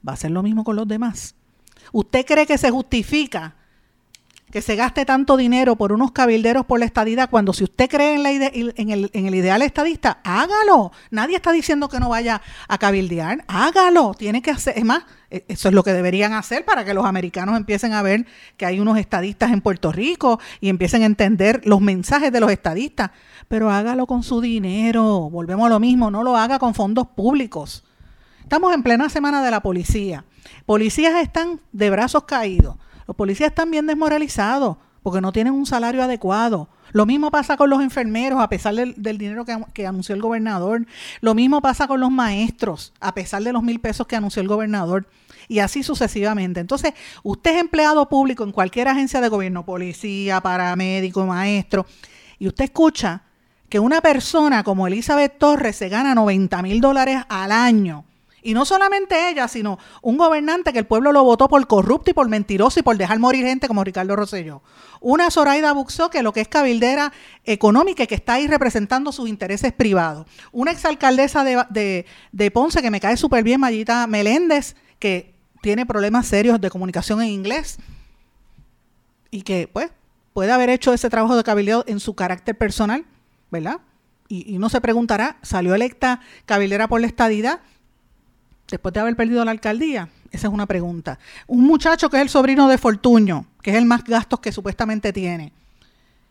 ¿va 0.06 0.14
a 0.14 0.16
ser 0.16 0.30
lo 0.30 0.42
mismo 0.42 0.64
con 0.64 0.76
los 0.76 0.88
demás? 0.88 1.34
¿Usted 1.92 2.24
cree 2.24 2.46
que 2.46 2.58
se 2.58 2.70
justifica? 2.70 3.54
Que 4.54 4.62
se 4.62 4.76
gaste 4.76 5.04
tanto 5.04 5.36
dinero 5.36 5.74
por 5.74 5.92
unos 5.92 6.12
cabilderos 6.12 6.64
por 6.64 6.78
la 6.78 6.86
estadidad, 6.86 7.28
cuando 7.28 7.52
si 7.52 7.64
usted 7.64 7.90
cree 7.90 8.14
en, 8.14 8.22
la 8.22 8.30
en, 8.30 8.90
el, 8.90 9.10
en 9.12 9.26
el 9.26 9.34
ideal 9.34 9.62
estadista, 9.62 10.20
hágalo. 10.22 10.92
Nadie 11.10 11.34
está 11.34 11.50
diciendo 11.50 11.88
que 11.88 11.98
no 11.98 12.10
vaya 12.10 12.40
a 12.68 12.78
cabildear, 12.78 13.44
hágalo. 13.48 14.14
Tiene 14.14 14.42
que 14.42 14.52
hacer, 14.52 14.78
es 14.78 14.84
más, 14.84 15.06
e, 15.28 15.44
eso 15.48 15.66
es 15.66 15.74
lo 15.74 15.82
que 15.82 15.92
deberían 15.92 16.34
hacer 16.34 16.64
para 16.64 16.84
que 16.84 16.94
los 16.94 17.04
americanos 17.04 17.56
empiecen 17.56 17.94
a 17.94 18.02
ver 18.02 18.26
que 18.56 18.64
hay 18.64 18.78
unos 18.78 18.96
estadistas 18.96 19.50
en 19.50 19.60
Puerto 19.60 19.90
Rico 19.90 20.38
y 20.60 20.68
empiecen 20.68 21.02
a 21.02 21.06
entender 21.06 21.62
los 21.64 21.80
mensajes 21.80 22.30
de 22.30 22.38
los 22.38 22.52
estadistas. 22.52 23.10
Pero 23.48 23.72
hágalo 23.72 24.06
con 24.06 24.22
su 24.22 24.40
dinero. 24.40 25.30
Volvemos 25.30 25.66
a 25.66 25.70
lo 25.70 25.80
mismo, 25.80 26.12
no 26.12 26.22
lo 26.22 26.36
haga 26.36 26.60
con 26.60 26.74
fondos 26.76 27.08
públicos. 27.08 27.82
Estamos 28.40 28.72
en 28.72 28.84
plena 28.84 29.08
semana 29.08 29.42
de 29.42 29.50
la 29.50 29.62
policía. 29.62 30.24
Policías 30.64 31.20
están 31.20 31.60
de 31.72 31.90
brazos 31.90 32.22
caídos. 32.22 32.76
Los 33.06 33.16
policías 33.16 33.50
están 33.50 33.70
bien 33.70 33.86
desmoralizados 33.86 34.76
porque 35.02 35.20
no 35.20 35.32
tienen 35.32 35.52
un 35.52 35.66
salario 35.66 36.02
adecuado. 36.02 36.68
Lo 36.92 37.04
mismo 37.04 37.30
pasa 37.30 37.58
con 37.58 37.68
los 37.68 37.82
enfermeros, 37.82 38.40
a 38.40 38.48
pesar 38.48 38.74
del, 38.74 39.18
dinero 39.18 39.44
que, 39.44 39.86
anunció 39.86 40.14
el 40.14 40.22
gobernador. 40.22 40.86
Lo 41.20 41.34
mismo 41.34 41.60
pasa 41.60 41.86
con 41.86 42.00
los 42.00 42.10
maestros, 42.10 42.94
a 43.00 43.12
pesar 43.12 43.42
de 43.42 43.52
los 43.52 43.62
mil 43.62 43.80
pesos 43.80 44.06
que 44.06 44.16
anunció 44.16 44.40
el 44.40 44.48
gobernador. 44.48 45.06
Y 45.46 45.58
así 45.58 45.82
sucesivamente. 45.82 46.60
Entonces, 46.60 46.94
usted 47.22 47.56
es 47.56 47.60
empleado 47.60 48.08
público 48.08 48.44
en 48.44 48.52
cualquier 48.52 48.88
agencia 48.88 49.20
de 49.20 49.28
gobierno, 49.28 49.66
policía, 49.66 50.40
paramédico, 50.40 51.26
maestro, 51.26 51.84
y 52.38 52.48
usted 52.48 52.64
escucha 52.64 53.24
que 53.68 53.78
una 53.78 54.00
persona 54.00 54.64
como 54.64 54.86
Elizabeth 54.86 55.36
Torres 55.38 55.76
se 55.76 55.90
gana 55.90 56.14
90 56.14 56.62
mil 56.62 56.80
dólares 56.80 57.22
al 57.28 57.52
año 57.52 58.04
y 58.44 58.52
no 58.52 58.66
solamente 58.66 59.30
ella, 59.30 59.48
sino 59.48 59.78
un 60.02 60.18
gobernante 60.18 60.72
que 60.72 60.78
el 60.78 60.86
pueblo 60.86 61.12
lo 61.12 61.24
votó 61.24 61.48
por 61.48 61.66
corrupto 61.66 62.10
y 62.10 62.14
por 62.14 62.28
mentiroso 62.28 62.78
y 62.78 62.82
por 62.82 62.98
dejar 62.98 63.18
morir 63.18 63.46
gente 63.46 63.66
como 63.66 63.82
Ricardo 63.82 64.14
Rosselló. 64.14 64.62
Una 65.00 65.30
Zoraida 65.30 65.72
Buxó 65.72 66.10
que 66.10 66.22
lo 66.22 66.34
que 66.34 66.42
es 66.42 66.48
cabildera 66.48 67.12
económica 67.44 68.02
y 68.02 68.06
que 68.06 68.14
está 68.14 68.34
ahí 68.34 68.46
representando 68.46 69.12
sus 69.12 69.30
intereses 69.30 69.72
privados. 69.72 70.26
Una 70.52 70.72
exalcaldesa 70.72 71.42
de, 71.42 72.04
de, 72.32 72.50
Ponce 72.50 72.82
que 72.82 72.90
me 72.90 73.00
cae 73.00 73.16
súper 73.16 73.42
bien, 73.42 73.60
Mayita 73.60 74.06
Meléndez, 74.06 74.76
que 74.98 75.34
tiene 75.62 75.86
problemas 75.86 76.26
serios 76.26 76.60
de 76.60 76.68
comunicación 76.68 77.22
en 77.22 77.28
inglés 77.28 77.78
y 79.30 79.40
que 79.40 79.70
pues 79.72 79.90
puede 80.34 80.52
haber 80.52 80.68
hecho 80.68 80.92
ese 80.92 81.08
trabajo 81.08 81.34
de 81.34 81.44
cabildeo 81.44 81.84
en 81.86 81.98
su 81.98 82.14
carácter 82.14 82.58
personal, 82.58 83.06
¿verdad? 83.50 83.80
Y, 84.28 84.56
uno 84.56 84.68
se 84.68 84.82
preguntará, 84.82 85.38
¿salió 85.40 85.74
electa 85.74 86.20
cabildera 86.44 86.88
por 86.88 87.00
la 87.00 87.06
estadidad 87.06 87.60
después 88.70 88.92
de 88.92 89.00
haber 89.00 89.16
perdido 89.16 89.44
la 89.44 89.50
alcaldía? 89.50 90.08
Esa 90.30 90.48
es 90.48 90.52
una 90.52 90.66
pregunta. 90.66 91.18
Un 91.46 91.64
muchacho 91.64 92.10
que 92.10 92.16
es 92.16 92.22
el 92.22 92.28
sobrino 92.28 92.68
de 92.68 92.76
Fortuño, 92.76 93.46
que 93.62 93.70
es 93.70 93.76
el 93.76 93.84
más 93.84 94.02
gastos 94.04 94.40
que 94.40 94.50
supuestamente 94.50 95.12
tiene, 95.12 95.52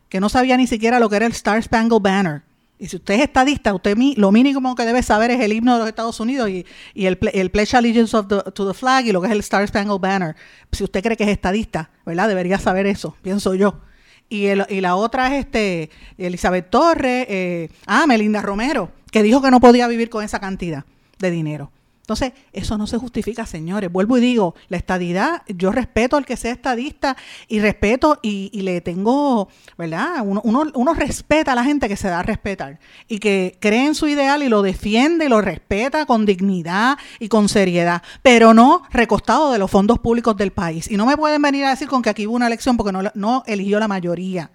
que 0.10 0.20
no 0.20 0.28
sabía 0.28 0.58
ni 0.58 0.68
siquiera 0.68 1.00
lo 1.00 1.10
que 1.10 1.16
era 1.16 1.26
el 1.26 1.32
Star 1.32 1.62
Spangled 1.64 2.02
Banner. 2.02 2.42
Y 2.80 2.88
si 2.88 2.98
usted 2.98 3.14
es 3.14 3.22
estadista, 3.22 3.74
usted 3.74 3.98
lo 4.18 4.32
mínimo 4.34 4.76
que 4.76 4.84
debe 4.84 5.02
saber 5.04 5.32
es 5.32 5.40
el 5.40 5.54
himno 5.54 5.74
de 5.74 5.80
los 5.80 5.88
Estados 5.88 6.20
Unidos 6.20 6.50
y, 6.50 6.66
el, 6.96 7.18
Pledge 7.18 7.78
Allegiance 7.78 8.18
of 8.18 8.28
to 8.28 8.68
the 8.68 8.74
Flag 8.74 9.06
y 9.06 9.14
lo 9.14 9.22
que 9.22 9.28
es 9.28 9.34
el 9.34 9.40
Star 9.40 9.66
Spangled 9.66 10.02
Banner. 10.02 10.36
Si 10.72 10.84
usted 10.84 11.02
cree 11.02 11.16
que 11.16 11.24
es 11.24 11.30
estadista, 11.30 11.92
¿verdad? 12.06 12.28
Debería 12.28 12.60
saber 12.60 12.86
eso, 12.88 13.16
pienso 13.22 13.56
yo. 13.56 13.80
Y, 14.28 14.48
y 14.48 14.82
la 14.82 14.96
otra 14.98 15.34
es 15.34 15.46
este 15.46 15.92
Elizabeth 16.18 16.70
Torres, 16.70 17.26
eh, 17.30 17.70
ah, 17.86 18.06
Melinda 18.06 18.42
Romero, 18.42 18.92
que 19.12 19.24
dijo 19.24 19.42
que 19.42 19.50
no 19.50 19.62
podía 19.62 19.88
vivir 19.88 20.10
con 20.10 20.24
esa 20.26 20.42
cantidad 20.42 20.84
de 21.20 21.32
dinero. 21.32 21.72
Entonces, 22.04 22.34
eso 22.51 22.78
no 22.78 22.86
se 22.86 22.97
justifica, 22.97 23.45
señores. 23.45 23.89
Vuelvo 23.89 24.18
y 24.18 24.22
digo, 24.22 24.56
la 24.68 24.76
estadidad, 24.76 25.43
yo 25.47 25.72
respeto 25.72 26.18
al 26.18 26.26
que 26.26 26.36
sea 26.36 26.51
estadista 26.51 27.16
y 27.47 27.62
respeto 27.62 28.20
y, 28.22 28.49
le 28.62 28.82
tengo, 28.82 29.47
¿verdad? 29.78 30.22
Uno, 30.26 30.93
respeta 30.93 31.54
a 31.54 31.56
la 31.56 31.64
gente 31.64 31.88
que 31.88 31.95
se 31.95 32.10
da 32.10 32.20
a 32.20 32.24
respetar 32.24 32.78
y 33.08 33.20
que 33.20 33.58
cree 33.62 33.86
en 33.86 33.95
su 33.95 34.10
ideal 34.10 34.43
y 34.43 34.49
lo 34.49 34.62
defiende 34.62 35.28
y 35.28 35.30
lo 35.30 35.39
respeta 35.39 36.06
con 36.06 36.26
dignidad 36.26 36.97
y 37.20 37.30
con 37.30 37.47
seriedad, 37.47 38.04
pero 38.22 38.54
no 38.54 38.84
recostado 38.91 39.54
de 39.54 39.60
los 39.60 39.72
fondos 39.72 39.99
públicos 39.99 40.36
del 40.36 40.51
país. 40.51 40.91
Y 40.91 40.97
no 40.97 41.06
me 41.06 41.16
pueden 41.16 41.41
venir 41.41 41.64
a 41.64 41.70
decir 41.70 41.88
con 41.88 42.01
que 42.01 42.10
aquí 42.10 42.28
hubo 42.28 42.36
una 42.36 42.47
elección 42.47 42.76
porque 42.76 42.91
no, 42.91 43.01
no 43.14 43.43
eligió 43.47 43.80
la 43.80 43.88
mayoría, 43.88 44.51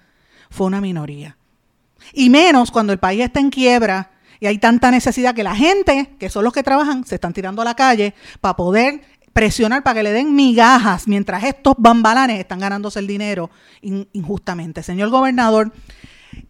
fue 0.50 0.66
una 0.66 0.82
minoría. 0.82 1.38
Y 2.12 2.28
menos 2.28 2.70
cuando 2.70 2.92
el 2.92 2.98
país 2.98 3.22
está 3.22 3.40
en 3.40 3.48
quiebra 3.48 4.17
y 4.40 4.46
hay 4.46 4.58
tanta 4.58 4.90
necesidad 4.90 5.34
que 5.34 5.42
la 5.42 5.54
gente, 5.54 6.14
que 6.18 6.30
son 6.30 6.44
los 6.44 6.52
que 6.52 6.62
trabajan, 6.62 7.04
se 7.04 7.16
están 7.16 7.32
tirando 7.32 7.62
a 7.62 7.64
la 7.64 7.74
calle 7.74 8.14
para 8.40 8.56
poder 8.56 9.00
presionar 9.32 9.82
para 9.82 9.94
que 9.94 10.02
le 10.02 10.12
den 10.12 10.34
migajas 10.34 11.06
mientras 11.06 11.44
estos 11.44 11.74
bambalanes 11.78 12.40
están 12.40 12.58
ganándose 12.58 12.98
el 12.98 13.06
dinero 13.06 13.50
injustamente. 13.82 14.82
Señor 14.82 15.10
gobernador, 15.10 15.72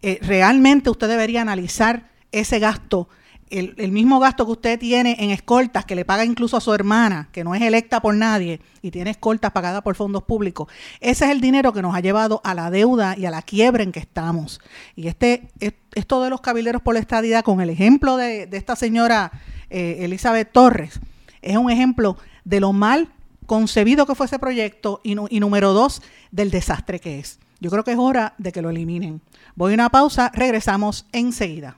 eh, 0.01 0.19
realmente 0.21 0.89
usted 0.89 1.07
debería 1.07 1.41
analizar 1.41 2.09
ese 2.31 2.59
gasto 2.59 3.07
el, 3.49 3.91
mismo 3.91 4.19
gasto 4.19 4.45
que 4.45 4.51
usted 4.51 4.79
tiene 4.79 5.15
en 5.19 5.31
escoltas, 5.31 5.85
que 5.85 5.95
le 5.95 6.05
paga 6.05 6.25
incluso 6.25 6.57
a 6.57 6.61
su 6.61 6.73
hermana, 6.73 7.29
que 7.31 7.43
no 7.43 7.55
es 7.55 7.61
electa 7.61 8.01
por 8.01 8.15
nadie 8.15 8.59
y 8.81 8.91
tiene 8.91 9.11
escoltas 9.11 9.51
pagadas 9.51 9.81
por 9.81 9.95
fondos 9.95 10.23
públicos, 10.23 10.67
ese 10.99 11.25
es 11.25 11.31
el 11.31 11.41
dinero 11.41 11.73
que 11.73 11.81
nos 11.81 11.95
ha 11.95 11.99
llevado 11.99 12.41
a 12.43 12.53
la 12.53 12.69
deuda 12.69 13.15
y 13.17 13.25
a 13.25 13.31
la 13.31 13.41
quiebra 13.41 13.83
en 13.83 13.91
que 13.91 13.99
estamos. 13.99 14.61
Y 14.95 15.07
este, 15.07 15.49
esto 15.95 16.23
de 16.23 16.29
los 16.29 16.41
cabileros 16.41 16.81
por 16.81 16.93
la 16.93 16.99
estadidad, 16.99 17.43
con 17.43 17.61
el 17.61 17.69
ejemplo 17.69 18.17
de, 18.17 18.47
esta 18.51 18.75
señora 18.75 19.31
eh, 19.69 19.97
Elizabeth 20.01 20.51
Torres, 20.51 20.99
es 21.41 21.57
un 21.57 21.71
ejemplo 21.71 22.17
de 22.43 22.59
lo 22.59 22.73
mal 22.73 23.09
concebido 23.45 24.05
que 24.05 24.15
fue 24.15 24.27
ese 24.27 24.37
proyecto 24.37 25.01
y, 25.03 25.15
y 25.35 25.39
número 25.39 25.73
dos, 25.73 26.01
del 26.31 26.51
desastre 26.51 26.99
que 26.99 27.19
es. 27.19 27.39
Yo 27.59 27.69
creo 27.69 27.83
que 27.83 27.91
es 27.91 27.97
hora 27.97 28.35
de 28.37 28.51
que 28.51 28.61
lo 28.61 28.69
eliminen. 28.69 29.21
Voy 29.55 29.73
a 29.73 29.75
una 29.75 29.89
pausa, 29.89 30.31
regresamos 30.33 31.07
enseguida. 31.11 31.77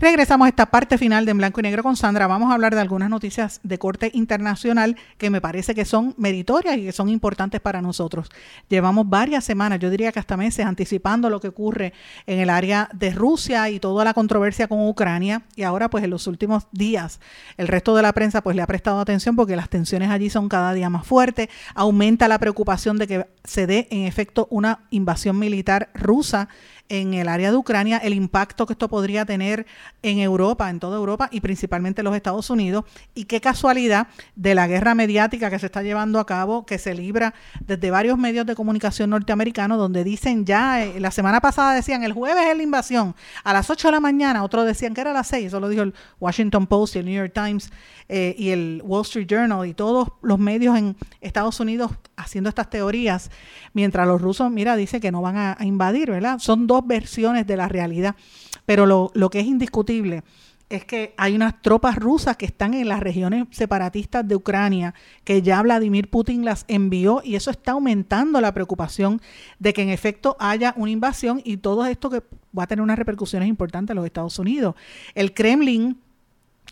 Regresamos 0.00 0.46
a 0.46 0.48
esta 0.50 0.66
parte 0.66 0.96
final 0.96 1.24
de 1.24 1.32
En 1.32 1.38
Blanco 1.38 1.58
y 1.58 1.64
Negro 1.64 1.82
con 1.82 1.96
Sandra. 1.96 2.28
Vamos 2.28 2.52
a 2.52 2.54
hablar 2.54 2.72
de 2.72 2.80
algunas 2.80 3.10
noticias 3.10 3.58
de 3.64 3.80
corte 3.80 4.12
internacional 4.14 4.94
que 5.16 5.28
me 5.28 5.40
parece 5.40 5.74
que 5.74 5.84
son 5.84 6.14
meritorias 6.16 6.76
y 6.78 6.84
que 6.84 6.92
son 6.92 7.08
importantes 7.08 7.60
para 7.60 7.82
nosotros. 7.82 8.28
Llevamos 8.68 9.08
varias 9.08 9.42
semanas, 9.42 9.80
yo 9.80 9.90
diría 9.90 10.12
que 10.12 10.20
hasta 10.20 10.36
meses, 10.36 10.66
anticipando 10.66 11.28
lo 11.30 11.40
que 11.40 11.48
ocurre 11.48 11.94
en 12.26 12.38
el 12.38 12.48
área 12.48 12.88
de 12.94 13.10
Rusia 13.10 13.70
y 13.70 13.80
toda 13.80 14.04
la 14.04 14.14
controversia 14.14 14.68
con 14.68 14.86
Ucrania. 14.86 15.42
Y 15.56 15.64
ahora, 15.64 15.90
pues 15.90 16.04
en 16.04 16.10
los 16.10 16.28
últimos 16.28 16.68
días, 16.70 17.18
el 17.56 17.66
resto 17.66 17.96
de 17.96 18.02
la 18.02 18.12
prensa 18.12 18.40
pues 18.40 18.54
le 18.54 18.62
ha 18.62 18.68
prestado 18.68 19.00
atención 19.00 19.34
porque 19.34 19.56
las 19.56 19.68
tensiones 19.68 20.10
allí 20.10 20.30
son 20.30 20.48
cada 20.48 20.74
día 20.74 20.88
más 20.90 21.08
fuertes. 21.08 21.48
Aumenta 21.74 22.28
la 22.28 22.38
preocupación 22.38 22.98
de 22.98 23.08
que 23.08 23.26
se 23.42 23.66
dé 23.66 23.88
en 23.90 24.04
efecto 24.04 24.46
una 24.52 24.86
invasión 24.90 25.40
militar 25.40 25.90
rusa 25.92 26.48
en 26.88 27.14
el 27.14 27.28
área 27.28 27.50
de 27.50 27.56
Ucrania, 27.56 27.98
el 27.98 28.14
impacto 28.14 28.66
que 28.66 28.72
esto 28.72 28.88
podría 28.88 29.24
tener 29.24 29.66
en 30.02 30.18
Europa, 30.18 30.70
en 30.70 30.80
toda 30.80 30.96
Europa 30.96 31.28
y 31.30 31.40
principalmente 31.40 32.00
en 32.00 32.06
los 32.06 32.16
Estados 32.16 32.50
Unidos. 32.50 32.84
Y 33.14 33.24
qué 33.24 33.40
casualidad 33.40 34.08
de 34.36 34.54
la 34.54 34.66
guerra 34.66 34.94
mediática 34.94 35.50
que 35.50 35.58
se 35.58 35.66
está 35.66 35.82
llevando 35.82 36.18
a 36.18 36.26
cabo, 36.26 36.64
que 36.66 36.78
se 36.78 36.94
libra 36.94 37.34
desde 37.60 37.90
varios 37.90 38.18
medios 38.18 38.46
de 38.46 38.54
comunicación 38.54 39.10
norteamericanos, 39.10 39.78
donde 39.78 40.04
dicen 40.04 40.44
ya, 40.44 40.82
eh, 40.82 41.00
la 41.00 41.10
semana 41.10 41.40
pasada 41.40 41.74
decían 41.74 42.04
el 42.04 42.12
jueves 42.12 42.46
es 42.46 42.56
la 42.56 42.62
invasión, 42.62 43.14
a 43.44 43.52
las 43.52 43.68
8 43.70 43.88
de 43.88 43.92
la 43.92 44.00
mañana, 44.00 44.42
otros 44.42 44.66
decían 44.66 44.94
que 44.94 45.00
era 45.00 45.10
a 45.10 45.14
las 45.14 45.28
6, 45.28 45.46
eso 45.46 45.60
lo 45.60 45.68
dijo 45.68 45.82
el 45.82 45.94
Washington 46.20 46.66
Post 46.66 46.96
y 46.96 46.98
el 47.00 47.04
New 47.06 47.14
York 47.14 47.32
Times 47.34 47.70
eh, 48.08 48.34
y 48.38 48.50
el 48.50 48.82
Wall 48.84 49.02
Street 49.02 49.26
Journal 49.26 49.66
y 49.66 49.74
todos 49.74 50.08
los 50.22 50.38
medios 50.38 50.76
en 50.76 50.96
Estados 51.20 51.60
Unidos 51.60 51.92
haciendo 52.16 52.48
estas 52.48 52.70
teorías, 52.70 53.30
mientras 53.74 54.06
los 54.06 54.20
rusos, 54.20 54.50
mira, 54.50 54.76
dice 54.76 55.00
que 55.00 55.12
no 55.12 55.20
van 55.20 55.36
a, 55.36 55.56
invadir, 55.60 56.10
¿verdad? 56.10 56.38
Son 56.38 56.66
dos 56.66 56.86
versiones 56.86 57.46
de 57.46 57.56
la 57.56 57.68
realidad, 57.68 58.16
pero 58.64 58.86
lo, 58.86 59.10
lo 59.14 59.28
que 59.30 59.40
es 59.40 59.46
indiscutible 59.46 60.22
es 60.70 60.84
que 60.84 61.14
hay 61.16 61.34
unas 61.34 61.60
tropas 61.62 61.96
rusas 61.96 62.36
que 62.36 62.46
están 62.46 62.74
en 62.74 62.88
las 62.88 63.00
regiones 63.00 63.46
separatistas 63.50 64.26
de 64.26 64.36
Ucrania, 64.36 64.94
que 65.24 65.42
ya 65.42 65.62
Vladimir 65.62 66.10
Putin 66.10 66.44
las 66.44 66.64
envió 66.68 67.22
y 67.24 67.36
eso 67.36 67.50
está 67.50 67.72
aumentando 67.72 68.40
la 68.40 68.52
preocupación 68.52 69.20
de 69.58 69.72
que 69.72 69.82
en 69.82 69.88
efecto 69.88 70.36
haya 70.38 70.74
una 70.76 70.90
invasión 70.90 71.40
y 71.44 71.58
todo 71.58 71.86
esto 71.86 72.10
que 72.10 72.22
va 72.56 72.64
a 72.64 72.66
tener 72.66 72.82
unas 72.82 72.98
repercusiones 72.98 73.48
importantes 73.48 73.92
en 73.92 73.96
los 73.96 74.06
Estados 74.06 74.38
Unidos. 74.38 74.74
El 75.14 75.32
Kremlin 75.32 75.98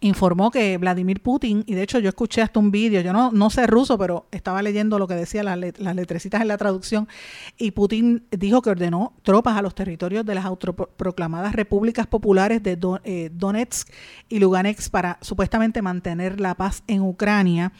informó 0.00 0.50
que 0.50 0.76
Vladimir 0.78 1.22
Putin, 1.22 1.64
y 1.66 1.74
de 1.74 1.82
hecho 1.82 1.98
yo 1.98 2.08
escuché 2.08 2.42
hasta 2.42 2.60
un 2.60 2.70
vídeo, 2.70 3.00
yo 3.00 3.12
no, 3.12 3.32
no 3.32 3.50
sé 3.50 3.66
ruso, 3.66 3.98
pero 3.98 4.26
estaba 4.30 4.62
leyendo 4.62 4.98
lo 4.98 5.06
que 5.06 5.14
decía 5.14 5.42
las, 5.42 5.58
las 5.78 5.96
letrecitas 5.96 6.42
en 6.42 6.48
la 6.48 6.58
traducción, 6.58 7.08
y 7.56 7.70
Putin 7.70 8.24
dijo 8.30 8.62
que 8.62 8.70
ordenó 8.70 9.14
tropas 9.22 9.56
a 9.56 9.62
los 9.62 9.74
territorios 9.74 10.24
de 10.24 10.34
las 10.34 10.44
autoproclamadas 10.44 11.54
repúblicas 11.54 12.06
populares 12.06 12.62
de 12.62 12.78
eh, 13.04 13.30
Donetsk 13.32 13.88
y 14.28 14.38
Lugansk 14.38 14.90
para 14.90 15.18
supuestamente 15.20 15.82
mantener 15.82 16.40
la 16.40 16.54
paz 16.54 16.82
en 16.86 17.02
Ucrania 17.02 17.72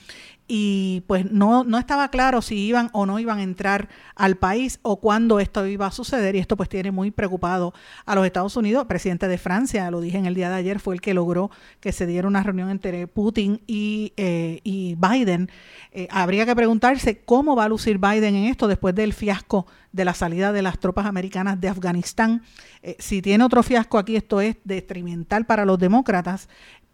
y 0.49 1.03
pues 1.07 1.30
no, 1.30 1.64
no 1.64 1.78
estaba 1.78 2.09
claro 2.09 2.40
si 2.40 2.57
iban 2.57 2.90
o 2.92 3.05
no 3.05 3.18
iban 3.18 3.38
a 3.38 3.42
entrar 3.42 3.88
al 4.14 4.36
país 4.36 4.78
o 4.82 5.01
cuándo 5.01 5.40
esto 5.40 5.66
iba 5.66 5.86
a 5.86 5.90
suceder 5.90 6.36
y 6.36 6.38
esto 6.38 6.57
pues 6.57 6.68
tiene 6.68 6.92
muy 6.92 7.11
preocupado 7.11 7.74
a 8.05 8.14
los 8.14 8.24
Estados 8.24 8.57
Unidos. 8.57 8.82
El 8.82 8.86
presidente 8.86 9.28
de 9.28 9.38
Francia, 9.38 9.90
lo 9.90 10.01
dije 10.01 10.18
en 10.18 10.26
el 10.26 10.34
día 10.34 10.49
de 10.49 10.57
ayer, 10.57 10.78
fue 10.78 10.94
el 10.94 11.01
que 11.01 11.14
logró 11.14 11.51
que 11.80 11.92
se 11.92 12.07
diera 12.07 12.28
una 12.28 12.42
reunión 12.42 12.70
entre 12.70 13.07
Putin 13.09 13.61
y, 13.66 14.12
eh, 14.16 14.61
y 14.62 14.97
Biden. 14.97 15.51
Eh, 15.92 16.07
habría 16.11 16.47
que 16.47 16.55
preguntarse 16.55 17.18
cómo 17.24 17.57
va 17.57 17.64
a 17.64 17.68
lucir 17.68 17.99
Biden 17.99 18.36
en 18.36 18.44
esto 18.44 18.68
después 18.68 18.94
del 18.94 19.12
fiasco 19.12 19.66
de 19.92 20.05
la 20.05 20.14
salida 20.14 20.53
de 20.53 20.62
las 20.62 20.78
tropas 20.78 21.07
americanas 21.07 21.61
de 21.61 21.68
Afganistán. 21.68 22.42
Eh, 22.82 22.97
si 22.99 23.22
tiene 23.22 23.42
otro 23.42 23.62
fiasco 23.62 23.99
aquí, 23.99 24.14
esto 24.14 24.40
es 24.40 24.57
detrimental 24.62 25.47
para 25.47 25.64
los 25.64 25.78
demócratas. 25.78 26.49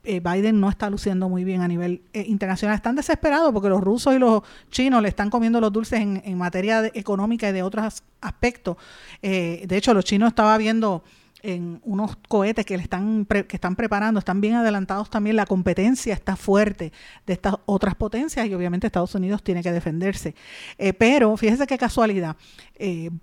Eh, 0.04 0.20
Biden 0.20 0.60
no 0.60 0.68
está 0.68 0.90
luciendo 0.90 1.28
muy 1.28 1.44
bien 1.44 1.60
a 1.60 1.68
nivel 1.68 2.02
eh, 2.12 2.24
internacional. 2.26 2.74
Están 2.74 2.96
desesperados 2.96 3.52
porque 3.52 3.68
los 3.68 3.80
rusos 3.80 4.14
y 4.14 4.18
los 4.18 4.42
chinos 4.70 5.00
le 5.00 5.08
están 5.08 5.30
comiendo 5.30 5.60
los 5.60 5.72
dulces 5.72 6.00
en, 6.00 6.36
materia 6.36 6.90
económica 6.94 7.48
y 7.48 7.52
de 7.52 7.62
otros 7.62 8.02
aspectos. 8.20 8.76
Eh, 9.20 9.64
de 9.66 9.76
hecho, 9.76 9.94
los 9.94 10.04
chinos 10.04 10.28
estaba 10.28 10.58
viendo 10.58 11.04
en 11.42 11.80
unos 11.84 12.16
cohetes 12.28 12.64
que 12.64 12.76
le 12.76 12.82
están 12.82 13.26
que 13.26 13.46
están 13.50 13.74
preparando, 13.74 14.18
están 14.18 14.40
bien 14.40 14.54
adelantados 14.54 15.10
también, 15.10 15.34
la 15.34 15.46
competencia 15.46 16.14
está 16.14 16.36
fuerte 16.36 16.92
de 17.26 17.32
estas 17.32 17.56
otras 17.66 17.96
potencias 17.96 18.46
y 18.46 18.54
obviamente 18.54 18.86
Estados 18.86 19.14
Unidos 19.16 19.42
tiene 19.42 19.60
que 19.60 19.72
defenderse. 19.72 20.36
pero 20.98 21.36
fíjese 21.36 21.66
qué 21.66 21.78
casualidad, 21.78 22.36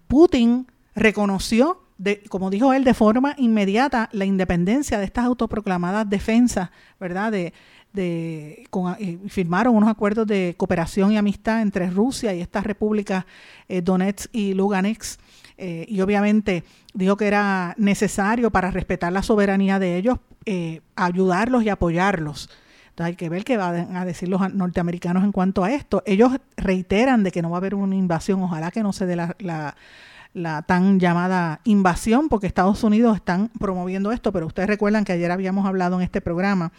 Putin 0.09 0.67
reconoció 0.95 1.82
como 2.30 2.50
dijo 2.50 2.74
él, 2.74 2.84
de 2.84 2.93
forma 2.93 3.36
inmediata 3.38 4.10
la 4.14 4.26
independencia 4.26 5.00
de 5.00 5.06
estas 5.06 5.26
autoproclamadas 5.26 6.10
defensas, 6.10 6.70
¿verdad? 7.00 7.32
De, 7.32 7.54
de 7.93 8.68
eh, 9.00 9.18
firmaron 9.28 9.76
unos 9.76 9.89
acuerdos 9.89 10.28
de 10.28 10.56
cooperación 10.58 11.12
y 11.12 11.18
amistad 11.18 11.62
entre 11.62 11.89
Rusia 11.89 12.34
y 12.34 12.41
estas 12.41 12.64
repúblicas 12.64 13.26
eh, 13.68 13.82
Donetsk 13.82 14.30
y 14.34 14.54
Lugansk. 14.54 15.20
Eh, 15.58 15.86
y 15.89 16.00
obviamente 16.00 16.64
dijo 16.93 17.18
que 17.18 17.28
era 17.28 17.76
necesario 17.78 18.50
para 18.50 18.72
respetar 18.72 19.12
la 19.12 19.24
soberanía 19.24 19.80
de 19.80 19.97
ellos 19.97 20.20
ayudarlos 20.95 21.64
y 21.64 21.70
apoyarlos. 21.70 22.50
Entonces 22.89 23.12
hay 23.12 23.16
que 23.16 23.30
ver 23.30 23.43
qué 23.43 23.56
van 23.56 23.95
a 23.95 24.04
decir 24.04 24.30
los 24.30 24.52
norteamericanos 24.52 25.24
en 25.24 25.32
cuanto 25.32 25.64
a 25.64 25.72
esto. 25.72 26.02
Ellos 26.08 26.32
reiteran 26.58 27.22
de 27.22 27.32
que 27.32 27.43
no 27.43 27.52
va 27.52 27.58
a 27.58 27.60
haber 27.60 27.76
una 27.76 27.95
invasión, 27.95 28.41
ojalá 28.41 28.72
que 28.72 28.82
no 28.82 28.91
se 28.91 29.06
dé 29.06 29.16
la 29.16 29.76
tan 30.67 30.99
llamada 30.99 31.59
invasión, 31.63 32.30
porque 32.30 32.47
Estados 32.47 32.84
Unidos 32.84 33.15
están 33.15 33.49
promoviendo 33.59 34.11
esto, 34.11 34.32
pero 34.32 34.45
ustedes 34.45 34.69
recuerdan 34.69 35.03
que 35.03 35.13
ayer 35.13 35.32
habíamos 35.32 35.65
hablado 35.65 35.97
en 35.97 36.03
este 36.03 36.21
programa 36.21 36.71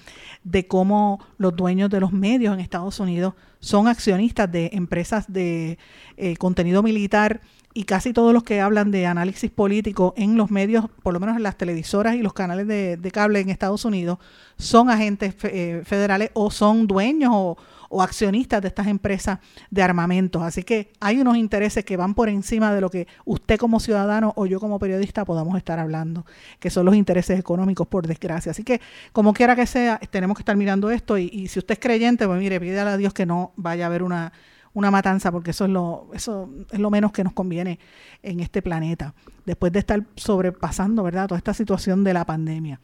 de 0.44 0.66
cómo 0.66 1.20
los 1.36 1.54
dueños 1.56 1.90
de 1.90 2.00
los 2.00 2.12
medios 2.12 2.54
en 2.54 2.60
Estados 2.60 3.00
Unidos 3.00 3.34
son 3.58 3.88
accionistas 3.88 4.50
de 4.50 4.70
empresas 4.72 5.30
de 5.32 5.78
eh, 6.16 6.36
contenido 6.36 6.82
militar 6.82 7.40
y 7.72 7.84
casi 7.84 8.12
todos 8.12 8.32
los 8.32 8.42
que 8.42 8.60
hablan 8.60 8.90
de 8.90 9.06
análisis 9.06 9.50
político 9.50 10.12
en 10.16 10.36
los 10.36 10.50
medios, 10.50 10.86
por 11.02 11.14
lo 11.14 11.20
menos 11.20 11.36
en 11.36 11.44
las 11.44 11.56
televisoras 11.56 12.16
y 12.16 12.22
los 12.22 12.32
canales 12.32 12.66
de, 12.66 13.10
cable 13.12 13.40
en 13.40 13.48
Estados 13.48 13.84
Unidos, 13.84 14.18
son 14.56 14.90
agentes 14.90 15.36
eh, 15.44 15.82
federales 15.84 16.30
o 16.34 16.50
son 16.50 16.86
dueños 16.86 17.30
o, 17.32 17.56
o 17.90 18.02
accionistas 18.02 18.62
de 18.62 18.68
estas 18.68 18.86
empresas 18.86 19.40
de 19.68 19.82
armamentos. 19.82 20.42
Así 20.42 20.62
que 20.62 20.92
hay 21.00 21.20
unos 21.20 21.36
intereses 21.36 21.84
que 21.84 21.96
van 21.96 22.14
por 22.14 22.28
encima 22.28 22.72
de 22.72 22.80
lo 22.80 22.88
que 22.88 23.08
usted 23.24 23.58
como 23.58 23.80
ciudadano 23.80 24.32
o 24.36 24.46
yo 24.46 24.60
como 24.60 24.78
periodista 24.78 25.24
podamos 25.24 25.58
estar 25.58 25.78
hablando, 25.80 26.24
que 26.60 26.70
son 26.70 26.86
los 26.86 26.94
intereses 26.94 27.38
económicos, 27.38 27.88
por 27.88 28.06
desgracia. 28.06 28.52
Así 28.52 28.62
que, 28.62 28.80
como 29.12 29.34
quiera 29.34 29.56
que 29.56 29.66
sea, 29.66 29.98
tenemos 30.10 30.36
que 30.36 30.42
estar 30.42 30.56
mirando 30.56 30.90
esto 30.90 31.18
y, 31.18 31.48
si 31.48 31.58
usted 31.58 31.74
es 31.74 31.80
creyente, 31.80 32.26
pues 32.26 32.38
mire, 32.38 32.60
pídale 32.60 32.90
a 32.90 32.96
Dios 32.96 33.12
que 33.12 33.26
no 33.26 33.52
vaya 33.56 33.84
a 33.84 33.88
haber 33.88 34.02
una 34.02 34.32
una 34.72 34.92
matanza, 34.92 35.32
porque 35.32 35.50
eso 35.50 35.64
es 35.64 35.70
lo, 35.72 36.08
eso 36.14 36.48
es 36.70 36.78
lo 36.78 36.90
menos 36.90 37.10
que 37.10 37.24
nos 37.24 37.32
conviene 37.32 37.80
en 38.22 38.38
este 38.38 38.62
planeta, 38.62 39.14
después 39.44 39.72
de 39.72 39.80
estar 39.80 40.04
sobrepasando, 40.14 41.02
¿verdad?, 41.02 41.26
toda 41.26 41.38
esta 41.38 41.54
situación 41.54 42.04
de 42.04 42.14
la 42.14 42.24
pandemia. 42.24 42.78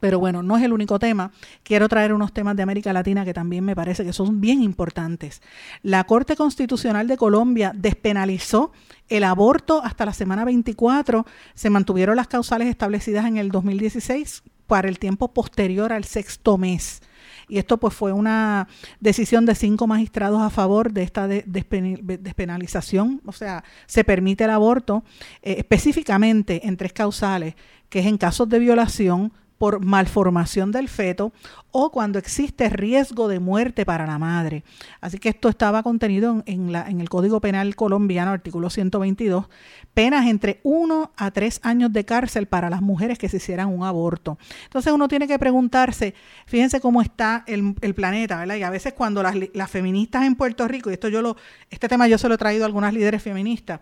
Pero 0.00 0.18
bueno, 0.18 0.42
no 0.42 0.56
es 0.56 0.62
el 0.62 0.72
único 0.72 0.98
tema. 0.98 1.32
Quiero 1.62 1.88
traer 1.88 2.12
unos 2.12 2.32
temas 2.32 2.56
de 2.56 2.62
América 2.62 2.92
Latina 2.92 3.24
que 3.24 3.34
también 3.34 3.64
me 3.64 3.74
parece 3.74 4.04
que 4.04 4.12
son 4.12 4.40
bien 4.40 4.62
importantes. 4.62 5.42
La 5.82 6.04
Corte 6.04 6.36
Constitucional 6.36 7.06
de 7.08 7.16
Colombia 7.16 7.72
despenalizó 7.74 8.72
el 9.08 9.24
aborto 9.24 9.82
hasta 9.82 10.06
la 10.06 10.12
semana 10.12 10.44
24. 10.44 11.26
Se 11.54 11.70
mantuvieron 11.70 12.16
las 12.16 12.28
causales 12.28 12.68
establecidas 12.68 13.26
en 13.26 13.36
el 13.36 13.50
2016 13.50 14.42
para 14.66 14.88
el 14.88 14.98
tiempo 14.98 15.32
posterior 15.32 15.92
al 15.92 16.04
sexto 16.04 16.58
mes. 16.58 17.02
Y 17.48 17.58
esto 17.58 17.78
pues 17.78 17.94
fue 17.94 18.12
una 18.12 18.68
decisión 19.00 19.46
de 19.46 19.54
cinco 19.54 19.86
magistrados 19.86 20.42
a 20.42 20.50
favor 20.50 20.92
de 20.92 21.02
esta 21.02 21.26
despenalización, 21.26 23.22
o 23.24 23.32
sea, 23.32 23.64
se 23.86 24.04
permite 24.04 24.44
el 24.44 24.50
aborto 24.50 25.02
eh, 25.42 25.54
específicamente 25.58 26.68
en 26.68 26.76
tres 26.76 26.92
causales, 26.92 27.54
que 27.88 28.00
es 28.00 28.06
en 28.06 28.18
casos 28.18 28.50
de 28.50 28.58
violación, 28.58 29.32
por 29.58 29.84
malformación 29.84 30.72
del 30.72 30.88
feto 30.88 31.32
o 31.70 31.90
cuando 31.90 32.18
existe 32.18 32.68
riesgo 32.70 33.28
de 33.28 33.40
muerte 33.40 33.84
para 33.84 34.06
la 34.06 34.18
madre. 34.18 34.64
Así 35.00 35.18
que 35.18 35.28
esto 35.28 35.48
estaba 35.48 35.82
contenido 35.82 36.42
en, 36.46 36.74
el 36.74 37.08
Código 37.08 37.40
Penal 37.40 37.76
colombiano, 37.76 38.30
artículo 38.30 38.70
122, 38.70 39.48
penas 39.92 40.26
entre 40.26 40.60
1 40.62 41.12
a 41.16 41.30
3 41.30 41.60
años 41.62 41.92
de 41.92 42.04
cárcel 42.04 42.46
para 42.46 42.70
las 42.70 42.80
mujeres 42.80 43.18
que 43.18 43.28
se 43.28 43.36
hicieran 43.36 43.68
un 43.68 43.84
aborto. 43.84 44.38
Entonces 44.64 44.92
uno 44.92 45.08
tiene 45.08 45.26
que 45.26 45.38
preguntarse, 45.38 46.14
fíjense 46.46 46.80
cómo 46.80 47.02
está 47.02 47.44
el, 47.46 47.74
planeta, 47.94 48.38
¿verdad? 48.38 48.56
Y 48.56 48.62
a 48.62 48.70
veces 48.70 48.92
cuando 48.92 49.22
las, 49.22 49.34
las 49.52 49.70
feministas 49.70 50.24
en 50.24 50.36
Puerto 50.36 50.66
Rico, 50.68 50.90
y 50.90 50.94
esto 50.94 51.08
yo 51.08 51.20
lo, 51.20 51.36
este 51.68 51.88
tema 51.88 52.06
yo 52.06 52.16
se 52.16 52.28
lo 52.28 52.36
he 52.36 52.38
traído 52.38 52.64
a 52.64 52.66
algunas 52.66 52.94
líderes 52.94 53.22
feministas, 53.22 53.80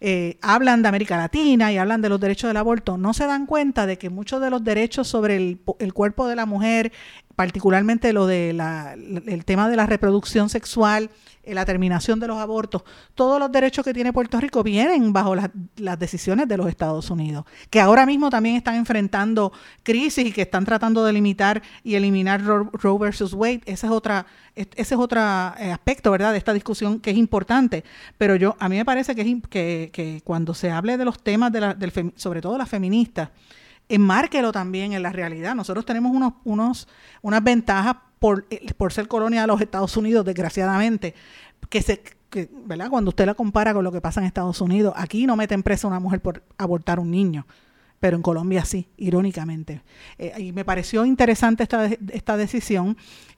eh, 0.00 0.38
hablan 0.42 0.82
de 0.82 0.88
América 0.88 1.16
Latina 1.16 1.72
y 1.72 1.78
hablan 1.78 2.02
de 2.02 2.08
los 2.08 2.20
derechos 2.20 2.48
del 2.48 2.56
aborto, 2.56 2.98
no 2.98 3.14
se 3.14 3.26
dan 3.26 3.46
cuenta 3.46 3.86
de 3.86 3.98
que 3.98 4.10
muchos 4.10 4.40
de 4.40 4.50
los 4.50 4.64
derechos 4.64 5.08
sobre 5.08 5.36
el, 5.36 5.60
el 5.78 5.92
cuerpo 5.92 6.26
de 6.26 6.36
la 6.36 6.46
mujer, 6.46 6.92
particularmente 7.36 8.12
lo 8.12 8.26
de 8.26 8.52
la, 8.52 8.94
el 8.94 9.44
tema 9.44 9.68
de 9.68 9.76
la 9.76 9.86
reproducción 9.86 10.48
sexual, 10.48 11.10
eh, 11.42 11.54
la 11.54 11.64
terminación 11.64 12.20
de 12.20 12.28
los 12.28 12.38
abortos, 12.38 12.82
todos 13.14 13.38
los 13.38 13.52
derechos 13.52 13.84
que 13.84 13.92
tiene 13.92 14.12
Puerto 14.12 14.40
Rico 14.40 14.62
vienen 14.62 15.12
bajo 15.12 15.34
las 15.34 15.98
decisiones 15.98 16.48
de 16.48 16.56
los 16.56 16.68
Estados 16.68 17.10
Unidos, 17.10 17.44
que 17.70 17.80
ahora 17.80 18.06
mismo 18.06 18.30
también 18.30 18.56
están 18.56 18.76
enfrentando 18.76 19.52
crisis 19.82 20.26
y 20.26 20.32
que 20.32 20.42
están 20.42 20.64
tratando 20.64 21.04
de 21.04 21.12
limitar 21.12 21.62
y 21.82 21.96
eliminar 21.96 22.42
Roe, 22.42 22.98
versus 22.98 23.34
Wade. 23.34 23.62
Ese 23.66 23.86
es 23.86 23.92
otra, 23.92 24.26
ese 24.54 24.74
es 24.76 24.92
otro 24.92 25.20
eh, 25.20 25.72
aspecto, 25.72 26.10
¿verdad?, 26.10 26.32
de 26.32 26.38
esta 26.38 26.52
discusión 26.52 27.00
que 27.00 27.10
es 27.10 27.16
importante. 27.16 27.84
Pero 28.16 28.36
yo, 28.36 28.56
a 28.58 28.68
mí 28.68 28.76
me 28.76 28.84
parece 28.84 29.14
que, 29.14 29.40
que, 29.50 29.90
que 29.92 30.22
cuando 30.24 30.54
se 30.54 30.70
hable 30.70 30.96
de 30.96 31.04
los 31.04 31.22
temas, 31.22 31.52
de 31.52 31.60
la, 31.60 31.74
del, 31.74 32.12
sobre 32.16 32.40
todo 32.40 32.56
las 32.56 32.68
feministas, 32.68 33.30
enmárquelo 33.88 34.52
también 34.52 34.92
en 34.92 35.02
la 35.02 35.10
realidad. 35.10 35.54
Nosotros 35.54 35.84
tenemos 35.84 36.12
unos, 36.14 36.34
unos, 36.44 36.88
unas 37.22 37.42
ventajas 37.42 37.96
por, 38.18 38.46
eh, 38.50 38.72
por 38.74 38.92
ser 38.92 39.08
colonia 39.08 39.42
de 39.42 39.46
los 39.46 39.60
Estados 39.60 39.96
Unidos, 39.96 40.24
desgraciadamente, 40.24 41.14
que 41.68 41.82
se, 41.82 42.02
¿verdad? 42.66 42.90
Cuando 42.90 43.10
usted 43.10 43.26
la 43.26 43.34
compara 43.34 43.74
con 43.74 43.84
lo 43.84 43.92
que 43.92 44.00
pasa 44.00 44.20
en 44.20 44.26
Estados 44.26 44.60
Unidos, 44.60 44.94
aquí 44.96 45.26
no 45.26 45.36
meten 45.36 45.62
presa 45.62 45.86
una 45.86 46.00
mujer 46.00 46.20
por 46.20 46.42
abortar 46.58 46.98
un 46.98 47.10
niño, 47.10 47.46
pero 48.00 48.16
en 48.16 48.22
Colombia 48.22 48.64
sí, 48.64 48.88
irónicamente. 48.96 49.82
Eh, 50.18 50.32
y 50.38 50.52
me 50.52 50.64
pareció 50.64 51.04
interesante 51.04 51.62
esta, 51.62 51.86
esta 51.86 52.36
decisión 52.36 52.96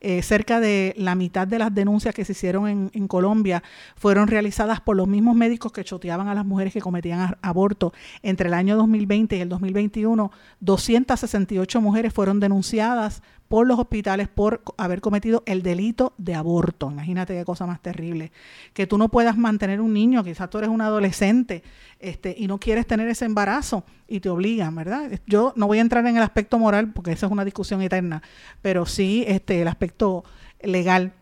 eh, 0.09 0.23
cerca 0.23 0.61
de 0.61 0.95
la 0.97 1.17
mitad 1.17 1.49
de 1.49 1.59
las 1.59 1.75
denuncias 1.75 2.15
que 2.15 2.25
se 2.25 2.31
hicieron 2.31 2.69
en, 2.69 2.91
en, 2.95 3.09
Colombia 3.09 3.65
fueron 3.97 4.29
realizadas 4.29 4.81
por 4.81 4.95
los 4.95 5.09
mismos 5.09 5.35
médicos 5.35 5.73
que 5.73 5.83
choteaban 5.83 6.29
a 6.29 6.35
las 6.35 6.47
mujeres 6.47 6.73
que 6.73 6.81
cometían 6.81 7.37
aborto. 7.43 7.93
Entre 8.23 8.47
el 8.47 8.55
año 8.55 8.77
2020 8.77 9.37
y 9.37 9.41
el 9.41 9.49
2021, 9.49 10.31
268 10.61 11.81
mujeres 11.81 12.13
fueron 12.13 12.39
denunciadas 12.39 13.21
por 13.49 13.67
los 13.67 13.79
hospitales 13.79 14.29
por 14.29 14.63
haber 14.77 15.01
cometido 15.01 15.43
el 15.47 15.63
delito 15.63 16.15
de 16.19 16.35
aborto. 16.35 16.91
Imagínate 16.91 17.35
qué 17.35 17.45
cosa 17.45 17.67
más 17.67 17.81
terrible. 17.81 18.33
Que 18.73 18.87
tú 18.87 18.99
no 18.99 19.09
puedas 19.09 19.37
mantener 19.37 19.81
un 19.81 19.93
niño, 19.93 20.25
quizás 20.25 20.51
tú 20.51 20.59
eres 20.59 20.71
un 20.71 20.81
adolescente 20.81 21.63
este, 22.01 22.35
y 22.37 22.47
no 22.47 22.59
quieres 22.59 22.87
tener 22.87 23.09
ese 23.09 23.25
embarazo 23.25 23.85
y 24.09 24.21
te 24.21 24.29
obligan, 24.29 24.75
¿verdad? 24.75 25.11
Yo 25.27 25.53
no 25.57 25.67
voy 25.67 25.79
a 25.79 25.83
entrar 25.83 26.07
en 26.07 26.17
el 26.17 26.23
aspecto 26.23 26.59
moral 26.59 26.93
porque 26.93 27.13
esa 27.13 27.27
es 27.27 27.33
una 27.33 27.45
discusión 27.45 27.83
eterna, 27.83 28.23
pero 28.63 28.87
sí 28.87 29.25
este, 29.27 29.63
el 29.63 29.69
aspecto 29.69 30.25
legal 30.61 31.13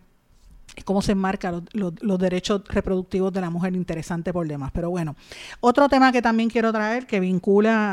cómo 0.83 1.03
se 1.03 1.12
enmarcan 1.12 1.68
los, 1.72 2.18
derechos 2.18 2.62
reproductivos 2.68 3.33
de 3.33 3.41
la 3.41 3.51
mujer, 3.51 3.75
interesante 3.75 4.33
por 4.33 4.47
demás. 4.47 4.70
Pero 4.72 4.91
bueno, 4.91 5.14
otro 5.61 5.89
tema 5.89 6.11
que 6.11 6.22
también 6.22 6.51
quiero 6.51 6.72
traer 6.72 7.07
que 7.07 7.20
vincula 7.20 7.93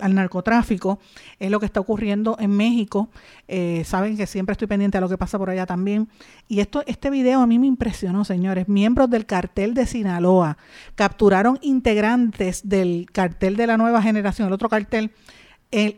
al 0.00 0.14
narcotráfico 0.14 0.98
es 1.38 1.50
lo 1.50 1.60
que 1.60 1.66
está 1.66 1.80
ocurriendo 1.80 2.36
en 2.38 2.50
México. 2.50 3.08
Eh, 3.48 3.82
saben 3.84 4.16
que 4.16 4.26
siempre 4.26 4.52
estoy 4.52 4.68
pendiente 4.68 4.98
a 4.98 5.00
lo 5.00 5.08
que 5.08 5.16
pasa 5.16 5.38
por 5.38 5.50
allá 5.50 5.66
también. 5.66 6.08
Y 6.48 6.60
esto, 6.60 6.82
este 6.86 7.10
video 7.10 7.40
a 7.40 7.46
mí 7.46 7.58
me 7.58 7.66
impresionó, 7.66 8.24
señores. 8.24 8.68
Miembros 8.68 9.08
del 9.08 9.26
cartel 9.26 9.74
de 9.74 9.86
Sinaloa 9.86 10.58
capturaron 10.94 11.58
integrantes 11.62 12.68
del 12.68 13.06
cartel 13.12 13.56
de 13.56 13.66
la 13.66 13.76
nueva 13.76 14.02
generación, 14.02 14.48
el 14.48 14.54
otro 14.54 14.68
cartel, 14.68 15.12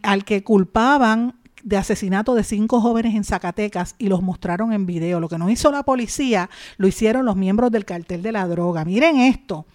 al 0.03 0.25
que 0.25 0.45
culpaban 0.45 1.35
de 1.63 1.77
asesinato 1.77 2.35
de 2.35 2.45
cinco 2.45 2.81
jóvenes 2.81 3.15
en 3.15 3.25
Zacatecas 3.25 3.95
y 3.99 4.09
los 4.09 4.23
mostraron 4.23 4.73
en 4.73 4.87
video. 4.87 5.21
Lo 5.21 5.29
que 5.29 5.39
no 5.39 5.51
hizo 5.51 5.71
la 5.71 5.83
policía, 5.83 6.51
lo 6.77 6.87
hicieron 6.87 7.25
los 7.25 7.37
miembros 7.37 7.71
del 7.71 7.85
cartel 7.85 8.23
de 8.23 8.33
la 8.33 8.47
droga. 8.47 8.85
Miren 8.85 9.19
esto. 9.19 9.67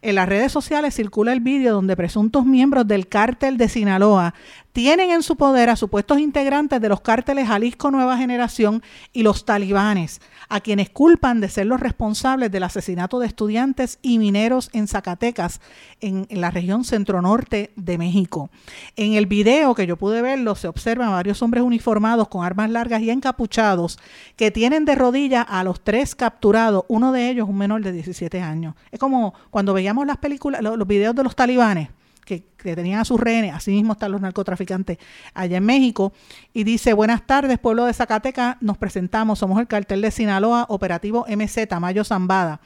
En 0.00 0.14
las 0.14 0.28
redes 0.28 0.52
sociales 0.52 0.94
circula 0.94 1.32
el 1.32 1.40
vídeo 1.40 1.74
donde 1.74 1.96
presuntos 1.96 2.46
miembros 2.46 2.86
del 2.86 3.08
cártel 3.08 3.56
de 3.56 3.68
Sinaloa 3.68 4.32
tienen 4.72 5.10
en 5.10 5.22
su 5.22 5.36
poder 5.36 5.70
a 5.70 5.76
supuestos 5.76 6.18
integrantes 6.18 6.80
de 6.80 6.88
los 6.88 7.00
cárteles 7.00 7.48
Jalisco 7.48 7.90
Nueva 7.90 8.16
Generación 8.16 8.82
y 9.12 9.22
los 9.22 9.44
talibanes, 9.44 10.20
a 10.48 10.60
quienes 10.60 10.90
culpan 10.90 11.40
de 11.40 11.48
ser 11.48 11.66
los 11.66 11.80
responsables 11.80 12.50
del 12.50 12.62
asesinato 12.62 13.18
de 13.18 13.26
estudiantes 13.26 13.98
y 14.02 14.18
mineros 14.18 14.70
en 14.72 14.86
Zacatecas, 14.88 15.60
en, 16.00 16.26
la 16.30 16.50
región 16.50 16.84
centro-norte 16.84 17.72
de 17.76 17.98
México. 17.98 18.50
En 18.96 19.14
el 19.14 19.26
video 19.26 19.74
que 19.74 19.86
yo 19.86 19.96
pude 19.96 20.22
verlo, 20.22 20.54
se 20.54 20.68
observan 20.68 21.10
varios 21.10 21.42
hombres 21.42 21.64
uniformados 21.64 22.28
con 22.28 22.44
armas 22.44 22.70
largas 22.70 23.02
y 23.02 23.10
encapuchados 23.10 23.98
que 24.36 24.50
tienen 24.50 24.84
de 24.84 24.94
rodillas 24.94 25.46
a 25.48 25.64
los 25.64 25.80
tres 25.82 26.14
capturados, 26.14 26.84
uno 26.88 27.12
de 27.12 27.30
ellos 27.30 27.48
un 27.48 27.58
menor 27.58 27.82
de 27.82 27.92
17 27.92 28.40
años. 28.40 28.74
Es 28.92 29.00
como 29.00 29.34
cuando 29.50 29.74
veíamos 29.74 30.06
las 30.06 30.18
películas, 30.18 30.62
los 30.62 30.86
videos 30.86 31.14
de 31.14 31.24
los 31.24 31.34
talibanes 31.34 31.88
que, 32.28 32.74
tenían 32.74 33.00
a 33.00 33.04
sus 33.04 33.18
rehenes, 33.18 33.54
así 33.54 33.70
mismo 33.70 33.94
están 33.94 34.12
los 34.12 34.20
narcotraficantes 34.20 34.98
allá 35.32 35.56
en 35.56 35.64
México, 35.64 36.12
y 36.52 36.64
dice, 36.64 36.92
buenas 36.92 37.26
tardes, 37.26 37.58
pueblo 37.58 37.86
de 37.86 37.94
Zacatecas, 37.94 38.56
nos 38.60 38.76
presentamos, 38.76 39.38
somos 39.38 39.58
el 39.58 39.66
cartel 39.66 40.02
de 40.02 40.10
Sinaloa, 40.10 40.66
operativo 40.68 41.24
MZ, 41.28 41.80
Mayo 41.80 42.04
Zambada. 42.04 42.60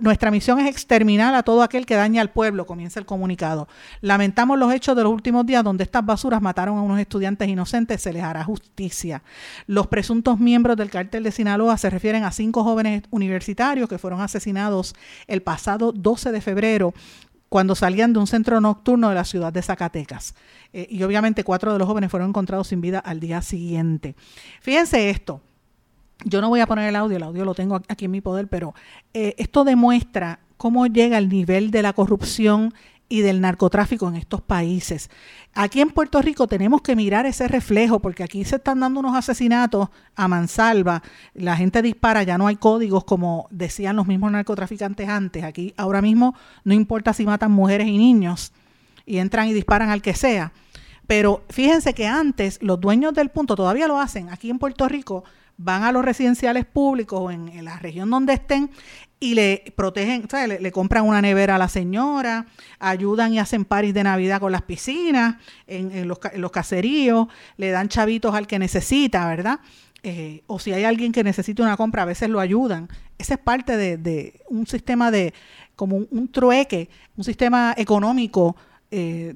Nuestra 0.00 0.32
misión 0.32 0.58
es 0.58 0.66
exterminar 0.66 1.34
a 1.36 1.44
todo 1.44 1.62
aquel 1.62 1.86
que 1.86 1.94
daña 1.94 2.20
al 2.20 2.30
pueblo, 2.30 2.66
comienza 2.66 2.98
el 2.98 3.06
comunicado. 3.06 3.68
Lamentamos 4.00 4.58
los 4.58 4.72
hechos 4.72 4.96
de 4.96 5.04
los 5.04 5.12
últimos 5.12 5.46
días 5.46 5.62
donde 5.62 5.84
estas 5.84 6.04
basuras 6.04 6.42
mataron 6.42 6.78
a 6.78 6.82
unos 6.82 6.98
estudiantes 6.98 7.48
inocentes, 7.48 8.02
se 8.02 8.12
les 8.12 8.24
hará 8.24 8.42
justicia. 8.42 9.22
Los 9.68 9.86
presuntos 9.86 10.40
miembros 10.40 10.76
del 10.76 10.90
cartel 10.90 11.22
de 11.22 11.30
Sinaloa 11.30 11.78
se 11.78 11.90
refieren 11.90 12.24
a 12.24 12.32
cinco 12.32 12.64
jóvenes 12.64 13.04
universitarios 13.10 13.88
que 13.88 13.98
fueron 13.98 14.20
asesinados 14.20 14.96
el 15.28 15.42
pasado 15.42 15.92
12 15.92 16.32
de 16.32 16.40
febrero 16.40 16.92
cuando 17.48 17.74
salían 17.74 18.12
de 18.12 18.18
un 18.18 18.26
centro 18.26 18.60
nocturno 18.60 19.08
de 19.08 19.14
la 19.14 19.24
ciudad 19.24 19.52
de 19.52 19.62
Zacatecas. 19.62 20.34
Eh, 20.72 20.86
y 20.90 21.02
obviamente 21.02 21.44
cuatro 21.44 21.72
de 21.72 21.78
los 21.78 21.88
jóvenes 21.88 22.10
fueron 22.10 22.30
encontrados 22.30 22.68
sin 22.68 22.80
vida 22.80 22.98
al 22.98 23.20
día 23.20 23.42
siguiente. 23.42 24.14
Fíjense 24.60 25.10
esto. 25.10 25.40
Yo 26.24 26.40
no 26.40 26.48
voy 26.48 26.60
a 26.60 26.66
poner 26.66 26.88
el 26.88 26.96
audio, 26.96 27.16
el 27.16 27.22
audio 27.22 27.44
lo 27.44 27.54
tengo 27.54 27.80
aquí 27.88 28.06
en 28.06 28.10
mi 28.10 28.20
poder, 28.20 28.48
pero 28.48 28.74
eh, 29.14 29.34
esto 29.38 29.64
demuestra 29.64 30.40
cómo 30.56 30.86
llega 30.86 31.16
el 31.16 31.28
nivel 31.28 31.70
de 31.70 31.82
la 31.82 31.92
corrupción 31.92 32.74
y 33.08 33.20
del 33.20 33.40
narcotráfico 33.40 34.08
en 34.08 34.16
estos 34.16 34.42
países. 34.42 35.10
Aquí 35.54 35.80
en 35.80 35.90
Puerto 35.90 36.20
Rico 36.20 36.46
tenemos 36.46 36.82
que 36.82 36.94
mirar 36.94 37.26
ese 37.26 37.48
reflejo 37.48 38.00
porque 38.00 38.22
aquí 38.22 38.44
se 38.44 38.56
están 38.56 38.80
dando 38.80 39.00
unos 39.00 39.16
asesinatos 39.16 39.88
a 40.14 40.28
mansalva, 40.28 41.02
la 41.34 41.56
gente 41.56 41.82
dispara, 41.82 42.22
ya 42.22 42.38
no 42.38 42.46
hay 42.46 42.56
códigos 42.56 43.04
como 43.04 43.48
decían 43.50 43.96
los 43.96 44.06
mismos 44.06 44.30
narcotraficantes 44.32 45.08
antes. 45.08 45.44
Aquí 45.44 45.74
ahora 45.76 46.02
mismo 46.02 46.34
no 46.64 46.74
importa 46.74 47.12
si 47.12 47.24
matan 47.24 47.52
mujeres 47.52 47.86
y 47.88 47.96
niños 47.96 48.52
y 49.06 49.18
entran 49.18 49.48
y 49.48 49.54
disparan 49.54 49.88
al 49.88 50.02
que 50.02 50.14
sea. 50.14 50.52
Pero 51.06 51.42
fíjense 51.48 51.94
que 51.94 52.06
antes 52.06 52.58
los 52.60 52.78
dueños 52.78 53.14
del 53.14 53.30
punto 53.30 53.56
todavía 53.56 53.88
lo 53.88 53.98
hacen. 53.98 54.28
Aquí 54.28 54.50
en 54.50 54.58
Puerto 54.58 54.86
Rico 54.86 55.24
van 55.56 55.82
a 55.82 55.90
los 55.90 56.04
residenciales 56.04 56.64
públicos 56.64 57.18
o 57.20 57.30
en, 57.30 57.64
la 57.64 57.78
región 57.78 58.10
donde 58.10 58.34
estén 58.34 58.70
y 59.20 59.34
le 59.34 59.72
protegen, 59.76 60.24
o 60.26 60.30
sea, 60.30 60.46
le, 60.46 60.72
compran 60.72 61.04
una 61.04 61.20
nevera 61.20 61.56
a 61.56 61.58
la 61.58 61.68
señora, 61.68 62.46
ayudan 62.78 63.32
y 63.34 63.38
hacen 63.38 63.64
paris 63.64 63.92
de 63.92 64.04
Navidad 64.04 64.40
con 64.40 64.52
las 64.52 64.62
piscinas, 64.62 65.36
en, 65.66 66.06
los, 66.06 66.18
los, 66.36 66.50
caseríos, 66.52 67.26
le 67.56 67.70
dan 67.70 67.88
chavitos 67.88 68.34
al 68.34 68.46
que 68.46 68.58
necesita, 68.58 69.26
¿verdad? 69.26 69.58
Eh, 70.04 70.42
o 70.46 70.60
si 70.60 70.72
hay 70.72 70.84
alguien 70.84 71.10
que 71.10 71.24
necesita 71.24 71.62
una 71.62 71.76
compra, 71.76 72.02
a 72.02 72.06
veces 72.06 72.28
lo 72.28 72.38
ayudan. 72.38 72.88
Ese 73.18 73.34
es 73.34 73.40
parte 73.40 73.76
de, 73.76 74.40
un 74.48 74.66
sistema 74.66 75.10
de, 75.10 75.34
como 75.74 75.96
un, 75.96 76.28
trueque, 76.28 76.88
un 77.16 77.24
sistema 77.24 77.74
económico 77.76 78.54
eh, 78.90 79.34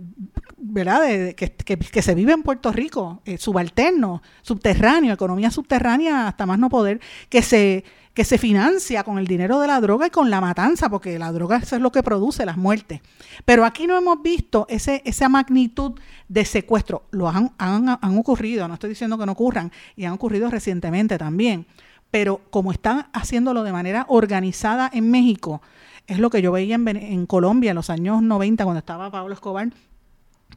¿verdad? 0.57 1.35
que, 1.35 2.03
se 2.03 2.15
vive 2.15 2.33
en 2.33 2.43
Puerto 2.43 2.71
Rico, 2.73 3.21
eh, 3.25 3.39
subalterno, 3.39 4.23
subterráneo, 4.43 5.13
economía 5.13 5.51
subterránea 5.51 6.29
hasta 6.29 6.47
más 6.47 6.59
no 6.59 6.71
poder, 6.71 7.01
que 7.29 7.43
se, 7.43 7.85
que 8.15 8.25
se 8.25 8.39
financia 8.39 9.05
con 9.05 9.19
el 9.19 9.27
dinero 9.27 9.59
de 9.61 9.67
la 9.67 9.81
droga 9.81 10.07
y 10.07 10.11
con 10.11 10.31
la 10.31 10.41
matanza, 10.41 10.91
porque 10.91 11.19
la 11.19 11.33
droga 11.33 11.57
eso 11.59 11.77
es 11.77 11.83
lo 11.83 11.93
que 11.93 12.03
produce 12.03 12.45
las 12.45 12.57
muertes. 12.57 13.01
Pero 13.45 13.65
aquí 13.65 13.87
no 13.87 13.97
hemos 13.97 14.23
visto 14.23 14.67
ese, 14.69 15.03
esa 15.05 15.29
magnitud 15.29 15.99
de 16.29 16.45
secuestro. 16.45 17.05
Lo 17.11 17.29
han, 17.29 17.53
han, 17.59 17.89
han 17.89 18.19
ocurrido, 18.19 18.69
no 18.69 18.75
estoy 18.75 18.91
diciendo 18.91 19.17
que 19.17 19.27
no 19.27 19.33
ocurran, 19.33 19.73
y 19.97 20.05
han 20.05 20.13
ocurrido 20.13 20.51
recientemente 20.51 21.17
también. 21.17 21.67
Pero 22.11 22.43
como 22.51 22.73
están 22.73 23.07
haciéndolo 23.15 23.63
de 23.63 23.73
manera 23.73 24.05
organizada 24.09 24.91
en 24.93 25.11
México, 25.11 25.63
es 26.07 26.19
lo 26.19 26.31
que 26.31 26.43
yo 26.43 26.53
veía 26.53 26.75
en, 26.75 27.27
Colombia 27.27 27.71
en 27.71 27.77
los 27.77 27.91
años 27.91 28.23
90 28.23 28.65
cuando 28.65 28.79
estaba 28.79 29.11
Pablo 29.11 29.33
Escobar. 29.35 29.69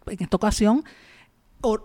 En 0.08 0.18
esta 0.20 0.36
ocasión, 0.36 0.84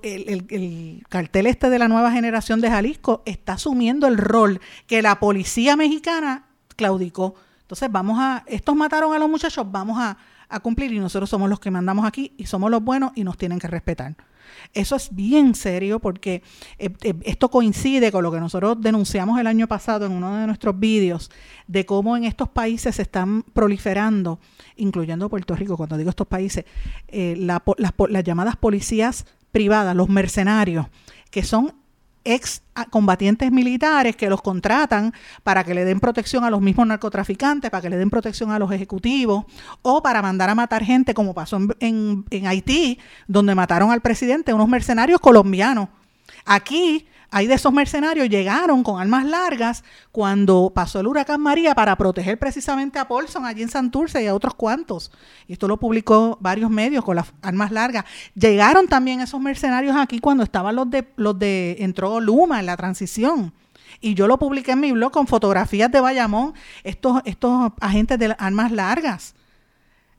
el, 0.03 1.03
cartel 1.09 1.47
este 1.47 1.71
de 1.71 1.79
la 1.79 1.89
nueva 1.89 2.13
generación 2.13 2.61
de 2.61 2.71
Jalisco 2.71 3.23
está 3.25 3.55
asumiendo 3.55 4.07
el 4.07 4.19
rol 4.19 4.61
que 4.87 5.03
la 5.03 5.21
policía 5.21 5.77
mexicana 5.77 6.47
claudicó. 6.77 7.35
Entonces 7.63 7.91
vamos 7.91 8.19
a, 8.19 8.45
estos 8.47 8.75
mataron 8.75 9.15
a 9.15 9.19
los 9.19 9.29
muchachos, 9.29 9.67
vamos 9.71 9.99
a, 9.99 10.17
cumplir 10.63 10.93
y 10.93 10.99
nosotros 10.99 11.31
somos 11.31 11.49
los 11.49 11.61
que 11.61 11.71
mandamos 11.71 12.05
aquí 12.05 12.33
y 12.37 12.47
somos 12.47 12.73
los 12.73 12.83
buenos 12.83 13.13
y 13.15 13.23
nos 13.23 13.39
tienen 13.39 13.61
que 13.61 13.69
respetar. 13.69 14.17
Eso 14.75 14.97
es 14.97 15.15
bien 15.15 15.55
serio 15.55 16.01
porque 16.01 16.43
eh, 16.77 16.91
eh, 17.03 17.15
esto 17.23 17.51
coincide 17.51 18.11
con 18.11 18.25
lo 18.25 18.33
que 18.33 18.41
nosotros 18.41 18.77
denunciamos 18.81 19.39
el 19.39 19.47
año 19.47 19.69
pasado 19.69 20.07
en 20.07 20.13
uno 20.13 20.37
de 20.37 20.49
nuestros 20.49 20.77
vídeos 20.77 21.31
de 21.69 21.87
cómo 21.87 22.17
en 22.17 22.25
estos 22.25 22.49
países 22.49 22.97
se 22.97 23.03
están 23.03 23.45
proliferando, 23.45 24.41
incluyendo 24.75 25.29
Puerto 25.29 25.55
Rico, 25.55 25.77
cuando 25.77 25.97
digo 25.97 26.11
estos 26.11 26.27
países, 26.27 26.65
eh, 27.07 27.37
las 27.39 28.25
llamadas 28.25 28.57
policías 28.57 29.27
privadas, 29.53 29.95
los 29.97 30.09
mercenarios, 30.09 30.87
que 31.31 31.43
son 31.43 31.75
ex 32.25 32.63
combatientes 32.91 33.51
militares 33.51 34.15
que 34.15 34.29
los 34.29 34.43
contratan 34.43 35.13
para 35.43 35.65
que 35.65 35.75
le 35.75 35.85
den 35.85 36.01
protección 36.01 36.45
a 36.45 36.51
los 36.51 36.61
mismos 36.61 36.87
narcotraficantes, 36.87 37.71
para 37.71 37.83
que 37.83 37.91
le 37.91 37.97
den 37.97 38.11
protección 38.11 38.51
a 38.51 38.59
los 38.59 38.71
ejecutivos 38.73 39.45
o 39.83 40.03
para 40.03 40.23
mandar 40.23 40.51
a 40.51 40.55
matar 40.55 40.85
gente 40.85 41.15
como 41.15 41.35
pasó 41.35 41.59
en, 41.81 42.25
en 42.31 42.47
Haití, 42.47 42.99
donde 43.27 43.55
mataron 43.55 43.91
al 43.91 44.01
presidente, 44.01 44.53
unos 44.53 44.69
mercenarios 44.69 45.21
colombianos. 45.21 45.89
Aquí 46.45 47.07
hay 47.31 47.47
de 47.47 47.55
esos 47.55 47.73
mercenarios 47.73 48.29
llegaron 48.29 48.83
con 48.83 49.01
armas 49.01 49.25
largas 49.25 49.85
cuando 50.11 50.73
pasó 50.75 51.01
el 51.01 51.07
huracán 51.07 51.41
María 51.41 51.75
para 51.75 51.97
proteger 51.97 52.39
precisamente 52.39 52.99
a 52.99 53.07
Paulson 53.07 53.47
allí 53.47 53.63
en 53.63 53.69
Santurce 53.69 54.23
y 54.23 54.27
a 54.27 54.35
otros 54.35 54.55
cuantos. 54.55 55.13
Y 55.47 55.53
esto 55.53 55.69
lo 55.69 55.79
publicó 55.79 56.39
varios 56.41 56.71
medios 56.71 57.05
con 57.05 57.17
las 57.17 57.33
armas 57.43 57.71
largas. 57.71 58.05
Llegaron 58.35 58.89
también 58.89 59.21
esos 59.21 59.41
mercenarios 59.41 59.97
aquí 59.97 60.19
cuando 60.19 60.43
estaban 60.43 60.75
los 60.75 60.91
de 60.91 61.07
los 61.17 61.39
de 61.39 61.77
entró 61.79 62.21
Luma 62.21 62.59
en 62.59 62.67
la 62.67 62.77
transición. 62.77 63.53
Y 64.01 64.15
yo 64.15 64.27
lo 64.27 64.39
publiqué 64.39 64.73
en 64.73 64.81
mi 64.81 64.93
blog 64.93 65.13
con 65.13 65.27
fotografías 65.27 65.91
de 65.91 66.01
Bayamón, 66.01 66.55
estos, 66.85 67.23
estos 67.25 67.73
agentes 67.81 68.19
de 68.19 68.35
armas 68.39 68.73
largas 68.73 69.35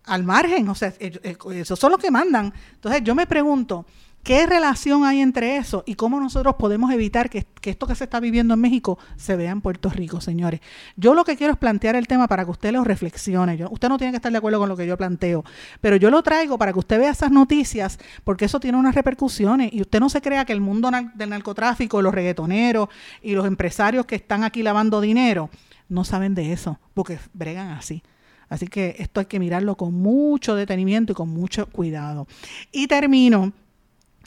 al 0.03 0.23
margen, 0.23 0.67
o 0.67 0.75
sea, 0.75 0.93
esos 0.99 1.79
son 1.79 1.91
los 1.91 1.99
que 1.99 2.11
mandan. 2.11 2.53
Entonces 2.73 3.03
yo 3.03 3.15
me 3.15 3.27
pregunto, 3.27 3.85
¿Qué 4.23 4.45
relación 4.45 5.03
hay 5.03 5.19
entre 5.19 5.57
eso 5.57 5.83
y 5.87 5.95
cómo 5.95 6.19
nosotros 6.19 6.55
podemos 6.59 6.91
evitar 6.91 7.29
que, 7.29 7.47
esto 7.63 7.87
que 7.87 7.95
se 7.95 8.03
está 8.03 8.19
viviendo 8.19 8.53
en 8.53 8.59
México 8.59 8.99
se 9.15 9.35
vea 9.35 9.49
en 9.49 9.61
Puerto 9.61 9.89
Rico, 9.89 10.21
señores? 10.21 10.61
Yo 10.95 11.15
lo 11.15 11.23
que 11.23 11.35
quiero 11.35 11.53
es 11.53 11.59
plantear 11.59 11.95
el 11.95 12.05
tema 12.05 12.27
para 12.27 12.45
que 12.45 12.51
usted 12.51 12.71
lo 12.71 12.83
reflexione. 12.83 13.57
Yo, 13.57 13.67
usted 13.71 13.89
no 13.89 13.97
tiene 13.97 14.11
que 14.11 14.17
estar 14.17 14.31
de 14.31 14.37
acuerdo 14.37 14.59
con 14.59 14.69
lo 14.69 14.77
que 14.77 14.85
yo 14.85 14.95
planteo, 14.95 15.43
pero 15.81 15.95
yo 15.95 16.11
lo 16.11 16.21
traigo 16.21 16.59
para 16.59 16.71
que 16.71 16.79
usted 16.79 16.99
vea 16.99 17.09
esas 17.09 17.31
noticias 17.31 17.97
porque 18.23 18.45
eso 18.45 18.59
tiene 18.59 18.77
unas 18.77 18.93
repercusiones 18.93 19.73
y 19.73 19.81
usted 19.81 19.99
no 19.99 20.09
se 20.09 20.21
crea 20.21 20.45
que 20.45 20.53
el 20.53 20.61
mundo 20.61 20.91
del 21.15 21.29
narcotráfico, 21.29 22.01
los 22.03 22.13
reggaetoneros 22.13 22.89
y 23.23 23.33
los 23.33 23.47
empresarios 23.47 24.05
que 24.05 24.15
están 24.15 24.43
aquí 24.43 24.61
lavando 24.61 25.01
dinero 25.01 25.49
no 25.89 26.03
saben 26.03 26.35
de 26.35 26.53
eso 26.53 26.79
porque 26.93 27.17
bregan 27.33 27.69
así. 27.69 28.03
Así 28.49 28.67
que 28.67 28.97
esto 28.99 29.21
hay 29.21 29.27
que 29.27 29.39
mirarlo 29.39 29.77
con 29.77 29.93
mucho 29.93 30.55
detenimiento 30.55 31.13
y 31.13 31.15
con 31.15 31.29
mucho 31.29 31.67
cuidado. 31.67 32.27
Y 32.73 32.87
termino 32.87 33.53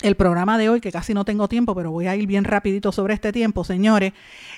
el 0.02 0.16
programa 0.16 0.58
de 0.58 0.68
hoy, 0.68 0.80
que 0.80 0.92
casi 0.92 1.14
no 1.14 1.24
tengo 1.24 1.48
tiempo, 1.48 1.74
pero 1.74 1.90
voy 1.90 2.06
a 2.06 2.16
ir 2.16 2.26
bien 2.26 2.44
rapidito 2.44 2.92
sobre 2.92 3.14
este 3.14 3.32
tiempo, 3.32 3.64
señores. 3.64 4.12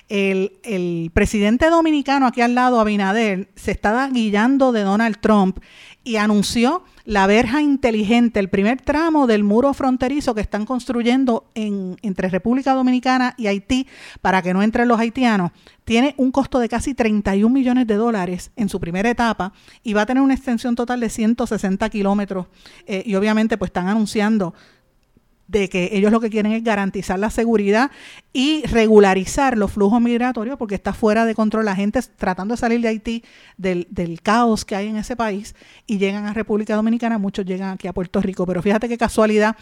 El, 0.09 1.11
presidente 1.13 1.69
dominicano 1.69 2.27
aquí 2.27 2.41
al 2.41 2.55
lado, 2.55 2.79
Abinader, 2.79 3.49
se 3.55 3.71
estaba 3.71 4.07
guiando 4.09 4.71
de 4.71 4.81
Donald 4.81 5.17
Trump 5.19 5.59
y 6.03 6.15
anunció 6.15 6.83
la 7.05 7.27
verja 7.27 7.61
inteligente, 7.61 8.39
el 8.39 8.49
primer 8.49 8.81
tramo 8.81 9.27
del 9.27 9.43
muro 9.43 9.73
fronterizo 9.73 10.35
que 10.35 10.41
están 10.41 10.65
construyendo 10.65 11.45
en, 11.55 11.97
entre 12.01 12.29
República 12.29 12.73
Dominicana 12.73 13.33
y 13.37 13.47
Haití 13.47 13.87
para 14.21 14.41
que 14.41 14.53
no 14.53 14.61
entren 14.61 14.89
los 14.89 14.99
haitianos. 14.99 15.51
Tiene 15.85 16.15
un 16.17 16.31
costo 16.31 16.59
de 16.59 16.67
casi 16.67 16.93
31 16.93 17.53
millones 17.53 17.87
de 17.87 17.95
dólares 17.95 18.51
en 18.57 18.67
su 18.67 18.79
primera 18.81 19.09
etapa 19.09 19.53
y 19.83 19.93
va 19.93 20.01
a 20.01 20.05
tener 20.05 20.21
una 20.21 20.33
extensión 20.33 20.75
total 20.75 20.99
de 20.99 21.09
160 21.09 21.89
kilómetros. 21.89 22.47
Eh, 22.85 23.03
y 23.05 23.15
obviamente 23.15 23.57
pues 23.57 23.69
están 23.69 23.87
anunciando 23.87 24.53
de 25.47 25.69
que 25.69 25.89
ellos 25.93 26.11
lo 26.11 26.19
que 26.19 26.29
quieren 26.29 26.51
es 26.51 26.63
garantizar 26.63 27.17
la 27.17 27.29
seguridad 27.29 27.91
y 28.33 28.63
regularizar 28.65 29.57
los 29.57 29.71
flujos 29.71 30.01
migratorios 30.01 30.57
porque 30.57 30.75
está 30.75 30.93
fuera 30.93 31.25
de 31.25 31.35
control 31.35 31.65
la 31.65 31.75
gente 31.75 31.99
tratando 32.17 32.53
de 32.53 32.57
salir 32.57 32.81
de 32.81 32.89
Haití 32.89 33.23
del, 33.57 33.87
del, 33.89 34.21
caos 34.21 34.65
que 34.65 34.75
hay 34.75 34.87
en 34.87 34.97
ese 34.97 35.15
país 35.15 35.55
y 35.85 35.97
llegan 35.97 36.25
a 36.25 36.33
República 36.33 36.75
Dominicana, 36.75 37.17
muchos 37.17 37.45
llegan 37.45 37.69
aquí 37.69 37.87
a 37.87 37.93
Puerto 37.93 38.21
Rico, 38.21 38.45
pero 38.45 38.61
fíjate 38.61 38.89
qué 38.89 38.97
casualidad, 38.97 39.55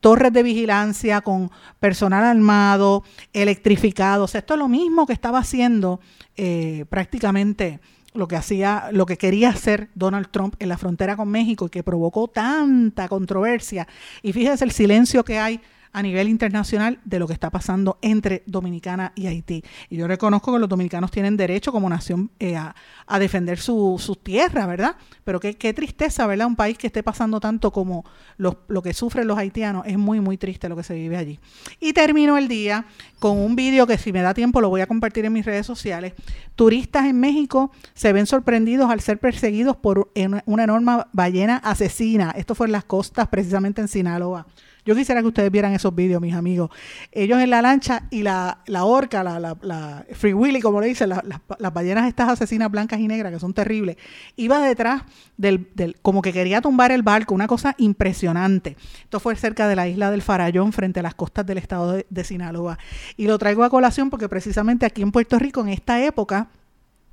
torres 0.00 0.32
de 0.32 0.42
vigilancia 0.42 1.20
con 1.20 1.50
personal 1.80 2.24
armado, 2.24 3.02
electrificados, 3.32 4.34
esto 4.34 4.54
es 4.54 4.58
lo 4.58 4.68
mismo 4.68 5.06
que 5.06 5.12
estaba 5.12 5.38
haciendo 5.38 6.00
eh, 6.36 6.84
prácticamente 6.88 7.80
lo 8.14 8.28
que 8.28 8.36
hacía, 8.36 8.88
lo 8.92 9.06
que 9.06 9.16
quería 9.16 9.50
hacer 9.50 9.88
Donald 9.94 10.28
Trump 10.30 10.54
en 10.58 10.68
la 10.68 10.78
frontera 10.78 11.16
con 11.16 11.28
México 11.28 11.66
y 11.66 11.70
que 11.70 11.82
provocó 11.82 12.28
tanta 12.28 13.08
controversia. 13.08 13.86
Y 14.22 14.32
fíjense 14.32 14.64
el 14.64 14.72
silencio 14.72 15.24
que 15.24 15.38
hay 15.38 15.60
a 15.92 16.02
nivel 16.02 16.28
internacional 16.28 16.98
de 17.04 17.18
lo 17.18 17.26
que 17.26 17.34
está 17.34 17.50
pasando 17.50 17.98
entre 18.00 18.42
Dominicana 18.46 19.12
y 19.14 19.26
Haití. 19.26 19.62
Y 19.90 19.96
yo 19.96 20.08
reconozco 20.08 20.52
que 20.52 20.58
los 20.58 20.68
dominicanos 20.68 21.10
tienen 21.10 21.36
derecho 21.36 21.70
como 21.70 21.88
nación 21.88 22.30
eh, 22.38 22.56
a, 22.56 22.74
defender 23.18 23.58
su, 23.58 23.96
su, 23.98 24.16
tierra, 24.16 24.66
¿verdad? 24.66 24.96
Pero 25.24 25.38
qué, 25.38 25.74
tristeza, 25.74 26.26
¿verdad? 26.26 26.46
Un 26.46 26.56
país 26.56 26.78
que 26.78 26.86
esté 26.86 27.02
pasando 27.02 27.40
tanto 27.40 27.70
como 27.70 28.04
lo 28.36 28.82
que 28.82 28.94
sufren 28.94 29.26
los 29.26 29.38
haitianos. 29.38 29.84
Es 29.86 29.98
muy, 29.98 30.20
muy 30.20 30.38
triste 30.38 30.68
lo 30.68 30.76
que 30.76 30.82
se 30.82 30.94
vive 30.94 31.16
allí. 31.16 31.38
Y 31.78 31.92
termino 31.92 32.38
el 32.38 32.48
día 32.48 32.86
con 33.18 33.38
un 33.38 33.54
vídeo 33.54 33.86
que 33.86 33.98
si 33.98 34.12
me 34.12 34.22
da 34.22 34.34
tiempo 34.34 34.60
lo 34.60 34.68
voy 34.68 34.80
a 34.80 34.86
compartir 34.86 35.24
en 35.24 35.32
mis 35.32 35.44
redes 35.44 35.66
sociales. 35.66 36.14
Turistas 36.56 37.06
en 37.06 37.20
México 37.20 37.70
se 37.94 38.12
ven 38.12 38.26
sorprendidos 38.26 38.90
al 38.90 39.00
ser 39.00 39.18
perseguidos 39.18 39.76
por 39.76 40.10
una 40.46 40.64
enorme 40.64 41.04
ballena 41.12 41.58
asesina. 41.58 42.32
Esto 42.36 42.54
fue 42.54 42.66
en 42.66 42.72
las 42.72 42.84
costas, 42.84 43.28
precisamente 43.28 43.80
en 43.80 43.88
Sinaloa. 43.88 44.46
Yo 44.84 44.96
quisiera 44.96 45.20
que 45.20 45.28
ustedes 45.28 45.50
vieran 45.50 45.72
esos 45.72 45.94
vídeos, 45.94 46.20
mis 46.20 46.34
amigos. 46.34 46.70
Ellos 47.12 47.40
en 47.40 47.50
la 47.50 47.62
lancha 47.62 48.04
y 48.10 48.22
la, 48.22 48.58
la 48.66 48.84
orca, 48.84 49.22
la, 49.22 49.38
la, 49.38 50.04
Free 50.12 50.34
Willy, 50.34 50.60
como 50.60 50.80
le 50.80 50.88
dicen, 50.88 51.10
las 51.10 51.72
ballenas 51.72 52.08
estas 52.08 52.28
asesinas 52.28 52.68
blancas 52.68 52.98
y 52.98 53.06
negras, 53.06 53.32
que 53.32 53.38
son 53.38 53.54
terribles, 53.54 53.96
iba 54.34 54.60
detrás 54.60 55.02
del, 55.36 55.68
del, 55.74 55.96
como 56.02 56.20
que 56.20 56.32
quería 56.32 56.60
tumbar 56.60 56.90
el 56.90 57.02
barco, 57.02 57.32
una 57.32 57.46
cosa 57.46 57.76
impresionante. 57.78 58.76
Esto 59.04 59.20
fue 59.20 59.36
cerca 59.36 59.68
de 59.68 59.76
la 59.76 59.86
isla 59.86 60.10
del 60.10 60.20
Farallón, 60.22 60.72
frente 60.72 60.98
a 60.98 61.02
las 61.04 61.14
costas 61.14 61.46
del 61.46 61.58
estado 61.58 62.02
de, 62.08 62.24
Sinaloa. 62.24 62.78
Y 63.16 63.26
lo 63.26 63.38
traigo 63.38 63.62
a 63.62 63.70
colación 63.70 64.10
porque 64.10 64.28
precisamente 64.28 64.86
aquí 64.86 65.02
en 65.02 65.12
Puerto 65.12 65.38
Rico, 65.38 65.60
en 65.60 65.68
esta 65.68 66.02
época, 66.02 66.48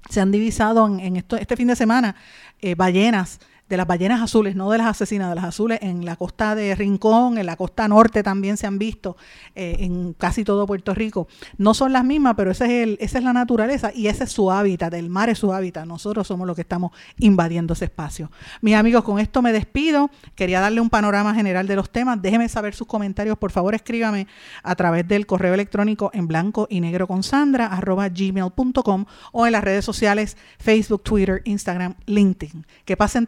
se 0.09 0.22
han 0.22 0.32
divisado 0.32 0.88
en, 0.88 1.17
esto, 1.17 1.36
este 1.36 1.55
fin 1.55 1.67
de 1.67 1.76
semana 1.76 2.15
eh, 2.61 2.74
ballenas 2.74 3.39
de 3.70 3.78
las 3.78 3.88
ballenas 3.88 4.22
azules, 4.22 4.55
no 4.55 4.72
de 4.72 4.80
las 4.80 4.88
asesinas, 4.88 5.30
de 5.30 5.36
las 5.36 5.45
azules, 5.45 5.80
en 5.82 6.03
la 6.03 6.15
costa 6.15 6.55
de 6.55 6.74
Rincón, 6.76 7.38
en 7.38 7.45
la 7.45 7.55
costa 7.55 7.88
norte 7.88 8.24
también 8.24 8.57
se 8.57 8.67
han 8.67 8.80
visto, 8.80 9.15
eh, 9.55 9.78
en 9.80 10.13
casi 10.13 10.43
todo 10.43 10.65
Puerto 10.65 10.93
Rico. 10.93 11.28
No 11.57 11.74
son 11.74 11.93
las 11.93 12.03
mismas, 12.03 12.34
pero 12.36 12.51
ese 12.51 12.65
es 12.65 12.72
el, 12.72 12.97
esa 12.99 13.20
es 13.20 13.24
la 13.24 13.34
naturaleza 13.34 13.91
y 13.93 14.07
ese 14.07 14.24
es 14.24 14.32
su 14.32 14.51
hábitat, 14.51 14.93
el 14.95 15.09
mar 15.09 15.30
es 15.30 15.38
su 15.38 15.53
hábitat, 15.53 15.86
nosotros 15.86 16.28
somos 16.28 16.47
los 16.47 16.55
que 16.55 16.63
estamos 16.63 16.91
invadiendo 17.20 17.74
ese 17.74 17.86
espacio. 17.86 18.32
Mis 18.61 18.76
amigos, 18.76 19.03
con 19.03 19.20
esto 19.20 19.41
me 19.41 19.53
despido, 19.53 20.09
quería 20.36 20.59
darle 20.59 20.82
un 20.82 20.89
panorama 20.89 21.36
general 21.36 21.67
de 21.67 21.76
los 21.76 21.91
temas, 21.91 22.22
déjenme 22.22 22.49
saber 22.49 22.74
sus 22.74 22.88
comentarios, 22.88 23.38
por 23.38 23.51
favor 23.51 23.76
escríbame 23.76 24.28
a 24.63 24.76
través 24.76 25.07
del 25.07 25.28
correo 25.28 25.53
electrónico 25.53 26.09
en 26.13 26.28
blanco 26.28 26.67
y 26.72 26.82
negro 26.82 27.07
con 27.07 27.22
Sandra, 27.22 27.67
arroba 27.67 28.09
gmail.com 28.09 29.05
o 29.32 29.45
en 29.45 29.51
las 29.51 29.63
redes 29.63 29.86
sociales 29.86 30.38
Facebook, 30.57 31.03
Twitter, 31.03 31.41
Instagram, 31.45 31.95
LinkedIn. 32.07 32.65
Que 32.86 32.97
pasen 32.97 33.28